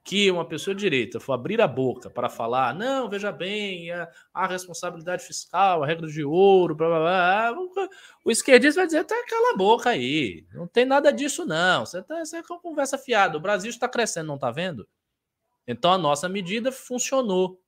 que 0.02 0.30
uma 0.30 0.44
pessoa 0.44 0.74
direita 0.74 1.20
for 1.20 1.34
abrir 1.34 1.60
a 1.60 1.68
boca 1.68 2.08
para 2.08 2.28
falar, 2.28 2.74
não, 2.74 3.08
veja 3.08 3.30
bem, 3.30 3.90
a, 3.90 4.10
a 4.32 4.46
responsabilidade 4.46 5.24
fiscal, 5.24 5.82
a 5.82 5.86
regra 5.86 6.06
de 6.08 6.24
ouro, 6.24 6.74
blá, 6.74 6.88
blá, 6.88 7.52
blá, 7.52 7.88
o 8.24 8.30
esquerdista 8.30 8.80
vai 8.80 8.86
dizer, 8.86 8.98
até 8.98 9.14
cala 9.26 9.52
a 9.52 9.56
boca 9.56 9.90
aí, 9.90 10.46
não 10.52 10.66
tem 10.66 10.84
nada 10.84 11.12
disso 11.12 11.44
não, 11.44 11.84
você, 11.84 12.02
tá, 12.02 12.18
é 12.18 12.52
uma 12.52 12.60
conversa 12.60 12.96
fiada, 12.96 13.36
o 13.36 13.40
Brasil 13.40 13.70
está 13.70 13.88
crescendo, 13.88 14.28
não 14.28 14.36
está 14.36 14.50
vendo? 14.50 14.88
Então 15.66 15.92
a 15.92 15.98
nossa 15.98 16.28
medida 16.28 16.72
funcionou, 16.72 17.60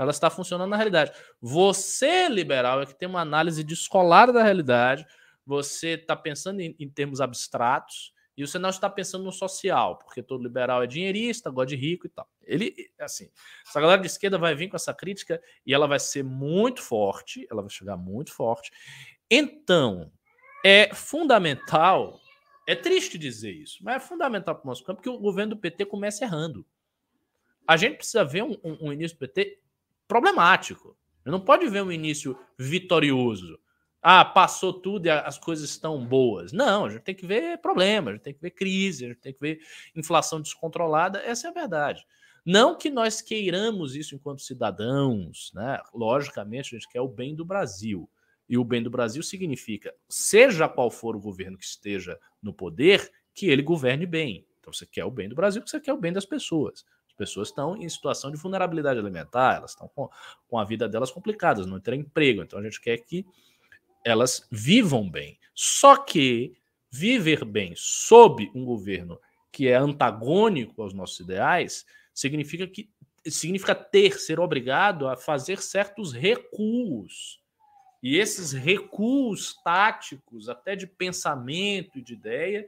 ela 0.00 0.10
está 0.10 0.30
funcionando 0.30 0.70
na 0.70 0.76
realidade. 0.76 1.12
Você, 1.42 2.26
liberal, 2.26 2.80
é 2.80 2.86
que 2.86 2.98
tem 2.98 3.06
uma 3.08 3.20
análise 3.20 3.62
descolada 3.62 4.32
da 4.32 4.42
realidade, 4.42 5.04
você 5.44 5.90
está 5.90 6.16
pensando 6.16 6.60
em, 6.60 6.74
em 6.78 6.88
termos 6.88 7.20
abstratos, 7.20 8.14
e 8.34 8.46
você 8.46 8.58
não 8.58 8.70
está 8.70 8.88
pensando 8.88 9.24
no 9.24 9.32
social, 9.32 9.98
porque 9.98 10.22
todo 10.22 10.42
liberal 10.42 10.82
é 10.82 10.86
dinheirista, 10.86 11.50
gosta 11.50 11.66
de 11.66 11.76
rico 11.76 12.06
e 12.06 12.08
tal. 12.08 12.26
Ele, 12.42 12.74
assim, 12.98 13.28
essa 13.66 13.78
galera 13.78 14.00
de 14.00 14.06
esquerda 14.06 14.38
vai 14.38 14.54
vir 14.54 14.70
com 14.70 14.76
essa 14.76 14.94
crítica 14.94 15.38
e 15.66 15.74
ela 15.74 15.86
vai 15.86 16.00
ser 16.00 16.24
muito 16.24 16.80
forte, 16.80 17.46
ela 17.50 17.60
vai 17.60 17.70
chegar 17.70 17.98
muito 17.98 18.32
forte. 18.32 18.70
Então, 19.30 20.10
é 20.64 20.94
fundamental, 20.94 22.18
é 22.66 22.74
triste 22.74 23.18
dizer 23.18 23.52
isso, 23.52 23.84
mas 23.84 23.96
é 23.96 24.00
fundamental 24.00 24.54
para 24.54 24.64
o 24.64 24.68
nosso 24.68 24.84
campo 24.84 25.02
que 25.02 25.10
o 25.10 25.18
governo 25.18 25.54
do 25.54 25.60
PT 25.60 25.84
comece 25.84 26.24
errando. 26.24 26.64
A 27.68 27.76
gente 27.76 27.98
precisa 27.98 28.24
ver 28.24 28.42
um, 28.42 28.56
um, 28.64 28.88
um 28.88 28.92
início 28.92 29.18
do 29.18 29.20
PT 29.20 29.60
problemático. 30.10 30.94
Não 31.24 31.40
pode 31.40 31.68
ver 31.68 31.82
um 31.82 31.92
início 31.92 32.36
vitorioso 32.58 33.56
ah, 34.02 34.24
passou 34.24 34.72
tudo 34.72 35.06
e 35.06 35.10
as 35.10 35.38
coisas 35.38 35.68
estão 35.68 36.04
boas. 36.04 36.52
Não, 36.52 36.86
a 36.86 36.90
gente 36.90 37.02
tem 37.02 37.14
que 37.14 37.26
ver 37.26 37.58
problemas, 37.58 38.08
a 38.08 38.16
gente 38.16 38.22
tem 38.22 38.34
que 38.34 38.40
ver 38.40 38.50
crise, 38.50 39.04
a 39.04 39.08
gente 39.08 39.20
tem 39.20 39.32
que 39.32 39.40
ver 39.40 39.60
inflação 39.94 40.40
descontrolada. 40.40 41.18
Essa 41.20 41.48
é 41.48 41.50
a 41.50 41.54
verdade. 41.54 42.04
Não 42.44 42.76
que 42.76 42.88
nós 42.88 43.20
queiramos 43.20 43.94
isso 43.94 44.14
enquanto 44.14 44.40
cidadãos, 44.40 45.52
né? 45.54 45.78
Logicamente, 45.92 46.74
a 46.74 46.78
gente 46.78 46.90
quer 46.90 47.02
o 47.02 47.08
bem 47.08 47.34
do 47.34 47.44
Brasil. 47.44 48.08
E 48.48 48.56
o 48.56 48.64
bem 48.64 48.82
do 48.82 48.90
Brasil 48.90 49.22
significa, 49.22 49.94
seja 50.08 50.68
qual 50.68 50.90
for 50.90 51.14
o 51.14 51.20
governo 51.20 51.56
que 51.56 51.64
esteja 51.64 52.18
no 52.42 52.52
poder, 52.52 53.08
que 53.32 53.46
ele 53.46 53.62
governe 53.62 54.06
bem. 54.06 54.44
Então 54.58 54.72
você 54.72 54.86
quer 54.86 55.04
o 55.04 55.10
bem 55.10 55.28
do 55.28 55.36
Brasil, 55.36 55.62
você 55.64 55.78
quer 55.78 55.92
o 55.92 56.00
bem 56.00 56.12
das 56.12 56.26
pessoas. 56.26 56.84
As 57.20 57.28
pessoas 57.28 57.48
estão 57.48 57.76
em 57.76 57.88
situação 57.88 58.30
de 58.30 58.38
vulnerabilidade 58.38 58.98
alimentar, 58.98 59.56
elas 59.56 59.72
estão 59.72 59.88
com, 59.88 60.08
com 60.48 60.58
a 60.58 60.64
vida 60.64 60.88
delas 60.88 61.10
complicadas, 61.10 61.66
não 61.66 61.78
terem 61.78 62.00
emprego. 62.00 62.42
Então 62.42 62.58
a 62.58 62.62
gente 62.62 62.80
quer 62.80 62.96
que 62.96 63.26
elas 64.02 64.46
vivam 64.50 65.08
bem. 65.08 65.38
Só 65.54 65.96
que 65.96 66.56
viver 66.90 67.44
bem 67.44 67.74
sob 67.76 68.50
um 68.54 68.64
governo 68.64 69.20
que 69.52 69.68
é 69.68 69.76
antagônico 69.76 70.80
aos 70.80 70.94
nossos 70.94 71.20
ideais 71.20 71.84
significa 72.14 72.66
que 72.66 72.88
significa 73.26 73.74
ter, 73.74 74.18
ser 74.18 74.40
obrigado 74.40 75.06
a 75.06 75.14
fazer 75.14 75.60
certos 75.60 76.12
recuos. 76.12 77.38
E 78.02 78.16
esses 78.16 78.52
recuos 78.52 79.60
táticos, 79.62 80.48
até 80.48 80.74
de 80.74 80.86
pensamento 80.86 81.98
e 81.98 82.02
de 82.02 82.14
ideia, 82.14 82.66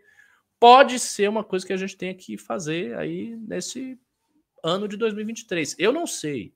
pode 0.60 0.98
ser 0.98 1.26
uma 1.30 1.42
coisa 1.42 1.66
que 1.66 1.72
a 1.72 1.76
gente 1.76 1.96
tem 1.96 2.14
que 2.14 2.36
fazer 2.36 2.94
aí 2.98 3.34
nesse 3.36 3.98
ano 4.62 4.86
de 4.86 4.96
2023. 4.96 5.76
Eu 5.78 5.92
não 5.92 6.06
sei. 6.06 6.54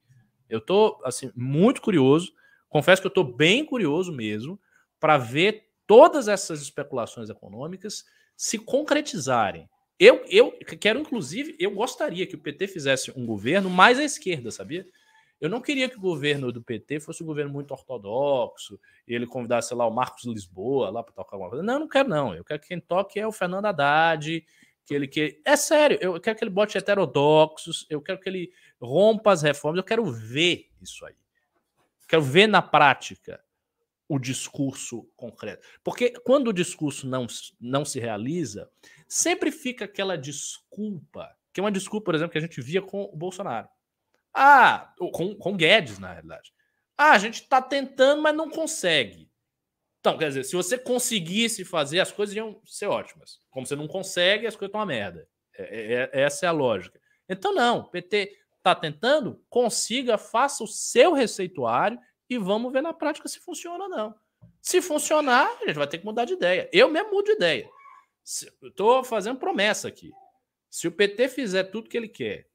Eu 0.49 0.59
estou 0.59 1.01
assim 1.05 1.31
muito 1.35 1.81
curioso. 1.81 2.33
Confesso 2.69 3.03
que 3.03 3.07
eu 3.07 3.11
estou 3.11 3.25
bem 3.25 3.65
curioso 3.65 4.13
mesmo 4.13 4.59
para 5.01 5.19
ver 5.19 5.69
todas 5.87 6.29
essas 6.29 6.61
especulações 6.61 7.29
econômicas 7.29 8.05
se 8.37 8.59
concretizarem. 8.59 9.69
Eu, 9.99 10.25
eu 10.29 10.53
quero, 10.79 11.01
inclusive, 11.01 11.57
eu 11.59 11.71
gostaria 11.71 12.27
que 12.27 12.35
o 12.35 12.39
PT 12.39 12.69
fizesse 12.69 13.11
um 13.17 13.25
governo 13.25 13.71
mais 13.71 13.99
à 13.99 14.05
esquerda, 14.05 14.51
sabia? 14.51 14.87
Eu 15.41 15.49
não 15.49 15.61
queria 15.61 15.89
que 15.89 15.97
o 15.97 16.01
governo 16.01 16.51
do 16.51 16.63
PT 16.63 17.01
fosse 17.01 17.23
um 17.23 17.27
governo 17.27 17.53
muito 17.53 17.71
ortodoxo, 17.71 18.79
e 19.07 19.15
ele 19.15 19.27
convidasse 19.27 19.75
lá 19.75 19.87
o 19.87 19.91
Marcos 19.91 20.25
Lisboa 20.25 20.91
lá 20.91 21.03
para 21.03 21.15
tocar 21.15 21.37
alguma 21.37 21.51
coisa. 21.51 21.65
Não, 21.65 21.79
não 21.81 21.89
quero, 21.89 22.09
não. 22.09 22.35
Eu 22.35 22.45
quero 22.45 22.61
que 22.61 22.69
quem 22.69 22.81
toque 22.81 23.19
é 23.19 23.27
o 23.27 23.33
Fernando 23.33 23.67
Haddad, 23.67 24.45
que 24.87 24.95
ele 24.95 25.09
que. 25.09 25.41
É 25.45 25.57
sério, 25.57 25.99
eu 26.01 26.19
quero 26.21 26.39
que 26.39 26.45
ele 26.45 26.51
bote 26.51 26.79
heterodoxos, 26.79 27.85
eu 27.91 28.01
quero 28.01 28.21
que 28.21 28.29
ele 28.29 28.53
rompa 28.81 29.33
as 29.33 29.43
reformas, 29.43 29.79
eu 29.79 29.85
quero 29.85 30.05
ver 30.11 30.71
isso 30.81 31.05
aí. 31.05 31.17
Quero 32.09 32.23
ver 32.23 32.47
na 32.47 32.63
prática 32.63 33.45
o 34.09 34.19
discurso 34.19 35.11
concreto. 35.17 35.67
Porque 35.83 36.11
quando 36.25 36.49
o 36.49 36.53
discurso 36.53 37.09
não, 37.09 37.27
não 37.61 37.85
se 37.85 37.99
realiza, 37.99 38.71
sempre 39.09 39.51
fica 39.51 39.87
aquela 39.87 40.17
desculpa, 40.17 41.37
que 41.53 41.59
é 41.59 41.63
uma 41.63 41.73
desculpa, 41.73 42.05
por 42.05 42.15
exemplo, 42.15 42.31
que 42.31 42.39
a 42.39 42.43
gente 42.43 42.61
via 42.61 42.81
com 42.81 43.03
o 43.03 43.17
Bolsonaro. 43.17 43.69
Ah, 44.33 44.95
com, 45.13 45.35
com 45.35 45.57
Guedes, 45.57 45.99
na 45.99 46.13
realidade. 46.13 46.53
Ah, 46.97 47.13
a 47.13 47.19
gente 47.19 47.43
está 47.43 47.61
tentando, 47.61 48.23
mas 48.23 48.37
não 48.37 48.49
consegue. 48.49 49.29
Então, 50.07 50.17
quer 50.17 50.29
dizer, 50.29 50.45
se 50.45 50.55
você 50.55 50.79
conseguisse 50.79 51.65
fazer, 51.65 51.99
as 51.99 52.13
coisas 52.13 52.37
iam 52.37 52.61
ser 52.65 52.87
ótimas. 52.87 53.41
Como 53.51 53.67
você 53.67 53.75
não 53.75 53.89
consegue, 53.89 54.47
as 54.47 54.55
coisas 54.55 54.69
estão 54.69 54.79
uma 54.79 54.87
merda. 54.87 55.27
É, 55.53 55.63
é, 55.65 56.11
é, 56.13 56.23
essa 56.23 56.47
é 56.47 56.49
a 56.49 56.53
lógica. 56.53 57.01
Então, 57.29 57.53
não, 57.53 57.83
PT 57.83 58.39
está 58.57 58.73
tentando, 58.73 59.45
consiga, 59.51 60.17
faça 60.17 60.63
o 60.63 60.67
seu 60.69 61.13
receituário 61.13 61.99
e 62.31 62.39
vamos 62.39 62.73
ver 62.73 62.83
na 62.83 62.93
prática 62.93 63.29
se 63.29 63.41
funciona 63.41 63.83
ou 63.83 63.91
não. 63.91 64.15
Se 64.63 64.81
funcionar, 64.81 65.51
a 65.61 65.67
gente 65.67 65.75
vai 65.75 65.89
ter 65.89 65.99
que 65.99 66.05
mudar 66.05 66.25
de 66.25 66.35
ideia. 66.35 66.71
Eu 66.73 66.89
mesmo 66.89 67.11
mudo 67.11 67.25
de 67.25 67.33
ideia. 67.33 67.69
Estou 68.63 69.03
fazendo 69.03 69.41
promessa 69.41 69.89
aqui. 69.89 70.13
Se 70.71 70.87
o 70.87 70.93
PT 70.93 71.31
fizer 71.31 71.65
tudo 71.65 71.89
que 71.89 71.97
ele 71.97 72.09
quer 72.09 72.47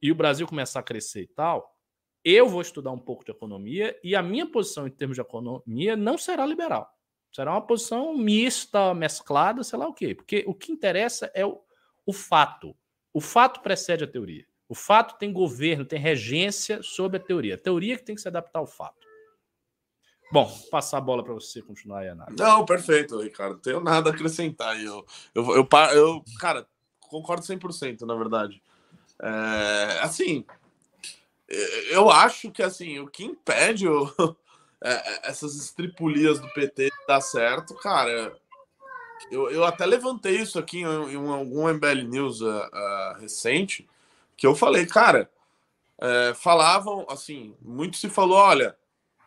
e 0.00 0.10
o 0.10 0.14
Brasil 0.14 0.46
começar 0.46 0.80
a 0.80 0.82
crescer 0.82 1.24
e 1.24 1.28
tal, 1.28 1.78
eu 2.24 2.48
vou 2.48 2.60
estudar 2.60 2.90
um 2.90 2.98
pouco 2.98 3.24
de 3.24 3.30
economia 3.30 3.98
e 4.02 4.14
a 4.14 4.22
minha 4.22 4.46
posição 4.46 4.86
em 4.86 4.90
termos 4.90 5.16
de 5.16 5.20
economia 5.20 5.96
não 5.96 6.18
será 6.18 6.44
liberal. 6.44 6.92
Será 7.32 7.52
uma 7.52 7.62
posição 7.62 8.16
mista, 8.16 8.92
mesclada, 8.92 9.62
sei 9.62 9.78
lá 9.78 9.86
o 9.88 9.94
quê. 9.94 10.14
Porque 10.14 10.44
o 10.46 10.54
que 10.54 10.72
interessa 10.72 11.30
é 11.34 11.46
o, 11.46 11.60
o 12.04 12.12
fato. 12.12 12.76
O 13.12 13.20
fato 13.20 13.60
precede 13.60 14.04
a 14.04 14.06
teoria. 14.06 14.44
O 14.68 14.74
fato 14.74 15.18
tem 15.18 15.32
governo, 15.32 15.84
tem 15.84 15.98
regência 15.98 16.82
sobre 16.82 17.16
a 17.16 17.20
teoria. 17.20 17.54
A 17.54 17.58
teoria 17.58 17.96
que 17.96 18.04
tem 18.04 18.14
que 18.14 18.20
se 18.20 18.28
adaptar 18.28 18.58
ao 18.60 18.66
fato. 18.66 19.08
Bom, 20.32 20.48
passar 20.70 20.98
a 20.98 21.00
bola 21.00 21.24
para 21.24 21.34
você 21.34 21.60
continuar 21.60 22.00
aí, 22.00 22.08
Ana. 22.08 22.26
Não, 22.38 22.64
perfeito, 22.64 23.20
Ricardo. 23.20 23.54
Não 23.54 23.60
tenho 23.60 23.80
nada 23.80 24.10
a 24.10 24.12
acrescentar. 24.12 24.80
Eu, 24.80 25.04
eu, 25.34 25.44
eu, 25.56 25.68
eu 25.94 26.24
cara, 26.38 26.66
concordo 27.00 27.42
100%, 27.42 28.02
na 28.02 28.14
verdade. 28.14 28.62
É, 29.20 29.98
assim, 30.00 30.44
eu 31.90 32.10
acho 32.10 32.50
que 32.50 32.62
assim, 32.62 32.98
o 32.98 33.08
que 33.08 33.24
impede 33.24 33.88
o, 33.88 34.06
é, 34.82 35.28
essas 35.28 35.54
estripulias 35.56 36.38
do 36.38 36.48
PT 36.50 36.90
dar 37.06 37.20
certo, 37.20 37.74
cara, 37.74 38.36
eu, 39.30 39.50
eu 39.50 39.64
até 39.64 39.84
levantei 39.84 40.36
isso 40.36 40.58
aqui 40.58 40.78
em, 40.78 40.84
em 40.84 41.28
algum 41.28 41.68
MBL 41.68 42.02
News 42.04 42.40
uh, 42.40 42.46
uh, 42.46 43.20
recente, 43.20 43.88
que 44.36 44.46
eu 44.46 44.54
falei, 44.54 44.86
cara, 44.86 45.30
é, 46.00 46.32
falavam 46.34 47.06
assim, 47.10 47.54
muito 47.60 47.98
se 47.98 48.08
falou, 48.08 48.38
olha, 48.38 48.74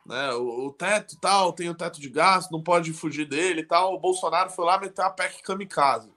né, 0.05 0.33
o, 0.33 0.65
o, 0.65 0.73
teto 0.73 1.15
tal, 1.19 1.53
tem 1.53 1.69
o 1.69 1.75
teto 1.75 2.01
de 2.01 2.09
gasto, 2.09 2.51
não 2.51 2.63
pode 2.63 2.91
fugir 2.91 3.25
dele 3.25 3.63
tal. 3.63 3.93
O 3.93 3.99
Bolsonaro 3.99 4.49
foi 4.49 4.65
lá 4.65 4.79
meter 4.79 5.03
a 5.03 5.09
PEC 5.09 5.43
kamikaze. 5.43 6.11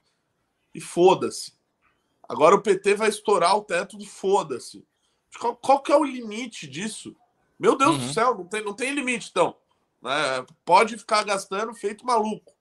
E 0.74 0.80
foda-se. 0.80 1.52
Agora 2.28 2.54
o 2.54 2.62
PT 2.62 2.94
vai 2.94 3.08
estourar 3.08 3.56
o 3.56 3.62
teto 3.62 3.96
do 3.96 4.06
foda-se. 4.06 4.84
Qual, 5.38 5.56
qual, 5.56 5.82
que 5.82 5.92
é 5.92 5.96
o 5.96 6.04
limite 6.04 6.66
disso? 6.66 7.14
Meu 7.58 7.76
Deus 7.76 7.96
uhum. 7.96 8.06
do 8.06 8.12
céu, 8.12 8.34
não 8.34 8.44
tem, 8.44 8.64
não 8.64 8.74
tem 8.74 8.92
limite, 8.92 9.28
então. 9.30 9.56
Né? 10.02 10.46
Pode 10.64 10.96
ficar 10.98 11.24
gastando 11.24 11.74
feito 11.74 12.06
maluco. 12.06 12.54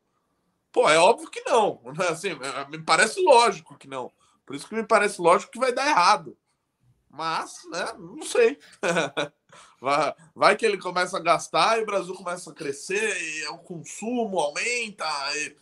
Pô, 0.72 0.90
é 0.90 0.98
óbvio 0.98 1.30
que 1.30 1.42
não. 1.42 1.82
Né? 1.86 2.08
Assim, 2.10 2.30
é, 2.30 2.70
me 2.70 2.84
parece 2.84 3.22
lógico 3.22 3.78
que 3.78 3.88
não. 3.88 4.12
Por 4.46 4.56
isso 4.56 4.68
que 4.68 4.76
me 4.76 4.84
parece 4.84 5.22
lógico 5.22 5.52
que 5.52 5.60
vai 5.60 5.74
dar 5.74 5.88
errado. 5.88 6.38
Mas, 7.10 7.62
né, 7.72 7.94
não 7.98 8.24
sei. 8.24 8.60
vai, 9.80 10.14
vai, 10.36 10.56
que 10.58 10.66
ele 10.66 10.78
começa 10.78 11.18
a 11.18 11.22
gastar 11.22 11.80
e 11.80 11.84
o 11.84 11.86
Brasil 11.86 12.14
começa 12.14 12.52
a 12.52 12.54
crescer 12.54 13.18
e 13.22 13.48
o 13.48 13.58
consumo 13.60 14.38
aumenta. 14.38 15.06
E... 15.38 15.56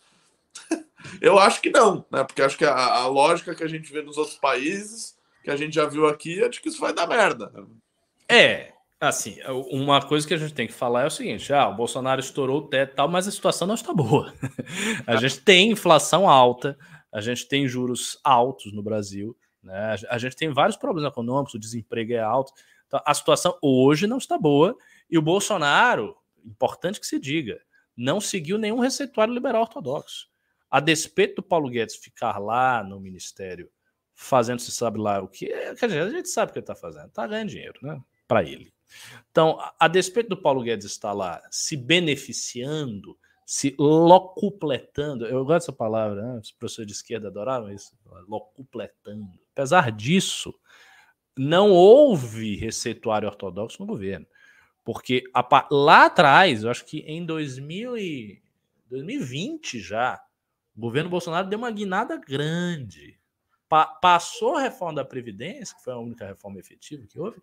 Eu 1.20 1.38
acho 1.38 1.60
que 1.60 1.70
não, 1.70 2.04
né? 2.10 2.24
Porque 2.24 2.42
acho 2.42 2.58
que 2.58 2.64
a, 2.64 2.74
a, 2.74 3.06
lógica 3.06 3.54
que 3.54 3.62
a 3.62 3.68
gente 3.68 3.92
vê 3.92 4.02
nos 4.02 4.18
outros 4.18 4.36
países, 4.36 5.16
que 5.44 5.50
a 5.50 5.56
gente 5.56 5.74
já 5.74 5.84
viu 5.84 6.06
aqui, 6.06 6.42
é 6.42 6.48
de 6.48 6.60
que 6.60 6.70
isso 6.70 6.80
vai 6.80 6.94
dar 6.94 7.06
merda. 7.06 7.52
É, 8.28 8.72
assim, 8.98 9.36
uma 9.70 10.00
coisa 10.00 10.26
que 10.26 10.32
a 10.32 10.38
gente 10.38 10.54
tem 10.54 10.66
que 10.66 10.72
falar 10.72 11.02
é 11.02 11.06
o 11.06 11.10
seguinte: 11.10 11.52
ah, 11.52 11.68
o 11.68 11.76
Bolsonaro 11.76 12.18
estourou 12.18 12.62
o 12.62 12.68
teto 12.68 12.92
e 12.92 12.96
tal, 12.96 13.08
mas 13.08 13.28
a 13.28 13.30
situação 13.30 13.68
não 13.68 13.74
está 13.74 13.92
boa. 13.92 14.32
a 15.06 15.16
gente 15.16 15.40
tem 15.40 15.70
inflação 15.70 16.28
alta, 16.28 16.76
a 17.12 17.20
gente 17.20 17.46
tem 17.46 17.68
juros 17.68 18.18
altos 18.24 18.72
no 18.72 18.82
Brasil, 18.82 19.36
né? 19.62 19.96
A 20.08 20.16
gente 20.16 20.34
tem 20.34 20.50
vários 20.50 20.78
problemas 20.78 21.12
econômicos, 21.12 21.54
o 21.54 21.58
desemprego 21.58 22.14
é 22.14 22.20
alto. 22.20 22.52
Então, 22.86 23.00
a 23.04 23.12
situação 23.12 23.58
hoje 23.60 24.06
não 24.06 24.16
está 24.16 24.38
boa 24.38 24.74
e 25.10 25.18
o 25.18 25.22
Bolsonaro, 25.22 26.16
importante 26.42 26.98
que 26.98 27.06
se 27.06 27.20
diga, 27.20 27.60
não 27.94 28.20
seguiu 28.20 28.56
nenhum 28.56 28.78
receituário 28.78 29.34
liberal 29.34 29.62
ortodoxo. 29.62 30.26
A 30.70 30.80
despeito 30.80 31.36
do 31.36 31.42
Paulo 31.42 31.68
Guedes 31.68 31.96
ficar 31.96 32.38
lá 32.38 32.82
no 32.82 32.98
ministério 32.98 33.70
fazendo 34.14 34.60
se 34.60 34.70
sabe 34.70 34.98
lá 34.98 35.20
o 35.20 35.28
que, 35.28 35.46
dizer, 35.74 36.00
a 36.00 36.08
gente 36.10 36.28
sabe 36.28 36.50
o 36.50 36.52
que 36.52 36.58
ele 36.58 36.64
está 36.64 36.74
fazendo, 36.74 37.06
está 37.06 37.26
ganhando 37.26 37.48
dinheiro, 37.48 37.78
né? 37.82 38.00
Para 38.26 38.42
ele. 38.42 38.72
Então, 39.30 39.58
a 39.78 39.88
despeito 39.88 40.30
do 40.30 40.40
Paulo 40.40 40.62
Guedes 40.62 40.86
estar 40.86 41.12
lá 41.12 41.42
se 41.50 41.76
beneficiando 41.76 43.18
se 43.46 43.74
locupletando. 43.78 45.26
Eu 45.26 45.44
gosto 45.44 45.66
dessa 45.66 45.72
palavra, 45.72 46.22
né? 46.22 46.40
os 46.40 46.50
professores 46.52 46.86
de 46.86 46.94
esquerda 46.94 47.28
adoravam 47.28 47.70
isso, 47.70 47.92
locupletando. 48.26 49.28
Apesar 49.52 49.92
disso, 49.92 50.54
não 51.36 51.70
houve 51.70 52.56
receituário 52.56 53.28
ortodoxo 53.28 53.80
no 53.80 53.86
governo. 53.86 54.26
Porque 54.84 55.24
a, 55.32 55.68
lá 55.70 56.06
atrás, 56.06 56.62
eu 56.62 56.70
acho 56.70 56.84
que 56.84 56.98
em 57.00 57.24
2000 57.24 57.96
e, 57.98 58.42
2020 58.90 59.80
já, 59.80 60.22
o 60.76 60.80
governo 60.80 61.10
Bolsonaro 61.10 61.48
deu 61.48 61.58
uma 61.58 61.70
guinada 61.70 62.16
grande. 62.16 63.18
Pa, 63.74 63.86
passou 63.86 64.54
a 64.54 64.60
reforma 64.60 64.94
da 64.94 65.04
Previdência, 65.04 65.74
que 65.74 65.82
foi 65.82 65.92
a 65.92 65.98
única 65.98 66.24
reforma 66.24 66.60
efetiva 66.60 67.04
que 67.08 67.18
houve, 67.18 67.42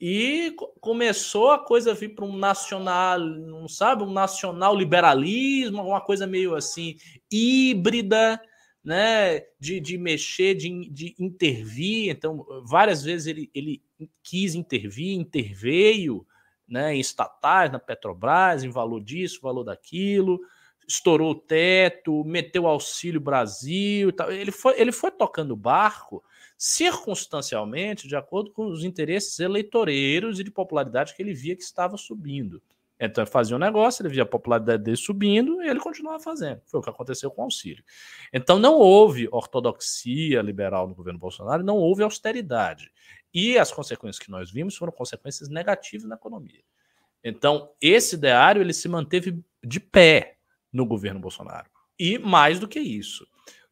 e 0.00 0.56
começou 0.80 1.50
a 1.50 1.58
coisa 1.58 1.90
a 1.90 1.94
vir 1.94 2.14
para 2.14 2.24
um 2.24 2.34
nacional, 2.34 3.18
não 3.20 3.68
sabe, 3.68 4.02
um 4.02 4.10
nacional 4.10 4.74
liberalismo, 4.74 5.82
uma 5.82 6.00
coisa 6.00 6.26
meio 6.26 6.54
assim 6.54 6.96
híbrida, 7.30 8.40
né, 8.82 9.40
de, 9.58 9.78
de 9.80 9.98
mexer, 9.98 10.54
de, 10.54 10.88
de 10.88 11.14
intervir. 11.18 12.08
Então, 12.08 12.46
várias 12.64 13.02
vezes 13.02 13.26
ele, 13.26 13.50
ele 13.54 13.82
quis 14.22 14.54
intervir, 14.54 15.12
interveio, 15.18 16.26
né, 16.66 16.94
em 16.94 17.00
estatais, 17.00 17.70
na 17.70 17.78
Petrobras, 17.78 18.64
em 18.64 18.70
valor 18.70 19.02
disso, 19.02 19.42
valor 19.42 19.64
daquilo, 19.64 20.40
estourou 20.90 21.30
o 21.30 21.34
teto, 21.36 22.24
meteu 22.24 22.66
auxílio 22.66 23.20
Brasil, 23.20 24.12
tal. 24.12 24.32
Ele 24.32 24.50
foi, 24.50 24.80
ele 24.80 24.90
foi 24.90 25.10
tocando 25.10 25.54
barco 25.54 26.22
circunstancialmente 26.58 28.08
de 28.08 28.16
acordo 28.16 28.50
com 28.50 28.66
os 28.66 28.84
interesses 28.84 29.38
eleitoreiros 29.38 30.40
e 30.40 30.44
de 30.44 30.50
popularidade 30.50 31.14
que 31.14 31.22
ele 31.22 31.32
via 31.32 31.56
que 31.56 31.62
estava 31.62 31.96
subindo. 31.96 32.60
Então, 32.98 33.22
ele 33.24 33.30
fazia 33.30 33.56
um 33.56 33.58
negócio, 33.58 34.02
ele 34.02 34.12
via 34.12 34.24
a 34.24 34.26
popularidade 34.26 34.82
dele 34.82 34.96
subindo 34.96 35.62
e 35.62 35.68
ele 35.68 35.80
continuava 35.80 36.22
fazendo. 36.22 36.60
Foi 36.66 36.80
o 36.80 36.82
que 36.82 36.90
aconteceu 36.90 37.30
com 37.30 37.40
o 37.40 37.44
auxílio. 37.44 37.82
Então, 38.30 38.58
não 38.58 38.74
houve 38.74 39.26
ortodoxia 39.32 40.42
liberal 40.42 40.86
no 40.86 40.94
governo 40.94 41.18
Bolsonaro, 41.18 41.64
não 41.64 41.76
houve 41.78 42.02
austeridade. 42.02 42.90
E 43.32 43.56
as 43.56 43.72
consequências 43.72 44.22
que 44.22 44.30
nós 44.30 44.50
vimos 44.50 44.76
foram 44.76 44.92
consequências 44.92 45.48
negativas 45.48 46.06
na 46.06 46.16
economia. 46.16 46.60
Então, 47.24 47.70
esse 47.80 48.16
ideário 48.16 48.60
ele 48.60 48.74
se 48.74 48.88
manteve 48.88 49.42
de 49.64 49.80
pé 49.80 50.39
no 50.72 50.86
governo 50.86 51.20
Bolsonaro. 51.20 51.70
E 51.98 52.18
mais 52.18 52.58
do 52.58 52.68
que 52.68 52.80
isso, 52.80 53.26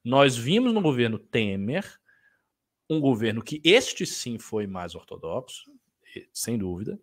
nós 0.05 0.37
vimos 0.37 0.73
no 0.73 0.81
governo 0.81 1.19
Temer 1.19 1.99
um 2.91 3.01
governo 3.01 3.43
que 3.43 3.61
este 3.65 4.07
sim 4.07 4.39
foi 4.39 4.67
mais 4.67 4.95
ortodoxo, 4.95 5.71
sem 6.33 6.57
dúvida, 6.57 6.99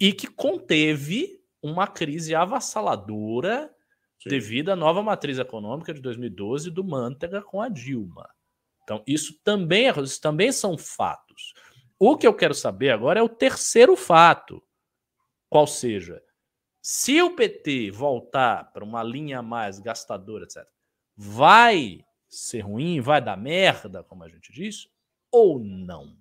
e 0.00 0.12
que 0.12 0.28
conteve 0.28 1.40
uma 1.60 1.86
crise 1.86 2.34
avassaladora 2.34 3.74
sim. 4.22 4.28
devido 4.28 4.68
à 4.70 4.76
nova 4.76 5.02
matriz 5.02 5.38
econômica 5.38 5.92
de 5.92 6.00
2012 6.00 6.70
do 6.70 6.84
Mantega 6.84 7.42
com 7.42 7.60
a 7.60 7.68
Dilma. 7.68 8.28
Então, 8.84 9.02
isso 9.06 9.40
também, 9.42 9.88
é, 9.88 10.00
isso 10.00 10.20
também 10.20 10.52
são 10.52 10.78
fatos. 10.78 11.54
O 11.98 12.16
que 12.16 12.26
eu 12.26 12.34
quero 12.34 12.54
saber 12.54 12.90
agora 12.90 13.18
é 13.18 13.22
o 13.22 13.28
terceiro 13.28 13.96
fato. 13.96 14.62
Qual 15.48 15.66
seja, 15.66 16.22
se 16.88 17.20
o 17.20 17.34
PT 17.34 17.90
voltar 17.90 18.72
para 18.72 18.84
uma 18.84 19.02
linha 19.02 19.42
mais 19.42 19.80
gastadora, 19.80 20.44
etc., 20.44 20.64
vai 21.16 22.04
ser 22.28 22.60
ruim, 22.60 23.00
vai 23.00 23.20
dar 23.20 23.36
merda, 23.36 24.04
como 24.04 24.22
a 24.22 24.28
gente 24.28 24.52
diz? 24.52 24.88
ou 25.30 25.58
não? 25.58 26.16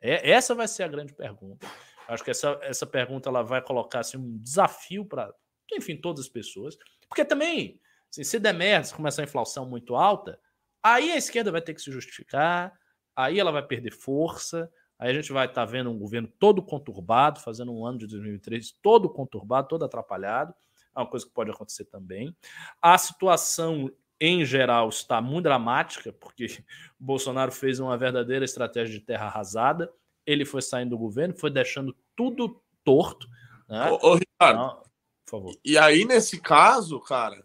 É, 0.00 0.30
essa 0.30 0.54
vai 0.54 0.66
ser 0.66 0.84
a 0.84 0.88
grande 0.88 1.12
pergunta. 1.12 1.66
Acho 2.08 2.24
que 2.24 2.30
essa, 2.30 2.58
essa 2.62 2.86
pergunta 2.86 3.28
ela 3.28 3.42
vai 3.42 3.62
colocar 3.62 4.00
assim, 4.00 4.16
um 4.16 4.38
desafio 4.38 5.04
para, 5.04 5.32
enfim, 5.72 5.96
todas 5.96 6.24
as 6.24 6.28
pessoas. 6.28 6.76
Porque 7.08 7.24
também, 7.24 7.80
assim, 8.10 8.24
se 8.24 8.38
der 8.38 8.54
merda, 8.54 8.86
se 8.86 8.94
começar 8.94 9.22
a 9.22 9.24
inflação 9.26 9.68
muito 9.68 9.94
alta, 9.94 10.40
aí 10.82 11.12
a 11.12 11.16
esquerda 11.16 11.52
vai 11.52 11.60
ter 11.60 11.74
que 11.74 11.82
se 11.82 11.92
justificar, 11.92 12.72
aí 13.14 13.38
ela 13.38 13.52
vai 13.52 13.62
perder 13.62 13.92
força, 13.92 14.72
Aí 14.98 15.10
a 15.10 15.14
gente 15.14 15.32
vai 15.32 15.46
estar 15.46 15.64
tá 15.64 15.70
vendo 15.70 15.90
um 15.90 15.98
governo 15.98 16.28
todo 16.38 16.62
conturbado, 16.62 17.40
fazendo 17.40 17.72
um 17.72 17.86
ano 17.86 17.98
de 17.98 18.06
2023 18.06 18.72
todo 18.82 19.08
conturbado, 19.08 19.68
todo 19.68 19.84
atrapalhado. 19.84 20.52
É 20.94 21.00
uma 21.00 21.06
coisa 21.06 21.24
que 21.24 21.32
pode 21.32 21.50
acontecer 21.50 21.84
também. 21.84 22.36
A 22.82 22.98
situação 22.98 23.90
em 24.20 24.44
geral 24.44 24.88
está 24.88 25.20
muito 25.20 25.44
dramática, 25.44 26.12
porque 26.12 26.46
o 26.46 26.48
Bolsonaro 26.98 27.52
fez 27.52 27.78
uma 27.78 27.96
verdadeira 27.96 28.44
estratégia 28.44 28.98
de 28.98 29.04
terra 29.04 29.26
arrasada. 29.26 29.92
Ele 30.26 30.44
foi 30.44 30.60
saindo 30.60 30.90
do 30.90 30.98
governo, 30.98 31.38
foi 31.38 31.50
deixando 31.50 31.96
tudo 32.16 32.60
torto. 32.82 33.28
Né? 33.68 33.90
Ô, 33.92 34.10
ô 34.10 34.14
Ricardo, 34.16 34.58
Não, 34.58 34.82
por 35.24 35.30
favor. 35.30 35.54
E 35.64 35.78
aí, 35.78 36.04
nesse 36.04 36.40
caso, 36.40 36.98
cara, 37.00 37.44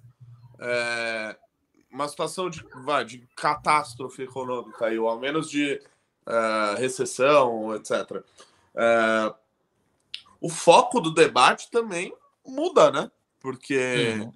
é 0.60 1.38
uma 1.91 2.08
situação 2.08 2.49
de, 2.49 2.66
vai, 2.84 3.06
de 3.06 3.28
catástrofe 3.36 4.24
econômica, 4.24 4.88
aí, 4.88 4.97
ou 4.97 5.08
ao 5.08 5.20
menos 5.20 5.47
de 5.47 5.80
uh, 6.28 6.78
recessão, 6.78 7.76
etc. 7.76 8.24
Uh, 8.74 9.36
o 10.41 10.49
foco 10.49 10.99
do 10.99 11.13
debate 11.13 11.71
também 11.71 12.13
muda, 12.45 12.91
né? 12.91 13.11
Porque, 13.39 14.15
uhum. 14.19 14.34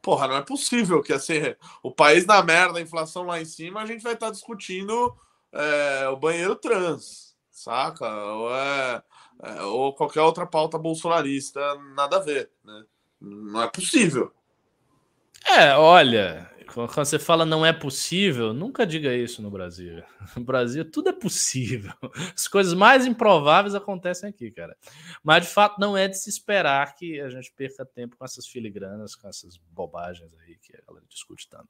porra, 0.00 0.28
não 0.28 0.36
é 0.36 0.42
possível 0.42 1.02
que 1.02 1.12
assim, 1.12 1.40
o 1.82 1.90
país 1.90 2.26
na 2.26 2.42
merda, 2.42 2.78
a 2.78 2.82
inflação 2.82 3.24
lá 3.24 3.40
em 3.40 3.44
cima, 3.44 3.80
a 3.80 3.86
gente 3.86 4.02
vai 4.02 4.14
estar 4.14 4.26
tá 4.26 4.32
discutindo 4.32 5.16
é, 5.52 6.08
o 6.08 6.16
banheiro 6.16 6.56
trans, 6.56 7.36
saca? 7.50 8.06
Ou, 8.06 8.54
é, 8.54 9.02
é, 9.42 9.62
ou 9.62 9.94
qualquer 9.94 10.22
outra 10.22 10.46
pauta 10.46 10.78
bolsonarista, 10.78 11.60
nada 11.94 12.16
a 12.16 12.20
ver, 12.20 12.50
né? 12.64 12.84
Não 13.20 13.62
é 13.62 13.68
possível. 13.68 14.32
É, 15.44 15.74
olha, 15.74 16.51
quando 16.72 17.04
você 17.04 17.18
fala 17.18 17.44
não 17.44 17.64
é 17.64 17.72
possível, 17.72 18.52
nunca 18.52 18.86
diga 18.86 19.14
isso 19.14 19.42
no 19.42 19.50
Brasil. 19.50 20.02
No 20.36 20.44
Brasil, 20.44 20.90
tudo 20.90 21.10
é 21.10 21.12
possível. 21.12 21.92
As 22.34 22.48
coisas 22.48 22.72
mais 22.72 23.06
improváveis 23.06 23.74
acontecem 23.74 24.30
aqui, 24.30 24.50
cara. 24.50 24.76
Mas, 25.22 25.46
de 25.46 25.52
fato, 25.52 25.78
não 25.78 25.96
é 25.96 26.08
de 26.08 26.18
se 26.18 26.30
esperar 26.30 26.94
que 26.94 27.20
a 27.20 27.28
gente 27.28 27.52
perca 27.52 27.84
tempo 27.84 28.16
com 28.16 28.24
essas 28.24 28.46
filigranas, 28.46 29.14
com 29.14 29.28
essas 29.28 29.56
bobagens 29.56 30.32
aí 30.40 30.56
que 30.56 30.74
a 30.74 30.80
galera 30.86 31.04
discute 31.08 31.48
tanto. 31.48 31.68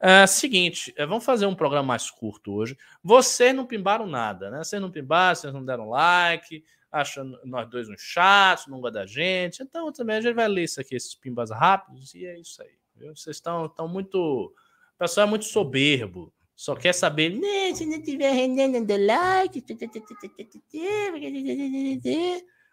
É, 0.00 0.26
seguinte, 0.26 0.92
é, 0.96 1.06
vamos 1.06 1.24
fazer 1.24 1.46
um 1.46 1.54
programa 1.54 1.88
mais 1.88 2.10
curto 2.10 2.52
hoje. 2.52 2.76
Vocês 3.02 3.54
não 3.54 3.64
pimbaram 3.64 4.06
nada, 4.06 4.50
né? 4.50 4.58
Vocês 4.62 4.82
não 4.82 4.90
pimbaram, 4.90 5.34
vocês 5.34 5.52
não 5.52 5.64
deram 5.64 5.88
like, 5.88 6.62
acham 6.90 7.38
nós 7.44 7.68
dois 7.68 7.88
uns 7.88 8.00
chatos, 8.00 8.66
não 8.66 8.80
gosta 8.80 8.98
da 9.00 9.06
gente. 9.06 9.62
Então, 9.62 9.90
também 9.92 10.16
a 10.16 10.20
gente 10.20 10.34
vai 10.34 10.48
ler 10.48 10.64
isso 10.64 10.80
aqui, 10.80 10.94
esses 10.94 11.14
pimbas 11.14 11.50
rápidos, 11.50 12.14
e 12.14 12.26
é 12.26 12.38
isso 12.38 12.62
aí. 12.62 12.78
Viu? 12.98 13.14
Vocês 13.14 13.36
estão, 13.36 13.66
estão 13.66 13.88
muito. 13.88 14.18
O 14.18 14.98
pessoal 14.98 15.26
é 15.26 15.30
muito 15.30 15.44
soberbo. 15.44 16.32
Só 16.58 16.74
quer 16.74 16.92
saber. 16.92 17.30
Né, 17.30 17.72
se 17.72 17.86
não 17.86 18.02
tiver 18.02 18.32
rendendo 18.32 18.84
the 18.84 18.98
like. 18.98 19.64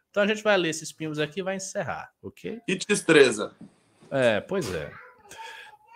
Então 0.09 0.23
a 0.23 0.28
gente 0.28 0.41
vai 0.41 0.57
ler 0.57 0.69
esses 0.69 0.91
pimbos 0.91 1.19
aqui 1.19 1.41
e 1.41 1.43
vai 1.43 1.57
encerrar, 1.57 2.11
ok? 2.23 2.59
Que 2.65 2.76
destreza. 2.78 3.55
É, 4.09 4.41
pois 4.41 4.73
é. 4.73 4.91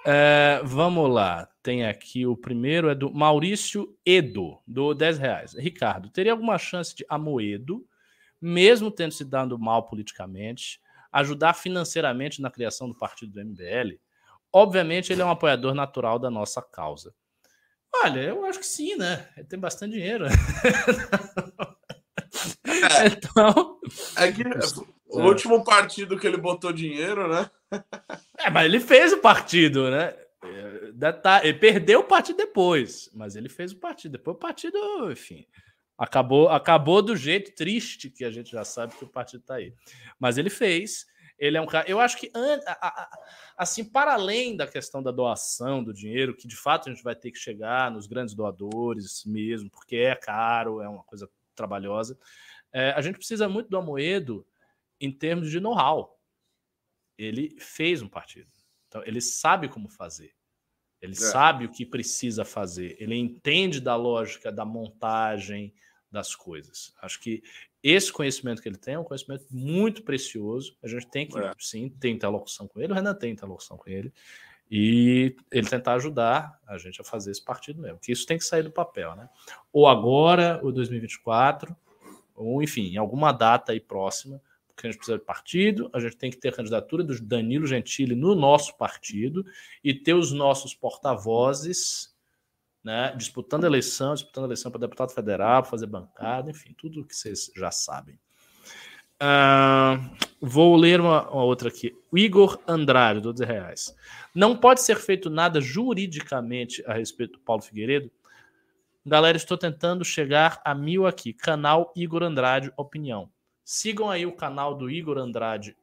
é. 0.06 0.62
Vamos 0.64 1.10
lá. 1.10 1.50
Tem 1.64 1.88
aqui 1.88 2.28
o 2.28 2.38
primeiro, 2.38 2.90
é 2.90 2.96
do 2.96 3.12
Maurício 3.12 3.98
Edo, 4.06 4.60
do 4.68 4.94
10 4.94 5.18
reais. 5.18 5.54
Ricardo, 5.56 6.12
teria 6.12 6.34
alguma 6.34 6.60
chance 6.60 6.96
de 6.96 7.04
Amoedo, 7.10 7.84
mesmo 8.40 8.92
tendo 8.92 9.14
se 9.14 9.26
dado 9.26 9.58
mal 9.58 9.88
politicamente, 9.88 10.80
ajudar 11.12 11.56
financeiramente 11.56 12.40
na 12.40 12.52
criação 12.52 12.88
do 12.88 12.96
partido 12.96 13.32
do 13.34 13.44
MBL? 13.44 13.98
Obviamente, 14.52 15.12
ele 15.12 15.22
é 15.22 15.26
um 15.26 15.32
apoiador 15.32 15.74
natural 15.74 16.18
da 16.18 16.30
nossa 16.30 16.62
causa. 16.62 17.14
Olha, 18.04 18.22
eu 18.22 18.46
acho 18.46 18.60
que 18.60 18.66
sim, 18.66 18.96
né? 18.96 19.28
Ele 19.36 19.48
tem 19.48 19.60
bastante 19.60 19.94
dinheiro. 19.94 20.26
É, 22.66 23.08
então. 23.08 23.80
É 24.16 24.32
que 24.32 24.44
o 25.08 25.22
último 25.22 25.64
partido 25.64 26.18
que 26.18 26.28
ele 26.28 26.38
botou 26.38 26.72
dinheiro, 26.72 27.28
né? 27.28 27.50
É, 28.38 28.50
mas 28.50 28.66
ele 28.66 28.80
fez 28.80 29.12
o 29.12 29.18
partido, 29.18 29.90
né? 29.90 30.16
Ele 31.44 31.54
perdeu 31.56 32.02
o 32.02 32.06
partido 32.06 32.38
depois, 32.38 33.10
mas 33.14 33.36
ele 33.36 33.50
fez 33.50 33.72
o 33.72 33.80
partido. 33.80 34.14
Depois 34.14 34.36
o 34.36 34.40
partido, 34.40 35.12
enfim, 35.12 35.46
acabou, 35.98 36.50
acabou 36.50 37.02
do 37.02 37.16
jeito 37.16 37.54
triste 37.56 38.10
que 38.10 38.24
a 38.24 38.32
gente 38.32 38.52
já 38.52 38.64
sabe 38.64 38.96
que 38.96 39.04
o 39.04 39.10
partido 39.10 39.42
está 39.42 39.56
aí. 39.56 39.74
Mas 40.20 40.38
ele 40.38 40.50
fez. 40.50 41.06
Ele 41.40 41.58
é 41.58 41.62
um 41.62 41.66
cara. 41.66 41.90
Eu 41.90 42.00
acho 42.00 42.18
que, 42.18 42.32
assim, 43.58 43.84
para 43.84 44.14
além 44.14 44.58
da 44.58 44.68
questão 44.68 45.02
da 45.02 45.10
doação 45.10 45.84
do 45.84 45.94
dinheiro, 45.94 46.36
que 46.36 46.48
de 46.48 46.56
fato 46.56 46.90
a 46.90 46.94
gente 46.94 47.04
vai 47.04 47.16
ter 47.16 47.32
que 47.32 47.40
chegar 47.40 47.90
nos 47.90 48.08
grandes 48.08 48.36
doadores 48.36 49.24
mesmo, 49.26 49.70
porque 49.70 49.96
é 49.96 50.16
caro, 50.16 50.82
é 50.82 50.90
uma 50.90 51.04
coisa 51.04 51.30
trabalhosa, 51.56 52.18
é, 52.74 52.92
a 52.92 53.02
gente 53.02 53.18
precisa 53.18 53.48
muito 53.48 53.70
do 53.70 53.78
Amoedo 53.78 54.46
em 55.00 55.12
termos 55.12 55.50
de 55.50 55.60
know-how. 55.60 56.20
Ele 57.18 57.56
fez 57.60 58.02
um 58.02 58.08
partido. 58.08 58.52
Então, 58.88 59.02
ele 59.06 59.22
sabe 59.22 59.70
como 59.70 59.90
fazer. 59.90 60.34
Ele 61.02 61.14
é. 61.14 61.16
sabe 61.16 61.66
o 61.66 61.72
que 61.72 61.86
precisa 61.86 62.44
fazer. 62.44 62.98
Ele 63.00 63.16
entende 63.16 63.80
da 63.80 63.96
lógica 63.96 64.52
da 64.52 64.66
montagem 64.66 65.74
das 66.12 66.36
coisas. 66.36 66.94
Acho 67.02 67.20
que 67.20 67.42
esse 67.84 68.12
conhecimento 68.12 68.62
que 68.62 68.68
ele 68.68 68.78
tem 68.78 68.96
é 68.96 69.00
um 69.00 69.04
conhecimento 69.04 69.46
muito 69.50 70.04
precioso. 70.04 70.76
A 70.84 70.88
gente 70.88 71.08
tem 71.08 71.28
que, 71.28 71.38
é. 71.38 71.52
sim, 71.58 71.90
ter 71.90 72.10
interlocução 72.10 72.68
com 72.68 72.82
ele. 72.82 72.92
O 72.92 72.96
Renan 72.96 73.14
tem 73.16 73.32
interlocução 73.32 73.78
com 73.78 73.90
ele. 73.90 74.14
E 74.70 75.36
ele 75.52 75.68
tentar 75.68 75.96
ajudar 75.96 76.60
a 76.68 76.78
gente 76.78 77.02
a 77.02 77.04
fazer 77.04 77.32
esse 77.32 77.44
partido 77.44 77.82
mesmo. 77.82 77.98
Que 78.00 78.12
isso 78.12 78.26
tem 78.26 78.38
que 78.38 78.44
sair 78.44 78.64
do 78.64 78.72
papel, 78.72 79.16
né? 79.16 79.28
Ou 79.74 79.88
agora, 79.88 80.60
ou 80.62 80.72
2024, 80.72 81.76
ou 82.36 82.62
enfim, 82.62 82.94
em 82.94 82.98
alguma 82.98 83.32
data 83.32 83.72
aí 83.72 83.80
próxima, 83.80 84.40
porque 84.68 84.88
a 84.88 84.92
gente 84.92 84.98
precisa 84.98 85.18
de 85.18 85.26
partido, 85.26 85.90
a 85.92 86.00
gente 86.00 86.16
tem 86.16 86.30
que 86.30 86.38
ter 86.38 86.50
a 86.50 86.54
candidatura 86.54 87.04
do 87.04 87.20
Danilo 87.22 87.66
Gentili 87.66 88.16
no 88.16 88.36
nosso 88.36 88.78
partido 88.78 89.46
e 89.84 89.94
ter 89.94 90.14
os 90.14 90.32
nossos 90.32 90.74
porta-vozes 90.76 92.16
né, 92.84 93.14
disputando 93.16 93.66
eleição, 93.66 94.14
disputando 94.14 94.46
eleição 94.46 94.72
para 94.72 94.82
deputado 94.82 95.12
federal, 95.12 95.64
fazer 95.64 95.88
bancada, 95.88 96.50
enfim, 96.50 96.74
tudo 96.78 97.06
que 97.06 97.16
vocês 97.16 97.52
já 97.56 97.72
sabem. 97.72 98.18
Uh, 99.22 100.16
vou 100.40 100.78
ler 100.78 101.02
uma, 101.02 101.30
uma, 101.30 101.44
outra 101.44 101.68
aqui. 101.68 101.94
Igor 102.14 102.58
Andrade, 102.66 103.20
12 103.20 103.44
reais. 103.44 103.96
Não 104.34 104.56
pode 104.56 104.82
ser 104.82 104.96
feito 104.96 105.30
nada 105.30 105.60
juridicamente 105.60 106.82
a 106.88 106.94
respeito 106.94 107.34
do 107.34 107.40
Paulo 107.40 107.62
Figueiredo? 107.62 108.10
Galera, 109.06 109.36
estou 109.36 109.58
tentando 109.58 110.06
chegar 110.06 110.62
a 110.64 110.74
mil 110.74 111.06
aqui. 111.06 111.34
Canal 111.34 111.92
Igor 111.96 112.24
Andrade 112.24 112.72
Opinião. 112.78 113.30
Sigam 113.66 114.10
aí 114.10 114.26
o 114.26 114.36
canal 114.36 114.74
do 114.74 114.90
Igor 114.90 115.18
Andrade 115.18 115.76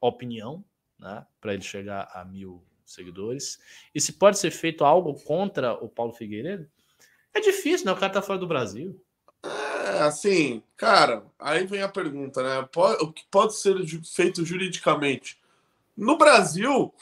Opinião, 0.00 0.62
né? 0.98 1.26
Para 1.40 1.54
ele 1.54 1.62
chegar 1.62 2.10
a 2.12 2.24
mil 2.24 2.62
seguidores. 2.92 3.58
E 3.94 4.00
se 4.00 4.12
pode 4.12 4.38
ser 4.38 4.50
feito 4.50 4.84
algo 4.84 5.14
contra 5.14 5.74
o 5.74 5.88
Paulo 5.88 6.12
Figueiredo? 6.12 6.68
É 7.32 7.40
difícil, 7.40 7.86
né? 7.86 7.92
O 7.92 7.96
cara 7.96 8.12
tá 8.12 8.22
fora 8.22 8.38
do 8.38 8.46
Brasil. 8.46 9.00
É, 9.42 10.02
assim, 10.02 10.62
cara, 10.76 11.24
aí 11.38 11.66
vem 11.66 11.82
a 11.82 11.88
pergunta, 11.88 12.42
né? 12.42 12.68
Pode, 12.70 13.02
o 13.02 13.12
que 13.12 13.24
pode 13.30 13.56
ser 13.56 13.74
feito 14.04 14.44
juridicamente? 14.44 15.40
No 15.96 16.18
Brasil, 16.18 16.92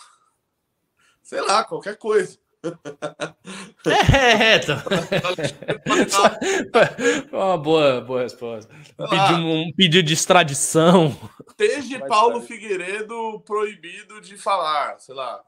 sei 1.22 1.41
lá, 1.41 1.64
qualquer 1.64 1.97
coisa. 1.97 2.39
É, 3.86 4.57
então. 4.57 4.76
uma 7.32 7.57
boa, 7.57 8.01
boa 8.01 8.22
resposta. 8.22 8.74
Um 8.99 9.72
pedido 9.74 10.03
de 10.03 10.12
extradição. 10.12 11.16
Desde 11.57 11.99
Paulo 12.07 12.43
Figueiredo 12.43 13.41
proibido 13.47 14.20
de 14.20 14.36
falar, 14.36 14.99
sei 14.99 15.14
lá. 15.14 15.41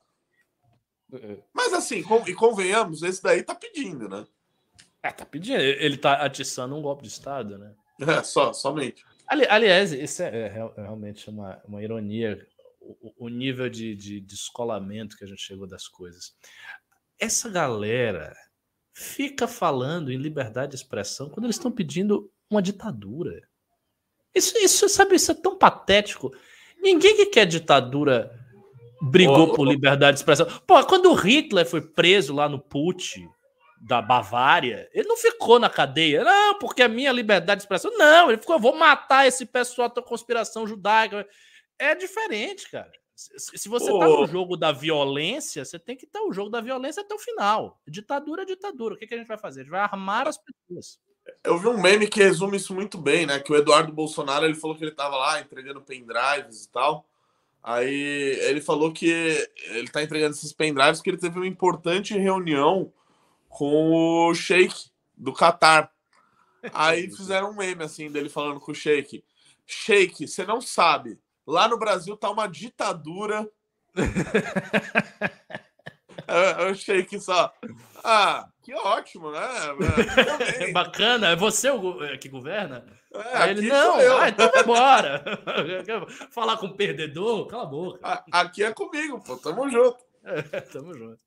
É. 1.13 1.39
Mas 1.53 1.73
assim, 1.73 2.05
e 2.27 2.35
convenhamos, 2.35 3.03
esse 3.03 3.23
daí 3.23 3.43
tá 3.43 3.55
pedindo, 3.55 4.09
né? 4.09 4.27
É, 5.03 5.11
tá 5.11 5.25
pedindo. 5.25 5.61
Ele 5.61 5.97
tá 5.97 6.15
atiçando 6.25 6.77
um 6.77 6.83
golpe 6.83 7.03
de 7.03 7.09
Estado, 7.09 7.59
né? 7.59 7.75
É, 8.01 8.23
só, 8.23 8.53
somente. 8.53 9.05
Ali, 9.27 9.47
aliás, 9.49 9.93
isso 9.93 10.23
é, 10.23 10.47
é, 10.47 10.49
realmente 10.49 11.29
uma, 11.29 11.61
uma 11.67 11.83
ironia, 11.83 12.47
o, 12.81 13.27
o 13.27 13.29
nível 13.29 13.69
de, 13.69 13.95
de 13.95 14.21
descolamento 14.21 15.17
que 15.17 15.25
a 15.25 15.27
gente 15.27 15.43
chegou 15.43 15.67
das 15.67 15.87
coisas. 15.87 16.35
Essa 17.19 17.49
galera 17.49 18.35
fica 18.93 19.47
falando 19.47 20.11
em 20.11 20.17
liberdade 20.17 20.71
de 20.71 20.77
expressão 20.77 21.29
quando 21.29 21.45
eles 21.47 21.57
estão 21.57 21.71
pedindo 21.71 22.31
uma 22.51 22.61
ditadura. 22.61 23.49
Isso, 24.35 24.57
isso, 24.59 24.89
sabe, 24.89 25.17
isso 25.17 25.31
é 25.31 25.35
tão 25.35 25.57
patético. 25.57 26.31
Ninguém 26.81 27.17
que 27.17 27.27
quer 27.27 27.47
ditadura 27.47 28.40
brigou 29.01 29.49
oh, 29.49 29.55
por 29.55 29.67
liberdade 29.67 30.17
de 30.17 30.21
expressão. 30.21 30.47
Pô, 30.67 30.85
quando 30.85 31.11
o 31.11 31.15
Hitler 31.15 31.67
foi 31.67 31.81
preso 31.81 32.35
lá 32.35 32.49
no 32.49 32.59
Put 32.59 33.29
da 33.81 34.03
Bavária, 34.03 34.91
ele 34.93 35.09
não 35.09 35.17
ficou 35.17 35.59
na 35.59 35.71
cadeia, 35.71 36.23
não, 36.23 36.59
porque 36.59 36.83
a 36.83 36.89
minha 36.89 37.13
liberdade 37.13 37.61
de 37.61 37.63
expressão. 37.65 37.91
Não, 37.97 38.29
ele 38.31 38.39
ficou, 38.39 38.59
vou 38.59 38.77
matar 38.77 39.27
esse 39.27 39.47
pessoal 39.47 39.89
da 39.89 40.03
conspiração 40.03 40.67
judaica. 40.67 41.27
É 41.79 41.95
diferente, 41.95 42.71
cara. 42.71 42.91
Se 43.15 43.69
você 43.69 43.91
oh. 43.91 43.99
tá 43.99 44.07
no 44.07 44.27
jogo 44.27 44.57
da 44.57 44.73
violência, 44.73 45.65
você 45.65 45.79
tem 45.79 45.97
que 45.97 46.07
estar 46.07 46.23
o 46.23 46.33
jogo 46.33 46.49
da 46.49 46.61
violência 46.61 47.03
até 47.03 47.15
o 47.15 47.19
final. 47.19 47.79
Ditadura 47.87 48.43
é 48.43 48.47
ditadura. 48.47 48.95
O 48.95 48.99
que, 48.99 49.07
que 49.07 49.15
a 49.15 49.19
gente 49.19 49.27
vai 49.27 49.37
fazer? 49.37 49.61
A 49.61 49.63
gente 49.65 49.71
vai 49.71 49.81
armar 49.81 50.27
as 50.27 50.39
pessoas. 50.39 50.99
Eu 51.45 51.59
vi 51.59 51.69
um 51.69 51.81
meme 51.81 52.09
que 52.09 52.23
resume 52.23 52.57
isso 52.57 52.75
muito 52.75 52.97
bem, 52.97 53.27
né? 53.27 53.39
Que 53.39 53.53
o 53.53 53.57
Eduardo 53.57 53.93
Bolsonaro 53.93 54.47
ele 54.47 54.55
falou 54.55 54.77
que 54.77 54.83
ele 54.83 54.91
estava 54.91 55.17
lá 55.17 55.39
entregando 55.39 55.83
pendrives 55.83 56.65
e 56.65 56.71
tal. 56.71 57.07
Aí 57.63 58.39
ele 58.43 58.61
falou 58.61 58.93
que 58.93 59.09
ele 59.09 59.85
está 59.85 60.03
entregando 60.03 60.35
esses 60.35 60.53
pendrives 60.53 60.99
porque 60.99 61.11
ele 61.11 61.19
teve 61.19 61.39
uma 61.39 61.47
importante 61.47 62.17
reunião 62.17 62.93
com 63.49 64.29
o 64.29 64.35
Sheik 64.35 64.91
do 65.17 65.33
Catar. 65.33 65.93
Aí 66.73 67.11
fizeram 67.11 67.51
um 67.51 67.57
meme 67.57 67.85
assim 67.85 68.11
dele 68.11 68.29
falando 68.29 68.61
com 68.61 68.73
o 68.73 68.75
Sheik. 68.75 69.25
Sheik, 69.67 70.27
você 70.27 70.45
não 70.45 70.61
sabe. 70.61 71.19
Lá 71.47 71.69
no 71.69 71.79
Brasil 71.79 72.17
tá 72.17 72.31
uma 72.31 72.47
ditadura. 72.47 73.49
eu, 76.27 76.67
eu 76.67 76.75
Sheik 76.75 77.21
só. 77.21 77.53
Ah, 78.03 78.49
ótimo, 78.75 79.31
né? 79.31 79.41
É 80.61 80.73
bacana. 80.73 81.29
É 81.29 81.37
você 81.37 81.71
o 81.71 82.19
que 82.19 82.29
governa? 82.29 82.85
É, 83.13 83.51
ele, 83.51 83.69
não, 83.69 84.19
ah, 84.19 84.29
então 84.29 84.51
vai 84.51 84.63
embora. 84.63 85.25
Falar 86.31 86.57
com 86.59 86.67
o 86.67 86.77
perdedor, 86.77 87.47
cala 87.47 87.65
a 87.65 87.67
boca. 87.67 88.25
Aqui 88.31 88.63
é 88.63 88.73
comigo, 88.73 89.23
pô. 89.23 89.37
Tamo 89.37 89.69
junto. 89.69 89.99
tamo 90.73 90.95
junto. 90.95 91.21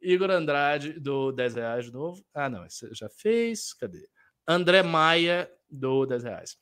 Igor 0.00 0.30
Andrade, 0.30 0.98
do 1.00 1.32
10 1.32 1.54
reais 1.54 1.84
de 1.86 1.92
novo. 1.92 2.24
Ah, 2.32 2.48
não, 2.48 2.68
você 2.68 2.88
já 2.92 3.08
fez. 3.08 3.74
Cadê? 3.74 4.08
André 4.46 4.82
Maia, 4.82 5.50
do 5.68 6.06
10 6.06 6.24
reais. 6.24 6.58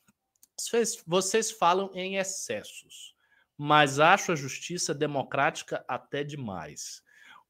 Vocês 1.06 1.50
falam 1.50 1.90
em 1.94 2.16
excessos, 2.16 3.14
mas 3.58 3.98
acho 3.98 4.32
a 4.32 4.36
justiça 4.36 4.94
democrática 4.94 5.84
até 5.88 6.22
demais. 6.22 7.01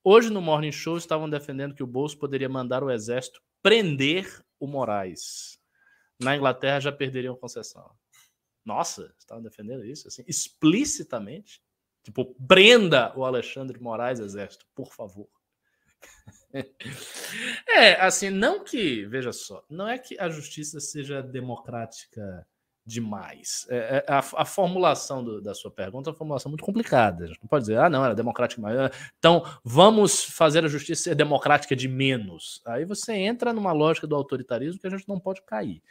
Hoje 0.05 0.31
no 0.31 0.43
Morning 0.43 0.73
Show 0.73 0.97
estavam 0.97 1.31
defendendo 1.31 1.75
que 1.75 1.83
o 1.83 1.87
Bolso 1.87 2.19
poderia 2.19 2.49
mandar 2.49 2.83
o 2.83 2.91
exército 2.91 3.41
prender 3.63 4.45
o 4.59 4.67
Moraes. 4.67 5.61
Na 6.21 6.37
Inglaterra 6.37 6.81
já 6.81 6.91
perderiam 6.91 7.37
concessão. 7.37 7.95
Nossa, 8.65 9.15
estavam 9.17 9.43
defendendo 9.43 9.85
isso 9.85 10.09
assim, 10.09 10.25
explicitamente. 10.27 11.63
Tipo, 12.03 12.35
prenda 12.47 13.17
o 13.17 13.25
Alexandre 13.25 13.81
Moraes, 13.81 14.19
exército, 14.19 14.67
por 14.75 14.93
favor. 14.93 15.29
é, 17.69 18.01
assim, 18.01 18.29
não 18.29 18.65
que, 18.65 19.07
veja 19.07 19.33
só, 19.33 19.65
não 19.71 19.87
é 19.87 19.97
que 19.99 20.19
a 20.19 20.29
justiça 20.29 20.81
seja 20.81 21.23
democrática 21.23 22.45
demais. 22.93 23.66
É, 23.70 23.76
é, 23.76 24.12
a, 24.12 24.18
a, 24.18 24.45
formulação 24.45 25.24
do, 25.24 25.40
da 25.40 25.55
sua 25.55 25.70
pergunta 25.70 26.09
é 26.09 26.12
uma 26.12 26.16
formulação 26.16 26.51
muito 26.51 26.64
complicada. 26.64 27.24
A 27.24 27.26
gente 27.28 27.40
não 27.40 27.49
pode 27.49 27.64
dizer, 27.64 27.78
ah, 27.78 27.88
não, 27.88 28.05
era 28.05 28.14
democrática 28.14 28.61
demais. 28.61 28.90
Então, 29.18 29.45
vamos 29.64 30.24
fazer 30.24 30.64
a 30.64 30.68
justiça 30.68 31.05
ser 31.05 31.14
democrática 31.14 31.74
de 31.74 31.88
menos. 31.88 32.61
Aí 32.66 32.84
você 32.84 33.14
entra 33.14 33.53
numa 33.53 33.72
lógica 33.72 34.07
do 34.07 34.14
autoritarismo 34.14 34.80
que 34.80 34.86
a 34.86 34.90
gente 34.90 35.09
não 35.09 35.18
pode 35.18 35.43
cair. 35.43 35.82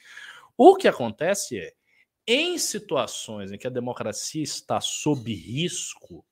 O 0.56 0.76
que 0.76 0.88
acontece 0.88 1.58
é, 1.58 1.74
em 2.28 2.58
situações 2.58 3.52
em 3.52 3.58
que 3.58 3.68
a 3.68 3.72
democracia 3.72 4.44
está 4.44 4.80
sob 4.80 5.34
risco, 5.34 6.24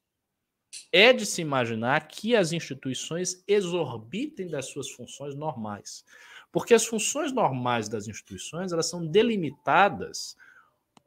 é 0.92 1.12
de 1.12 1.26
se 1.26 1.42
imaginar 1.42 2.08
que 2.08 2.36
as 2.36 2.52
instituições 2.52 3.44
exorbitem 3.48 4.48
das 4.48 4.68
suas 4.68 4.90
funções 4.92 5.36
normais. 5.36 6.06
Porque 6.52 6.74
as 6.74 6.86
funções 6.86 7.32
normais 7.32 7.88
das 7.88 8.08
instituições 8.08 8.72
elas 8.72 8.88
são 8.88 9.06
delimitadas 9.06 10.36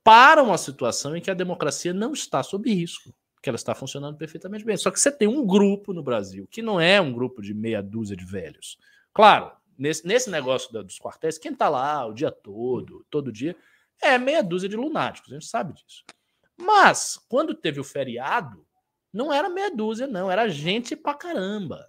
para 0.04 0.42
uma 0.42 0.58
situação 0.58 1.16
em 1.16 1.20
que 1.20 1.30
a 1.30 1.34
democracia 1.34 1.92
não 1.92 2.12
está 2.12 2.42
sob 2.42 2.72
risco, 2.72 3.14
que 3.42 3.48
ela 3.48 3.56
está 3.56 3.74
funcionando 3.74 4.16
perfeitamente 4.16 4.64
bem. 4.64 4.76
Só 4.76 4.90
que 4.90 5.00
você 5.00 5.10
tem 5.10 5.28
um 5.28 5.46
grupo 5.46 5.92
no 5.92 6.02
Brasil 6.02 6.46
que 6.50 6.62
não 6.62 6.80
é 6.80 7.00
um 7.00 7.12
grupo 7.12 7.42
de 7.42 7.54
meia 7.54 7.82
dúzia 7.82 8.16
de 8.16 8.24
velhos. 8.24 8.78
Claro, 9.12 9.52
nesse, 9.78 10.06
nesse 10.06 10.30
negócio 10.30 10.72
da, 10.72 10.82
dos 10.82 10.98
quartéis, 10.98 11.38
quem 11.38 11.52
está 11.52 11.68
lá 11.68 12.06
o 12.06 12.14
dia 12.14 12.30
todo, 12.30 13.04
todo 13.10 13.32
dia, 13.32 13.56
é 14.00 14.18
meia 14.18 14.42
dúzia 14.42 14.68
de 14.68 14.76
lunáticos, 14.76 15.30
a 15.30 15.34
gente 15.34 15.46
sabe 15.46 15.74
disso. 15.74 16.04
Mas, 16.56 17.18
quando 17.28 17.54
teve 17.54 17.80
o 17.80 17.84
feriado, 17.84 18.66
não 19.12 19.32
era 19.32 19.48
meia 19.48 19.70
dúzia, 19.70 20.06
não, 20.06 20.30
era 20.30 20.48
gente 20.48 20.96
pra 20.96 21.14
caramba. 21.14 21.88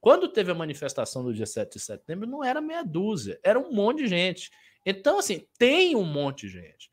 Quando 0.00 0.28
teve 0.28 0.52
a 0.52 0.54
manifestação 0.54 1.24
do 1.24 1.32
dia 1.32 1.46
7 1.46 1.74
de 1.74 1.80
setembro, 1.80 2.28
não 2.28 2.44
era 2.44 2.60
meia 2.60 2.82
dúzia, 2.82 3.38
era 3.42 3.58
um 3.58 3.72
monte 3.72 4.02
de 4.02 4.08
gente. 4.08 4.50
Então, 4.84 5.18
assim, 5.18 5.46
tem 5.58 5.96
um 5.96 6.04
monte 6.04 6.46
de 6.46 6.52
gente. 6.52 6.90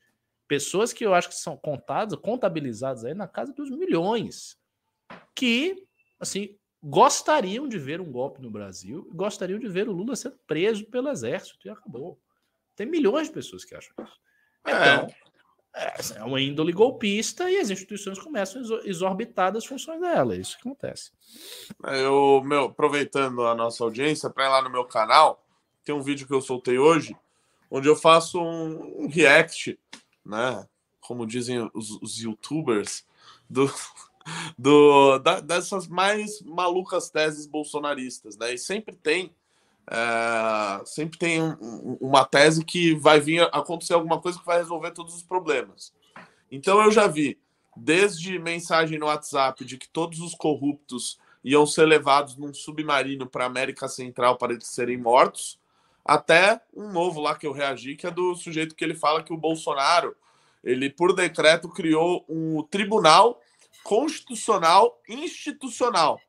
Pessoas 0.51 0.91
que 0.91 1.05
eu 1.05 1.13
acho 1.13 1.29
que 1.29 1.35
são 1.35 1.55
contadas, 1.55 2.19
contabilizadas 2.19 3.05
aí 3.05 3.13
na 3.13 3.25
casa 3.25 3.53
dos 3.53 3.69
milhões, 3.69 4.57
que, 5.33 5.87
assim, 6.19 6.57
gostariam 6.83 7.69
de 7.69 7.79
ver 7.79 8.01
um 8.01 8.11
golpe 8.11 8.41
no 8.41 8.51
Brasil, 8.51 9.09
gostariam 9.13 9.57
de 9.57 9.69
ver 9.69 9.87
o 9.87 9.93
Lula 9.93 10.13
sendo 10.13 10.37
preso 10.45 10.83
pelo 10.87 11.07
exército 11.07 11.65
e 11.65 11.69
acabou. 11.69 12.19
Tem 12.75 12.85
milhões 12.85 13.29
de 13.29 13.33
pessoas 13.33 13.63
que 13.63 13.73
acham 13.73 13.93
isso. 14.03 14.19
É. 14.67 14.95
Então, 14.95 15.07
é, 15.73 15.93
assim, 15.97 16.15
é 16.17 16.23
uma 16.25 16.41
índole 16.41 16.73
golpista 16.73 17.49
e 17.49 17.57
as 17.57 17.69
instituições 17.69 18.19
começam 18.19 18.61
a 18.61 18.85
exorbitar 18.85 19.53
das 19.53 19.63
funções 19.63 20.01
dela. 20.01 20.35
É 20.35 20.37
isso 20.39 20.57
que 20.57 20.67
acontece. 20.67 21.11
Eu, 21.81 22.41
meu, 22.43 22.65
aproveitando 22.65 23.47
a 23.47 23.55
nossa 23.55 23.85
audiência, 23.85 24.29
para 24.29 24.47
ir 24.47 24.49
lá 24.49 24.61
no 24.61 24.69
meu 24.69 24.83
canal, 24.83 25.47
tem 25.85 25.95
um 25.95 26.01
vídeo 26.03 26.27
que 26.27 26.33
eu 26.33 26.41
soltei 26.41 26.77
hoje, 26.77 27.15
onde 27.69 27.87
eu 27.87 27.95
faço 27.95 28.37
um, 28.37 29.05
um 29.05 29.07
react 29.07 29.79
né? 30.25 30.67
Como 30.99 31.25
dizem 31.25 31.69
os, 31.73 31.91
os 32.01 32.17
youtubers, 32.17 33.05
do, 33.49 33.71
do, 34.57 35.19
da, 35.19 35.39
dessas 35.39 35.87
mais 35.87 36.41
malucas 36.41 37.09
teses 37.09 37.45
bolsonaristas, 37.45 38.37
né? 38.37 38.53
E 38.53 38.57
sempre 38.57 38.95
tem. 38.95 39.33
É, 39.89 40.85
sempre 40.85 41.17
tem 41.17 41.41
um, 41.41 41.97
uma 41.99 42.23
tese 42.23 42.63
que 42.63 42.95
vai 42.95 43.19
vir 43.19 43.41
acontecer 43.51 43.93
alguma 43.93 44.21
coisa 44.21 44.39
que 44.39 44.45
vai 44.45 44.59
resolver 44.59 44.91
todos 44.91 45.15
os 45.15 45.23
problemas. 45.23 45.91
Então 46.51 46.81
eu 46.81 46.91
já 46.91 47.07
vi, 47.07 47.39
desde 47.75 48.37
mensagem 48.37 48.99
no 48.99 49.07
WhatsApp 49.07 49.65
de 49.65 49.77
que 49.77 49.89
todos 49.89 50.19
os 50.19 50.35
corruptos 50.35 51.17
iam 51.43 51.65
ser 51.65 51.85
levados 51.85 52.37
num 52.37 52.53
submarino 52.53 53.25
para 53.25 53.45
a 53.45 53.47
América 53.47 53.87
Central 53.87 54.37
para 54.37 54.53
eles 54.53 54.67
serem 54.67 54.97
mortos, 54.97 55.59
até 56.03 56.59
um 56.73 56.91
novo 56.91 57.21
lá 57.21 57.35
que 57.35 57.45
eu 57.45 57.51
reagi, 57.51 57.95
que 57.95 58.07
é 58.07 58.11
do 58.11 58.35
sujeito 58.35 58.75
que 58.75 58.83
ele 58.83 58.95
fala 58.95 59.23
que 59.23 59.33
o 59.33 59.37
Bolsonaro, 59.37 60.15
ele 60.63 60.89
por 60.89 61.13
decreto 61.13 61.69
criou 61.69 62.25
um 62.27 62.63
tribunal 62.63 63.39
constitucional 63.83 64.99
institucional, 65.07 66.19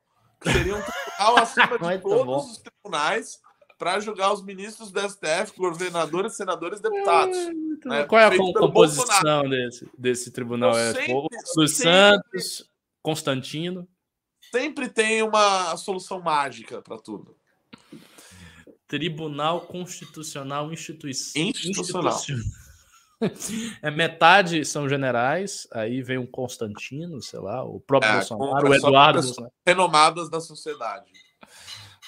que 0.40 0.50
seria 0.50 0.76
um 0.76 0.82
tribunal 0.82 1.38
acima 1.38 1.78
de 1.78 1.98
todos 1.98 2.26
bom. 2.26 2.36
os 2.38 2.58
tribunais 2.58 3.40
para 3.82 3.98
julgar 3.98 4.32
os 4.32 4.44
ministros 4.44 4.92
do 4.92 5.00
STF, 5.00 5.56
governadores, 5.56 6.36
senadores, 6.36 6.80
deputados. 6.80 7.36
né? 7.84 8.04
Qual 8.04 8.20
é 8.20 8.26
a 8.26 8.36
composição 8.36 9.48
desse, 9.48 9.90
desse 9.98 10.30
tribunal? 10.30 10.78
é 10.78 10.92
tipo, 10.94 11.26
dos 11.56 11.76
Santos, 11.76 12.70
Constantino. 13.02 13.88
Sempre 14.52 14.88
tem 14.88 15.22
uma 15.24 15.76
solução 15.76 16.20
mágica 16.20 16.80
para 16.80 16.96
tudo. 16.96 17.36
Tribunal 18.92 19.62
Constitucional 19.62 20.70
Instituição. 20.70 21.40
Institucional. 21.40 22.20
É 23.80 23.88
metade 23.88 24.64
são 24.64 24.88
generais, 24.88 25.68
aí 25.70 26.02
vem 26.02 26.18
um 26.18 26.26
Constantino, 26.26 27.22
sei 27.22 27.38
lá, 27.38 27.62
o 27.62 27.78
próprio 27.78 28.10
é, 28.10 28.14
Bolsonaro, 28.14 28.68
o 28.68 28.74
Eduardo. 28.74 29.20
Renomadas 29.64 30.28
da 30.28 30.40
sociedade. 30.40 31.06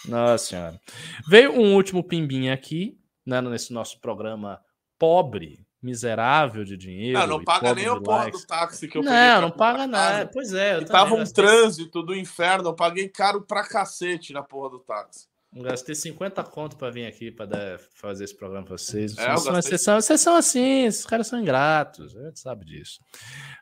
Nossa 0.09 0.45
senhora. 0.45 0.81
Veio 1.29 1.53
um 1.53 1.77
último 1.77 2.03
pimbinha 2.03 2.53
aqui, 2.53 2.99
né, 3.25 3.41
nesse 3.41 3.73
nosso 3.73 4.01
programa 4.01 4.61
pobre, 4.99 5.65
miserável 5.81 6.65
de 6.65 6.77
dinheiro. 6.77 7.17
Não, 7.21 7.27
não 7.29 7.45
paga 7.45 7.77
nem 7.77 7.87
a 7.87 8.01
porra 8.01 8.33
do 8.33 8.45
táxi 8.45 8.89
que 8.89 8.99
eu. 8.99 9.03
Não, 9.05 9.41
não 9.41 9.51
paga 9.53 9.87
nada. 9.87 10.29
Pois 10.33 10.53
é. 10.53 10.81
E 10.81 10.85
tava 10.85 11.15
um 11.15 11.25
trânsito 11.25 12.03
do 12.03 12.13
inferno, 12.13 12.71
eu 12.71 12.75
paguei 12.75 13.09
caro 13.09 13.41
pra 13.41 13.63
cacete 13.63 14.33
na 14.33 14.43
porra 14.43 14.71
do 14.71 14.81
táxi. 14.81 15.33
Gastei 15.57 15.95
50 15.95 16.43
conto 16.45 16.77
para 16.77 16.91
vir 16.91 17.07
aqui 17.07 17.31
para 17.31 17.79
fazer 17.95 18.25
esse 18.25 18.37
programa 18.37 18.67
para 18.67 18.77
vocês. 18.77 19.17
É, 19.17 19.33
vocês, 19.33 19.55
gastei... 19.55 19.79
são, 19.79 20.01
vocês 20.01 20.21
são 20.21 20.35
assim, 20.35 20.85
esses 20.87 21.07
caras 21.07 21.29
são 21.29 21.41
ingratos, 21.41 22.17
a 22.17 22.25
gente 22.25 22.41
sabe 22.41 22.65
disso. 22.65 23.01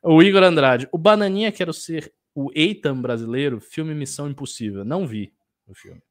O 0.03 0.23
Igor 0.23 0.43
Andrade, 0.43 0.89
o 0.91 0.97
Bananinha 0.97 1.53
Quero 1.53 1.73
Ser 1.73 2.13
o 2.35 2.51
Eitan 2.55 2.99
brasileiro, 2.99 3.61
filme 3.61 3.95
Missão 3.95 4.29
Impossível. 4.29 4.87
Não 4.87 5.07
vi 5.07 5.35
o 5.67 5.75
filme. 5.75 6.03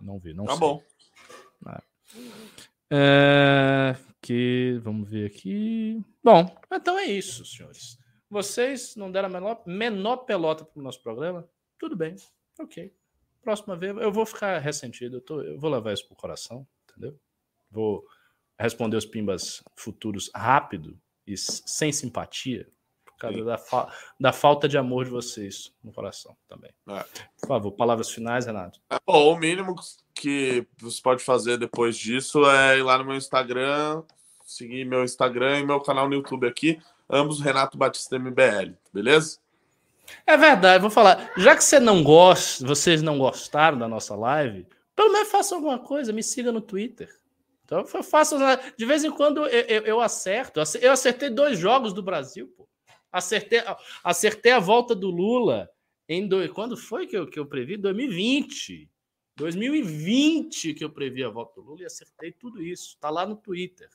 Não 0.00 0.18
vi, 0.18 0.32
não 0.32 0.46
tá 0.46 0.52
sei. 0.52 0.60
bom. 0.60 0.82
Ah. 1.66 1.82
É, 2.90 3.96
que 4.22 4.80
vamos 4.82 5.08
ver 5.08 5.26
aqui. 5.26 6.02
Bom, 6.24 6.46
então 6.72 6.98
é 6.98 7.04
isso, 7.04 7.44
senhores. 7.44 7.98
Vocês 8.30 8.96
não 8.96 9.12
deram 9.12 9.28
a 9.28 9.32
menor, 9.32 9.62
menor 9.66 10.16
pelota 10.18 10.64
para 10.64 10.80
o 10.80 10.82
nosso 10.82 11.02
programa? 11.02 11.46
Tudo 11.78 11.94
bem, 11.94 12.16
ok. 12.58 12.90
Próxima 13.42 13.76
vez 13.76 13.96
eu 13.96 14.12
vou 14.12 14.24
ficar 14.24 14.58
ressentido, 14.58 15.16
eu, 15.16 15.20
tô, 15.20 15.40
eu 15.40 15.58
vou 15.58 15.70
levar 15.70 15.92
isso 15.92 16.06
pro 16.06 16.16
coração, 16.16 16.66
entendeu? 16.88 17.18
Vou 17.70 18.04
responder 18.58 18.96
os 18.96 19.06
pimbas 19.06 19.62
futuros 19.76 20.30
rápido 20.34 20.98
e 21.26 21.36
sem 21.36 21.90
simpatia, 21.90 22.68
causa 23.22 23.44
da, 23.44 23.56
fa 23.56 23.92
da, 24.18 24.32
falta 24.32 24.68
de 24.68 24.76
amor 24.76 25.04
de 25.04 25.10
vocês 25.10 25.72
no 25.82 25.92
coração 25.92 26.36
também. 26.48 26.70
É. 26.88 27.04
Por 27.40 27.46
favor, 27.46 27.72
palavras 27.72 28.10
finais, 28.10 28.46
Renato. 28.46 28.80
É, 28.90 28.98
bom, 29.06 29.32
o 29.32 29.38
mínimo 29.38 29.76
que 30.14 30.66
você 30.80 31.00
pode 31.00 31.22
fazer 31.22 31.56
depois 31.56 31.96
disso 31.96 32.44
é 32.50 32.78
ir 32.78 32.82
lá 32.82 32.98
no 32.98 33.04
meu 33.04 33.16
Instagram, 33.16 34.02
seguir 34.44 34.84
meu 34.84 35.04
Instagram 35.04 35.60
e 35.60 35.66
meu 35.66 35.80
canal 35.80 36.08
no 36.08 36.14
YouTube 36.14 36.46
aqui, 36.46 36.80
ambos 37.08 37.40
Renato 37.40 37.78
Batista 37.78 38.18
MBL, 38.18 38.74
beleza? 38.92 39.38
É 40.26 40.36
verdade, 40.36 40.80
vou 40.80 40.90
falar. 40.90 41.32
Já 41.36 41.56
que 41.56 41.64
você 41.64 41.78
não 41.78 42.02
gosta, 42.02 42.66
vocês 42.66 43.02
não 43.02 43.18
gostaram 43.18 43.78
da 43.78 43.88
nossa 43.88 44.14
live, 44.14 44.66
pelo 44.94 45.12
menos 45.12 45.30
faça 45.30 45.54
alguma 45.54 45.78
coisa, 45.78 46.12
me 46.12 46.22
siga 46.22 46.52
no 46.52 46.60
Twitter. 46.60 47.08
Então 47.64 47.80
eu 47.80 48.02
faço. 48.02 48.36
De 48.76 48.84
vez 48.84 49.02
em 49.04 49.10
quando 49.10 49.46
eu, 49.46 49.64
eu, 49.66 49.82
eu 49.82 50.00
acerto. 50.00 50.60
Eu 50.80 50.92
acertei 50.92 51.30
dois 51.30 51.58
jogos 51.58 51.92
do 51.92 52.02
Brasil, 52.02 52.52
pô. 52.56 52.68
Acertei, 53.10 53.62
acertei 54.02 54.52
a 54.52 54.58
volta 54.58 54.94
do 54.94 55.10
Lula 55.10 55.70
em 56.08 56.26
do, 56.26 56.46
quando 56.52 56.76
foi 56.76 57.06
que 57.06 57.16
eu, 57.16 57.26
que 57.26 57.38
eu 57.38 57.46
previ? 57.46 57.76
2020. 57.76 58.90
2020 59.36 60.74
que 60.74 60.84
eu 60.84 60.90
previ 60.90 61.24
a 61.24 61.30
volta 61.30 61.60
do 61.60 61.66
Lula 61.66 61.82
e 61.82 61.86
acertei 61.86 62.32
tudo 62.32 62.62
isso. 62.62 62.98
Tá 63.00 63.08
lá 63.08 63.26
no 63.26 63.36
Twitter. 63.36 63.88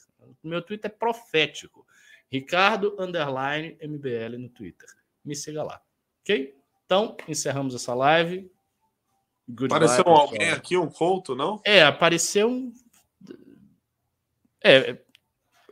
Meu 0.44 0.62
Twitter 0.62 0.90
é 0.90 0.94
profético. 0.94 1.86
Ricardo 2.30 2.96
underline 3.00 3.78
MBL 3.82 4.38
no 4.40 4.50
Twitter. 4.50 4.90
Me 5.24 5.36
siga 5.36 5.64
lá. 5.64 5.82
Ok? 6.28 6.54
Então, 6.86 7.16
encerramos 7.26 7.74
essa 7.74 7.94
live. 7.94 8.52
Goodbye, 9.48 9.78
apareceu 9.78 10.04
pessoal. 10.04 10.22
alguém 10.28 10.50
aqui, 10.52 10.78
um 10.78 10.90
Couto, 10.90 11.34
não? 11.34 11.62
É, 11.66 11.84
apareceu 11.84 12.50
um. 12.50 12.74
É. 14.62 14.98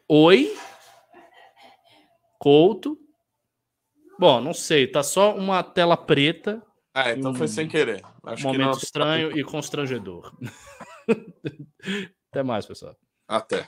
Oi. 0.07 0.55
Couto. 2.39 2.97
Bom, 4.17 4.39
não 4.39 4.53
sei, 4.53 4.87
tá 4.87 5.03
só 5.03 5.35
uma 5.35 5.61
tela 5.61 5.97
preta. 5.97 6.65
Ah, 6.93 7.11
então 7.11 7.31
um 7.31 7.35
foi 7.35 7.49
sem 7.49 7.67
querer. 7.67 8.01
Acho 8.23 8.47
momento 8.47 8.77
estranho 8.77 9.37
e 9.37 9.43
constrangedor. 9.43 10.33
Até 12.31 12.43
mais, 12.43 12.65
pessoal. 12.65 12.95
Até. 13.27 13.67